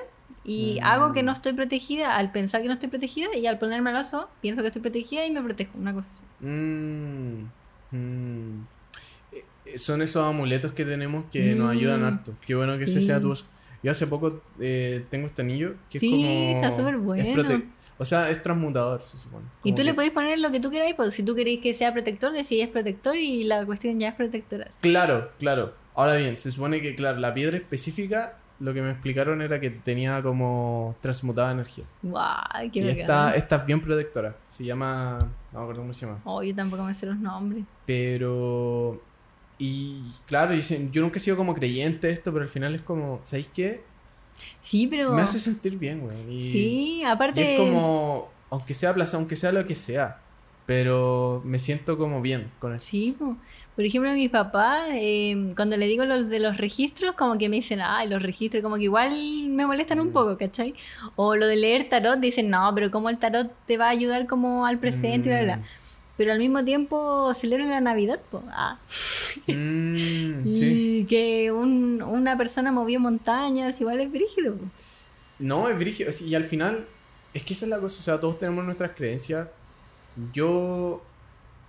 [0.50, 0.84] y Mm.
[0.84, 3.96] hago que no estoy protegida al pensar que no estoy protegida y al ponerme el
[3.96, 6.22] oso pienso que estoy protegida y me protejo, una cosa así.
[6.46, 7.50] Mm,
[7.92, 8.66] mm.
[9.66, 12.34] Eh, Son esos amuletos que tenemos que nos ayudan Mm, harto.
[12.46, 13.32] Qué bueno que ese sea tu.
[13.82, 16.56] Yo hace poco eh, tengo este anillo que Sí, es como.
[16.66, 17.62] está súper bueno.
[18.00, 19.44] O sea, es transmutador, se supone.
[19.64, 21.92] Y tú le podéis poner lo que tú queráis, pues si tú queréis que sea
[21.92, 24.68] protector, decís es protector y la cuestión ya es protectora.
[24.80, 25.74] Claro, claro.
[25.94, 29.70] Ahora bien, se supone que, claro, la piedra específica, lo que me explicaron era que
[29.70, 31.84] tenía como transmutada energía.
[32.02, 32.70] ¡Guau!
[32.72, 34.36] ¡Qué y esta, esta es bien protectora.
[34.48, 35.18] Se llama.
[35.52, 36.20] No me acuerdo cómo se llama.
[36.24, 37.64] Oh, yo tampoco me sé los nombres.
[37.86, 39.00] Pero.
[39.58, 42.82] Y claro, y yo nunca he sido como creyente de esto, pero al final es
[42.82, 43.82] como, ¿sabéis qué?
[44.60, 45.12] Sí, pero...
[45.12, 46.16] Me hace sentir bien, güey.
[46.32, 47.54] Y, Sí, y aparte...
[47.54, 50.20] es como, aunque sea plaza, aunque sea lo que sea,
[50.64, 52.86] pero me siento como bien con eso.
[52.86, 53.16] Sí.
[53.78, 57.54] Por ejemplo, mis papás, eh, cuando le digo los de los registros, como que me
[57.58, 59.12] dicen, ay, los registros, como que igual
[59.50, 60.02] me molestan Mm.
[60.08, 60.74] un poco, ¿cachai?
[61.14, 64.26] O lo de leer tarot, dicen, no, pero como el tarot te va a ayudar
[64.26, 65.66] como al presente y bla, bla, bla.
[66.16, 68.42] Pero al mismo tiempo celebran la Navidad, po.
[68.50, 68.78] Ah.
[69.46, 69.94] Mm,
[70.54, 70.98] sí.
[71.02, 74.56] Y que un- una persona movió montañas, igual es brígido.
[74.56, 74.64] po.
[75.38, 76.10] No, es brígido.
[76.26, 76.84] Y al final,
[77.32, 78.00] es que esa es la cosa.
[78.00, 79.46] O sea, todos tenemos nuestras creencias.
[80.32, 81.00] Yo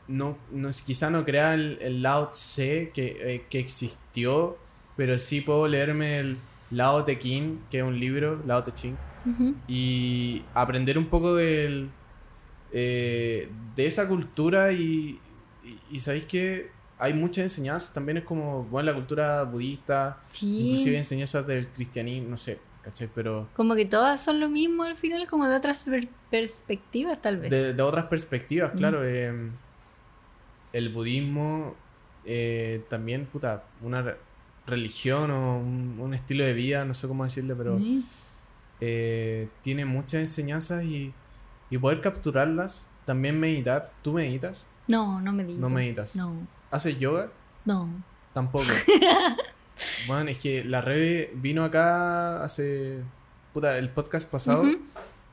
[0.09, 4.57] no, no quizá no crea el, el Lao Tse que, eh, que existió,
[4.97, 6.37] pero sí puedo leerme el
[6.71, 8.97] Lao Te Ching, que es un libro, Lao Te Ching,
[9.67, 11.89] y aprender un poco del,
[12.71, 15.19] eh, de esa cultura y,
[15.63, 20.59] y, y sabéis que hay muchas enseñanzas, también es como, bueno, la cultura budista, Sí.
[20.65, 23.09] inclusive enseñanzas del cristianismo, no sé, ¿cachai?
[23.15, 27.37] Pero Como que todas son lo mismo al final, como de otras per- perspectivas, tal
[27.37, 27.51] vez.
[27.51, 29.01] de, de otras perspectivas, claro.
[29.05, 29.31] eh,
[30.73, 31.75] el budismo
[32.25, 34.17] eh, también, puta, una re-
[34.67, 38.03] religión o un, un estilo de vida, no sé cómo decirle, pero Sí.
[38.81, 41.13] eh, tiene muchas enseñanzas y,
[41.69, 43.91] y poder capturarlas, también meditar.
[44.03, 44.65] ¿Tú meditas?
[44.87, 45.59] No, no medito.
[45.59, 46.15] No meditas.
[46.15, 46.33] No,
[46.71, 47.31] ¿Haces yoga?
[47.65, 47.89] no.
[48.33, 48.65] Tampoco.
[50.07, 53.03] bueno, es que la Rebe vino acá hace,
[53.53, 54.63] puta, el podcast pasado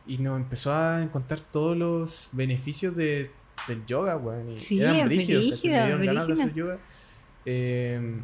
[0.06, 3.30] y nos empezó a encontrar todos los beneficios de
[3.68, 4.50] del yoga, weón.
[4.52, 6.78] Y Sí, eran brígidos, Me dieron ganas de hacer yoga.
[7.44, 8.20] Eh,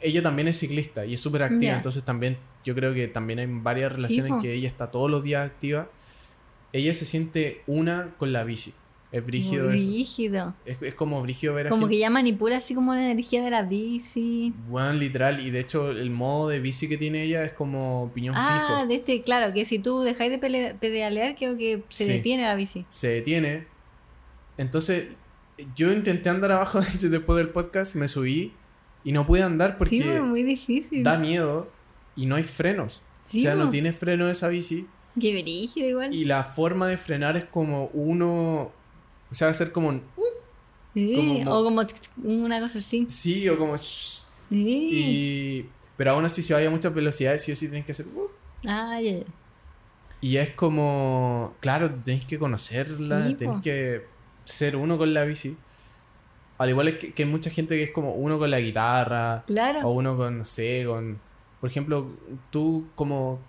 [0.00, 3.46] ella también es ciclista y es súper activa, entonces también yo creo que también hay
[3.48, 5.90] varias relaciones en que ella está todos los días activa.
[6.72, 8.72] Ella se siente una con la bici.
[9.10, 9.86] Es brígido eso.
[9.86, 10.54] Brígido.
[10.64, 13.42] Es, es como brígido ver a Como gente que ya manipula así como la energía
[13.44, 14.54] de la bici.
[14.70, 18.34] Weón, literal, y de hecho el modo de bici que tiene ella es como piñón
[18.38, 18.86] Ah, fijo.
[18.86, 20.38] de este, claro, que si tú dejáis de
[20.80, 22.12] pedalear, creo que se Sí.
[22.12, 22.86] detiene la bici.
[22.88, 23.66] Se detiene.
[24.58, 25.08] Entonces,
[25.76, 28.52] yo intenté andar abajo después del podcast, me subí
[29.04, 31.02] y no pude andar porque sí, fue muy difícil.
[31.02, 31.68] da miedo
[32.16, 33.02] y no hay frenos.
[33.24, 34.86] Sí, o sea, no tiene freno esa bici
[35.20, 36.12] Qué brígido igual.
[36.14, 38.72] y la forma de frenar es como uno...
[39.30, 40.02] O sea, hacer como un...
[40.94, 41.86] Sí, como- O como
[42.44, 43.06] una cosa así.
[43.08, 43.76] Sí, o como...
[43.78, 44.34] Sí.
[44.50, 45.68] Y...
[45.96, 48.06] Pero aún así, si vaya a muchas velocidades, sí o sí tienes que hacer...
[48.14, 48.28] uh,
[48.66, 49.18] Ah, ya.
[50.20, 53.60] Y es como, claro, tenés que conocerla, tenés po.
[53.62, 54.06] que
[54.44, 55.56] ser uno con la bici.
[56.58, 59.42] Al igual es que, que hay mucha gente que es como uno con la guitarra,
[59.46, 59.80] Claro.
[59.88, 61.18] o uno con, no sé, con...
[61.60, 62.08] Por ejemplo,
[62.50, 63.40] tú como...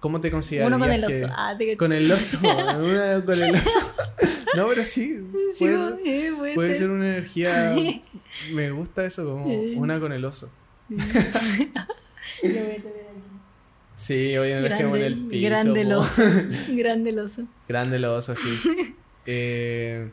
[0.00, 1.32] ¿Cómo te considerarías Uno con el que- oso.
[1.36, 1.76] Ah, te.
[1.76, 3.78] Con el oso, una con el oso.
[4.54, 5.18] No, pero sí,
[5.58, 5.74] puede,
[6.04, 6.78] eh, puede, puede ser.
[6.78, 7.72] ser una energía...
[8.54, 10.50] Me gusta eso, como una con el oso.
[10.88, 11.06] Lo voy
[12.52, 13.22] a tener aquí.
[13.96, 15.48] Sí, dejemos en el piso.
[15.48, 16.22] grande el oso.
[16.70, 17.46] grande el oso.
[17.68, 18.94] Grande el oso, sí.
[19.26, 20.10] Eh,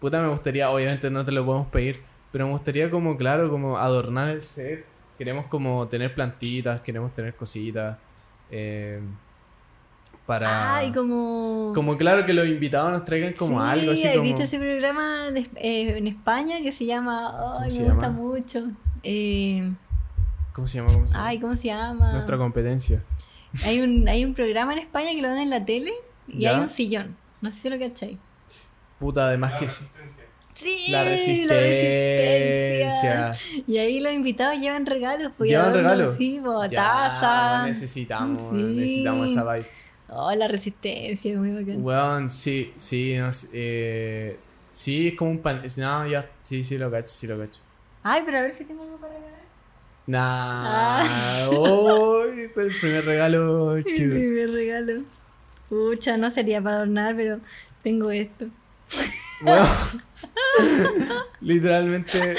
[0.00, 2.00] puta, me gustaría, obviamente no te lo podemos pedir,
[2.32, 4.84] pero me gustaría como, claro, como adornar el set.
[5.18, 7.96] Queremos como tener plantitas, queremos tener cositas.
[8.50, 9.00] eh,
[10.26, 10.76] para...
[10.76, 11.72] Ay, como...
[11.74, 14.24] Como claro que los invitados nos traigan como Sí, algo así ¿has como...
[14.24, 17.56] visto ese programa de- eh, en España que se llama...
[17.62, 18.64] Ay, me gusta mucho.
[19.02, 19.72] Eh,
[20.52, 20.92] ¿Cómo se llama?
[20.92, 21.26] ¿Cómo se llama?
[21.26, 22.12] ay, ¿cómo se llama?
[22.12, 23.02] Nuestra competencia.
[23.64, 25.92] Hay un, hay un programa en España que lo dan en la tele
[26.26, 26.50] y ¿Ya?
[26.56, 27.16] hay un sillón.
[27.40, 28.18] No sé si lo cacháis.
[28.98, 29.84] Puta, además que sí.
[30.54, 31.56] Sí, La la resistencia.
[32.80, 33.62] resistencia.
[33.66, 35.32] Y ahí los invitados llevan regalos.
[35.38, 36.16] Pues, ¿Llevan regalos?
[36.16, 36.40] Sí,
[36.74, 37.64] taza.
[37.64, 38.56] necesitamos, Sí.
[38.62, 39.66] necesitamos esa vibe.
[40.08, 41.84] Oh, la resistencia, muy bacán.
[41.84, 44.38] Weón, sí, sí, no sé, eh,
[44.72, 45.60] sí, es como un pan.
[45.64, 47.60] es- No, ya, sí, sí lo cacho, sí lo cacho.
[48.02, 49.38] Ay, pero a ver si tengo algo para regalar.
[50.06, 51.48] Nah, Ah.
[51.52, 53.96] oh, este es el primer regalo, chicos.
[53.96, 55.02] primer regalo.
[55.68, 57.38] Pucha, no sería para adornar, pero
[57.82, 58.46] tengo esto.
[59.42, 59.68] Weón,
[61.40, 62.36] literalmente,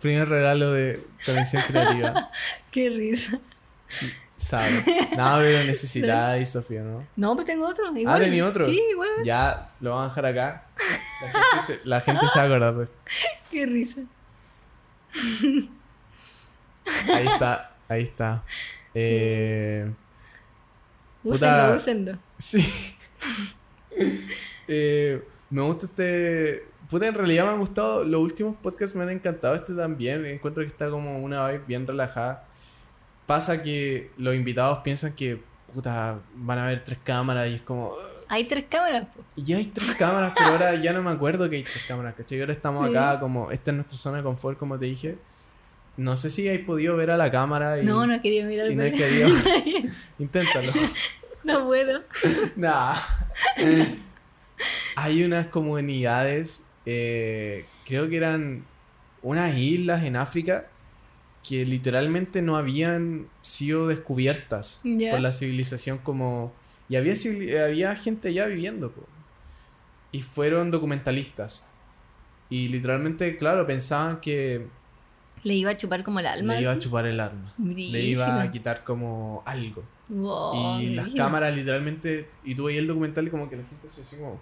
[0.00, 2.30] primer regalo de conexión creativa.
[2.70, 3.38] Qué risa.
[4.36, 4.70] Sabe.
[5.16, 7.06] No, pero necesitáis, Sofía, ¿no?
[7.16, 7.94] No, pues tengo otro.
[7.96, 8.16] Igual.
[8.16, 8.66] Ah, ¿tenía otro?
[8.66, 9.08] Sí, igual.
[9.20, 9.26] es.
[9.26, 10.66] Ya, lo vamos a dejar acá.
[11.20, 12.96] La gente se, la gente se va a acordar de esto.
[13.50, 14.00] Qué risa.
[17.14, 18.44] Ahí está, ahí está.
[18.94, 19.90] Eh,
[21.24, 22.18] úsenlo.
[22.38, 22.94] sí.
[24.70, 26.66] Eh, me gusta este.
[26.90, 28.04] Puta, en realidad me han gustado.
[28.04, 29.54] Los últimos podcasts me han encantado.
[29.54, 30.24] Este también.
[30.26, 32.44] Encuentro que está como una vibe bien relajada.
[33.26, 35.40] Pasa que los invitados piensan que.
[35.72, 37.92] Puta, van a haber tres cámaras y es como.
[38.28, 39.04] Hay tres cámaras.
[39.06, 39.22] po.
[39.36, 42.40] Y hay tres cámaras, pero ahora ya no me acuerdo que hay tres cámaras, ¿cachai?
[42.40, 43.50] Ahora estamos acá, como.
[43.50, 45.18] Esta es nuestra zona de confort, como te dije.
[45.98, 47.84] No sé si hay podido ver a la cámara y.
[47.84, 49.28] No, no he querido mirar y no he querido.
[50.18, 50.72] Inténtalo.
[51.44, 52.02] No puedo.
[52.56, 52.94] Nah.
[55.04, 58.64] Hay unas comunidades, eh, creo que eran
[59.22, 60.68] unas islas en África
[61.46, 64.80] que literalmente no habían sido descubiertas
[65.12, 66.52] por la civilización como...
[66.88, 68.90] Y había, civili- había gente ya viviendo.
[68.90, 69.02] po.
[70.10, 71.66] Y fueron documentalistas.
[72.50, 74.66] Y literalmente, claro, pensaban que
[75.44, 76.54] Le iba a chupar como el alma.
[76.54, 77.52] le iba a chupar el alma.
[77.58, 79.84] Le iba a quitar como algo.
[80.08, 83.86] Wow, Y las cámaras literalmente, y tú veías el documental y como que la gente
[83.88, 84.40] se así como,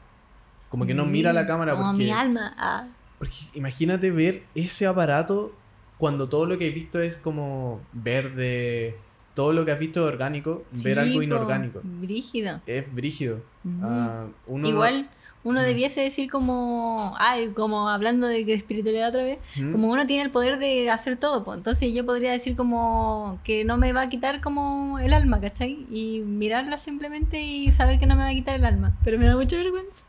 [0.76, 2.52] como que no mira la cámara Como porque, mi alma.
[2.58, 2.84] Ah.
[3.18, 5.54] porque imagínate ver ese aparato
[5.96, 8.94] cuando todo lo que has visto es como verde,
[9.32, 11.80] todo lo que has visto es orgánico, ver algo inorgánico.
[11.82, 12.60] Brígido.
[12.66, 13.40] Es brígido.
[13.82, 15.08] Ah, uno Igual
[15.44, 15.64] uno Mm.
[15.64, 19.72] debiese decir como, ay, como hablando de espiritualidad otra vez, ¿Mm?
[19.72, 23.78] como uno tiene el poder de hacer todo, entonces yo podría decir como que no
[23.78, 25.86] me va a quitar como el alma, ¿cachai?
[25.90, 29.24] Y mirarla simplemente y saber que no me va a quitar el alma, pero me
[29.24, 30.04] da mucha vergüenza.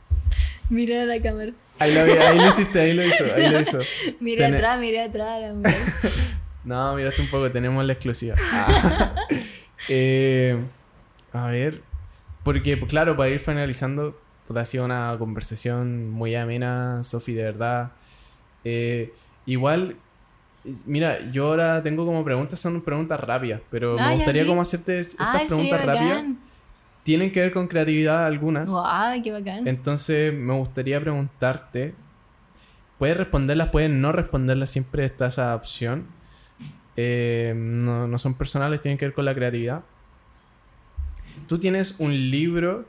[0.69, 1.51] Mirar a la cámara.
[1.79, 3.79] Ahí lo, ahí lo hiciste, ahí lo hizo, ahí lo hizo.
[4.19, 5.41] Miré Tené- atrás, miré atrás.
[5.41, 5.75] la mujer.
[6.63, 8.35] No, miraste un poco, tenemos la exclusiva.
[8.51, 9.15] Ah.
[9.89, 10.57] Eh,
[11.31, 11.81] a ver,
[12.43, 17.43] porque pues, claro, para ir finalizando, pues, ha sido una conversación muy amena, Sofi, de
[17.43, 17.91] verdad.
[18.65, 19.13] Eh,
[19.45, 19.95] igual,
[20.85, 25.09] mira, yo ahora tengo como preguntas, son preguntas rápidas, pero me gustaría como hacerte es-
[25.11, 26.09] estas Ay, preguntas rápidas.
[26.09, 26.39] bacán.
[27.07, 28.69] Tienen que ver con creatividad algunas.
[28.69, 29.65] Guau, qué bacán.
[29.65, 31.95] Entonces me gustaría preguntarte,
[32.99, 36.05] puedes responderlas, puedes no responderlas, siempre está esa opción.
[36.97, 39.83] Eh, no, no son personales, tienen que ver con la creatividad.
[41.47, 42.85] Tú tienes un libro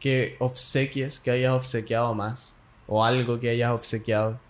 [0.00, 2.54] que obsequies, que hayas obsequiado más,
[2.86, 4.40] o algo que hayas obsequiado,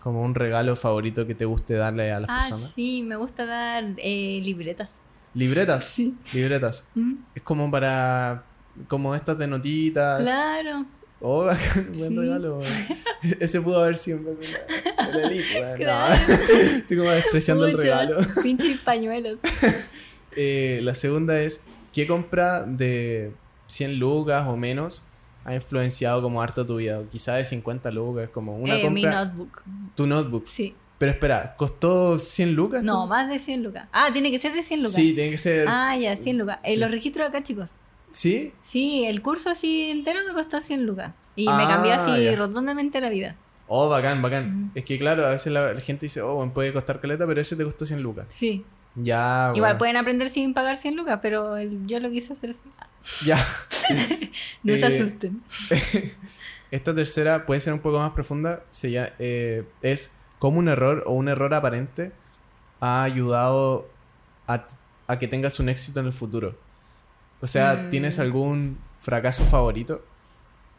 [0.00, 2.70] como un regalo favorito que te guste darle a las Ah, personas.
[2.72, 5.04] sí, me gusta dar eh, libretas.
[5.36, 5.84] Libretas.
[5.84, 6.14] Sí.
[6.32, 6.88] Libretas.
[6.94, 8.44] Mm, Es como para.
[8.88, 10.22] Como estas de notitas.
[10.22, 10.84] Claro.
[11.20, 12.18] Oh, bacán, buen Sí.
[12.18, 12.58] regalo.
[13.40, 15.70] Ese pudo haber sido en vez de la- el elite, weón.
[15.70, 15.76] No.
[15.76, 16.22] Claro.
[16.84, 18.18] Así como despreciando el Pucha, regalo.
[18.42, 19.40] Pinches pañuelos.
[20.36, 23.32] Eh, la segunda es: ¿qué compra de
[23.66, 25.04] 100 lucas o menos
[25.44, 27.00] ha influenciado como harto tu vida?
[27.00, 29.24] O quizá de 50 lucas, como una Eh, mi compra.
[29.24, 29.62] notebook.
[29.94, 30.46] Tu notebook.
[30.46, 30.74] Sí.
[30.98, 32.82] Pero espera, ¿costó 100 lucas?
[32.82, 33.86] No, más de 100 lucas.
[33.92, 34.94] Ah, tiene que ser de 100 lucas.
[34.94, 35.66] Sí, tiene que ser.
[35.68, 36.58] Ah, ya, 100 lucas.
[36.64, 36.76] Eh, Sí.
[36.78, 37.70] los registros acá, chicos.
[38.12, 38.52] ¿Sí?
[38.62, 41.12] Sí, el curso así entero me costó 100 lucas.
[41.34, 42.34] Y me Ah, cambió así ya.
[42.34, 43.36] rotundamente la vida.
[43.68, 44.70] Oh, bacán, bacán.
[44.74, 47.40] Es que claro, a veces la, la gente dice, oh, bueno, puede costar caleta, pero
[47.40, 48.26] ese te costó 100 lucas.
[48.30, 48.64] Sí.
[48.94, 49.78] Ya, Igual bueno.
[49.78, 52.62] pueden aprender sin pagar 100 lucas, pero el- yo lo quise hacer así.
[53.26, 53.36] Ya.
[54.62, 55.42] No se Eh, asusten.
[56.70, 58.64] Esta tercera puede ser un poco más profunda.
[58.70, 60.16] Se llama- eh, es
[60.46, 62.12] cómo un error o un error aparente
[62.80, 63.88] ha ayudado
[64.46, 64.64] a,
[65.08, 66.54] a que tengas un éxito en el futuro.
[67.40, 67.90] O sea, Mm.
[67.90, 70.04] ¿tienes algún fracaso favorito?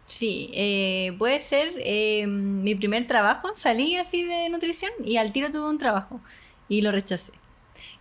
[0.05, 3.49] Sí, eh, puede ser eh, mi primer trabajo.
[3.55, 6.21] Salí así de nutrición y al tiro tuve un trabajo
[6.69, 7.33] y lo rechacé.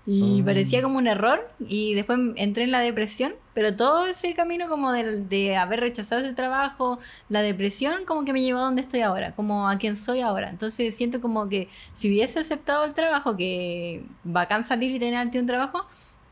[0.08, 0.44] Y Ah.
[0.44, 4.92] parecía como un error y después entré en la depresión, pero todo ese camino como
[4.92, 9.00] de, de haber rechazado ese trabajo, la depresión como que me llevó a donde estoy
[9.00, 10.48] ahora, como a quien soy ahora.
[10.50, 15.40] Entonces siento como que si hubiese aceptado el trabajo, que bacán salir y tener tiro
[15.42, 15.84] un trabajo,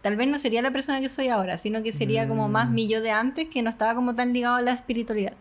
[0.02, 2.74] tal vez no sería la persona que soy ahora, sino que sería como más Mm.
[2.74, 5.32] mi yo de antes, que no estaba como tan ligado a la espiritualidad.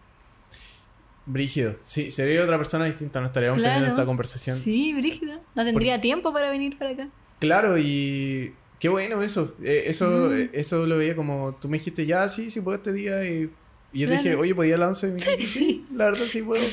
[1.26, 1.76] Brígido.
[1.82, 4.58] Sí, sería otra persona distinta, no estaríamos teniendo esta conversación.
[4.58, 5.40] Sí, Brígida.
[5.56, 7.08] No tendría tiempo para venir para acá.
[7.44, 9.56] Claro, y qué bueno eso.
[9.64, 10.34] Eh, eso, Mm.
[10.34, 13.24] eh, eso lo veía como tú me dijiste, ya, sí, sí puedo este día.
[13.30, 13.50] Y,
[13.92, 14.40] y yo te dije, Claro.
[14.40, 15.10] oye, ¿podía la 11?
[15.10, 16.64] Y me dijiste, sí, la verdad sí puedo.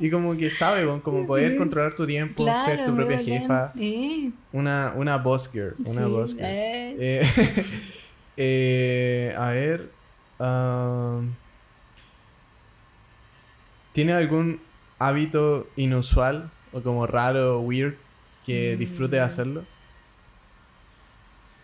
[0.00, 1.58] Y como que sabe, como poder Sí.
[1.58, 3.72] controlar tu tiempo, Claro, ser tu propia jefa.
[3.78, 5.74] Eh, Una, una boss girl.
[5.84, 6.46] Una sí, boss girl.
[6.48, 7.22] eh.
[9.38, 9.90] A ver.
[13.92, 14.60] ¿Tiene algún
[14.98, 17.94] hábito inusual o como raro o weird
[18.44, 19.24] que disfrute de Mm.
[19.24, 19.64] hacerlo?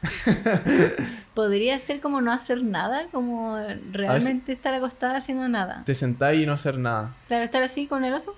[1.35, 3.57] Podría ser como no hacer nada, como
[3.93, 5.83] realmente estar acostada haciendo nada.
[5.85, 7.15] Te sentáis y no hacer nada.
[7.29, 8.35] Claro, estar así con el oso.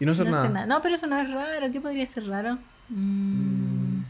[0.00, 0.42] Y no hacer no nada.
[0.44, 0.66] hacer nada.
[0.66, 1.70] No, pero eso no es raro.
[1.70, 2.58] ¿Qué podría ser raro?
[2.88, 4.02] Mm.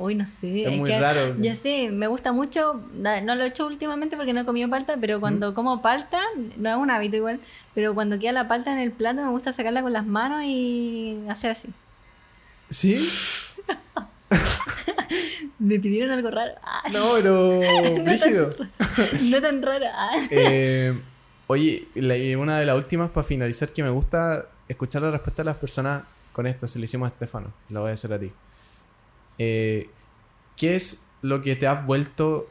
[0.00, 0.62] Uy, no sé.
[0.64, 1.36] Es es muy que- raro.
[1.40, 4.96] Ya sé, me gusta mucho, no lo he hecho últimamente porque no he comido palta,
[5.00, 6.20] pero cuando como palta,
[6.56, 7.40] no es un hábito igual,
[7.74, 11.18] pero cuando queda la palta en el plato me gusta sacarla con las manos y
[11.28, 11.68] hacer así.
[12.70, 12.96] ¿Sí?
[15.58, 16.52] Me pidieron algo raro.
[16.62, 17.60] Ah, No, pero.
[18.04, 18.54] Brígido.
[19.22, 19.86] no tan raro.
[19.92, 20.10] Ah.
[20.30, 20.92] Eh,
[21.48, 25.46] oye, la- una de las últimas para finalizar que me gusta escuchar la respuesta de
[25.46, 26.66] las personas con esto.
[26.68, 27.52] Se lo hicimos a Estefano.
[27.66, 28.30] Te lo voy a hacer a ti.
[29.38, 29.88] Eh,
[30.56, 32.48] ¿Qué es lo que te has vuelto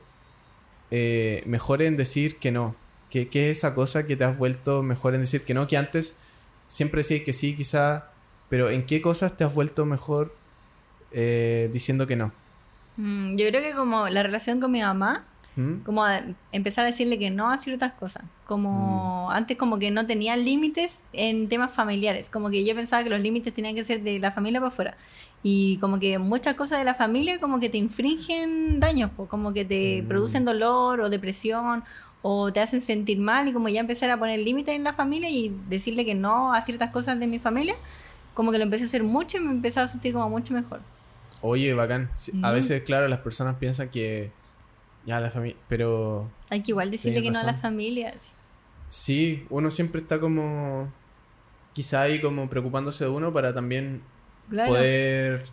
[0.91, 2.75] eh, mejor en decir que no?
[3.09, 5.67] ¿Qué, ¿Qué es esa cosa que te has vuelto mejor en decir que no?
[5.67, 6.19] Que antes
[6.67, 8.09] siempre decías que sí, quizá.
[8.49, 10.33] Pero ¿en qué cosas te has vuelto mejor
[11.11, 12.31] eh, diciendo que no?
[12.97, 15.23] Mm, yo creo que como la relación con mi mamá,
[15.55, 15.79] ¿Mm?
[15.85, 16.21] como a
[16.51, 18.23] empezar a decirle que no a ciertas cosas.
[18.45, 23.09] Como antes como que no tenía límites en temas familiares, como que yo pensaba que
[23.09, 24.97] los límites tenían que ser de la familia para afuera.
[25.43, 29.53] Y como que muchas cosas de la familia como que te infringen daños, po, como
[29.53, 30.07] que te Mm.
[30.07, 31.83] producen dolor o depresión
[32.21, 35.29] o te hacen sentir mal y como ya empezar a poner límites en la familia
[35.29, 37.75] y decirle que no a ciertas cosas de mi familia,
[38.33, 40.81] como que lo empecé a hacer mucho y me empezaba a sentir como mucho mejor.
[41.41, 42.09] Oye, bacán.
[42.43, 44.31] A veces, claro, las personas piensan que.
[45.05, 45.57] Ya, la familia.
[45.69, 46.29] Pero.
[46.49, 47.61] Hay que igual decirle que no a la razón.
[47.61, 48.13] familia.
[48.89, 49.45] sí.
[49.49, 50.91] Uno siempre está como.
[51.73, 54.01] Quizá ahí como preocupándose de uno para también
[54.49, 54.71] Claro.
[54.71, 55.45] poder.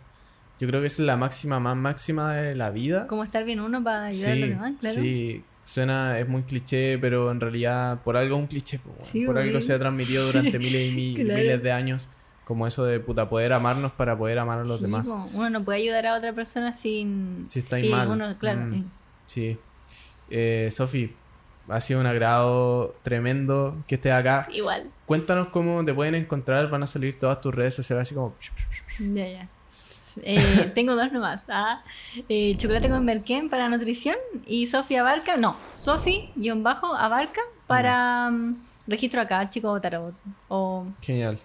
[0.59, 3.07] Yo creo que esa es la máxima más máxima de la vida.
[3.07, 5.01] como estar bien uno para ayudar a los demás, claro.
[5.01, 5.43] sí.
[5.65, 8.79] Suena, es muy cliché, pero en realidad por algo es un cliché.
[8.99, 11.39] Sí, por algo se ha transmitido durante miles y mi- Claro.
[11.41, 12.07] miles de años.
[12.45, 15.07] Como eso de puta, poder amarnos para poder amar a los Sí, demás.
[15.33, 17.45] uno no puede ayudar a otra persona sin.
[17.49, 18.07] Si estáis sí, mal.
[18.07, 18.59] uno, claro.
[18.61, 18.85] Mm.
[19.25, 19.57] Sí.
[20.29, 21.13] Eh, Sofi,
[21.67, 24.47] ha sido un agrado tremendo que estés acá.
[24.51, 24.91] Igual.
[25.07, 28.35] Cuéntanos cómo te pueden encontrar, van a salir todas tus redes sociales así como...
[28.99, 29.49] Ya, ya.
[30.21, 31.41] Eh, tengo dos nomás.
[31.49, 31.83] Ah,
[32.29, 34.15] eh, chocolate con merquén para nutrición
[34.45, 38.55] y Sofía Abarca, no, Sofi-Abarca para mm,
[38.87, 40.13] registro acá, chico tarot.
[40.47, 41.39] O, Genial.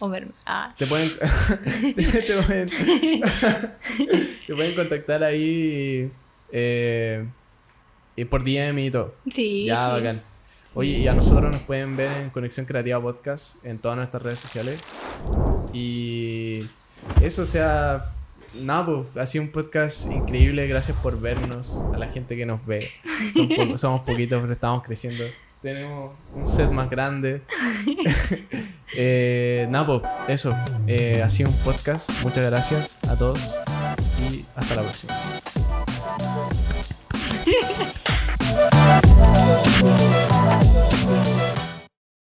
[0.00, 0.32] O verme.
[0.46, 0.72] Ah.
[0.76, 1.08] Te pueden,
[1.94, 2.68] te, te pueden,
[4.46, 6.10] te pueden contactar ahí
[6.52, 7.26] eh,
[8.16, 9.14] y por DM y todo.
[9.30, 9.64] Sí.
[9.66, 9.92] Ya, sí.
[9.92, 10.22] bacán.
[10.74, 14.38] Oye, y a nosotros nos pueden ver en Conexión Creativa Podcast en todas nuestras redes
[14.38, 14.78] sociales.
[15.72, 16.60] Y
[17.20, 18.12] eso, o sea,
[18.54, 20.66] nada, pues, ha sido un podcast increíble.
[20.68, 22.90] Gracias por vernos, a la gente que nos ve.
[23.56, 25.24] Po- somos poquitos, pero estamos creciendo.
[25.62, 27.42] Tenemos un set más grande.
[28.96, 30.56] eh, nada, pues, eso.
[30.86, 32.08] Eh, ha sido un podcast.
[32.22, 33.52] Muchas gracias a todos.
[34.30, 35.14] Y hasta la próxima.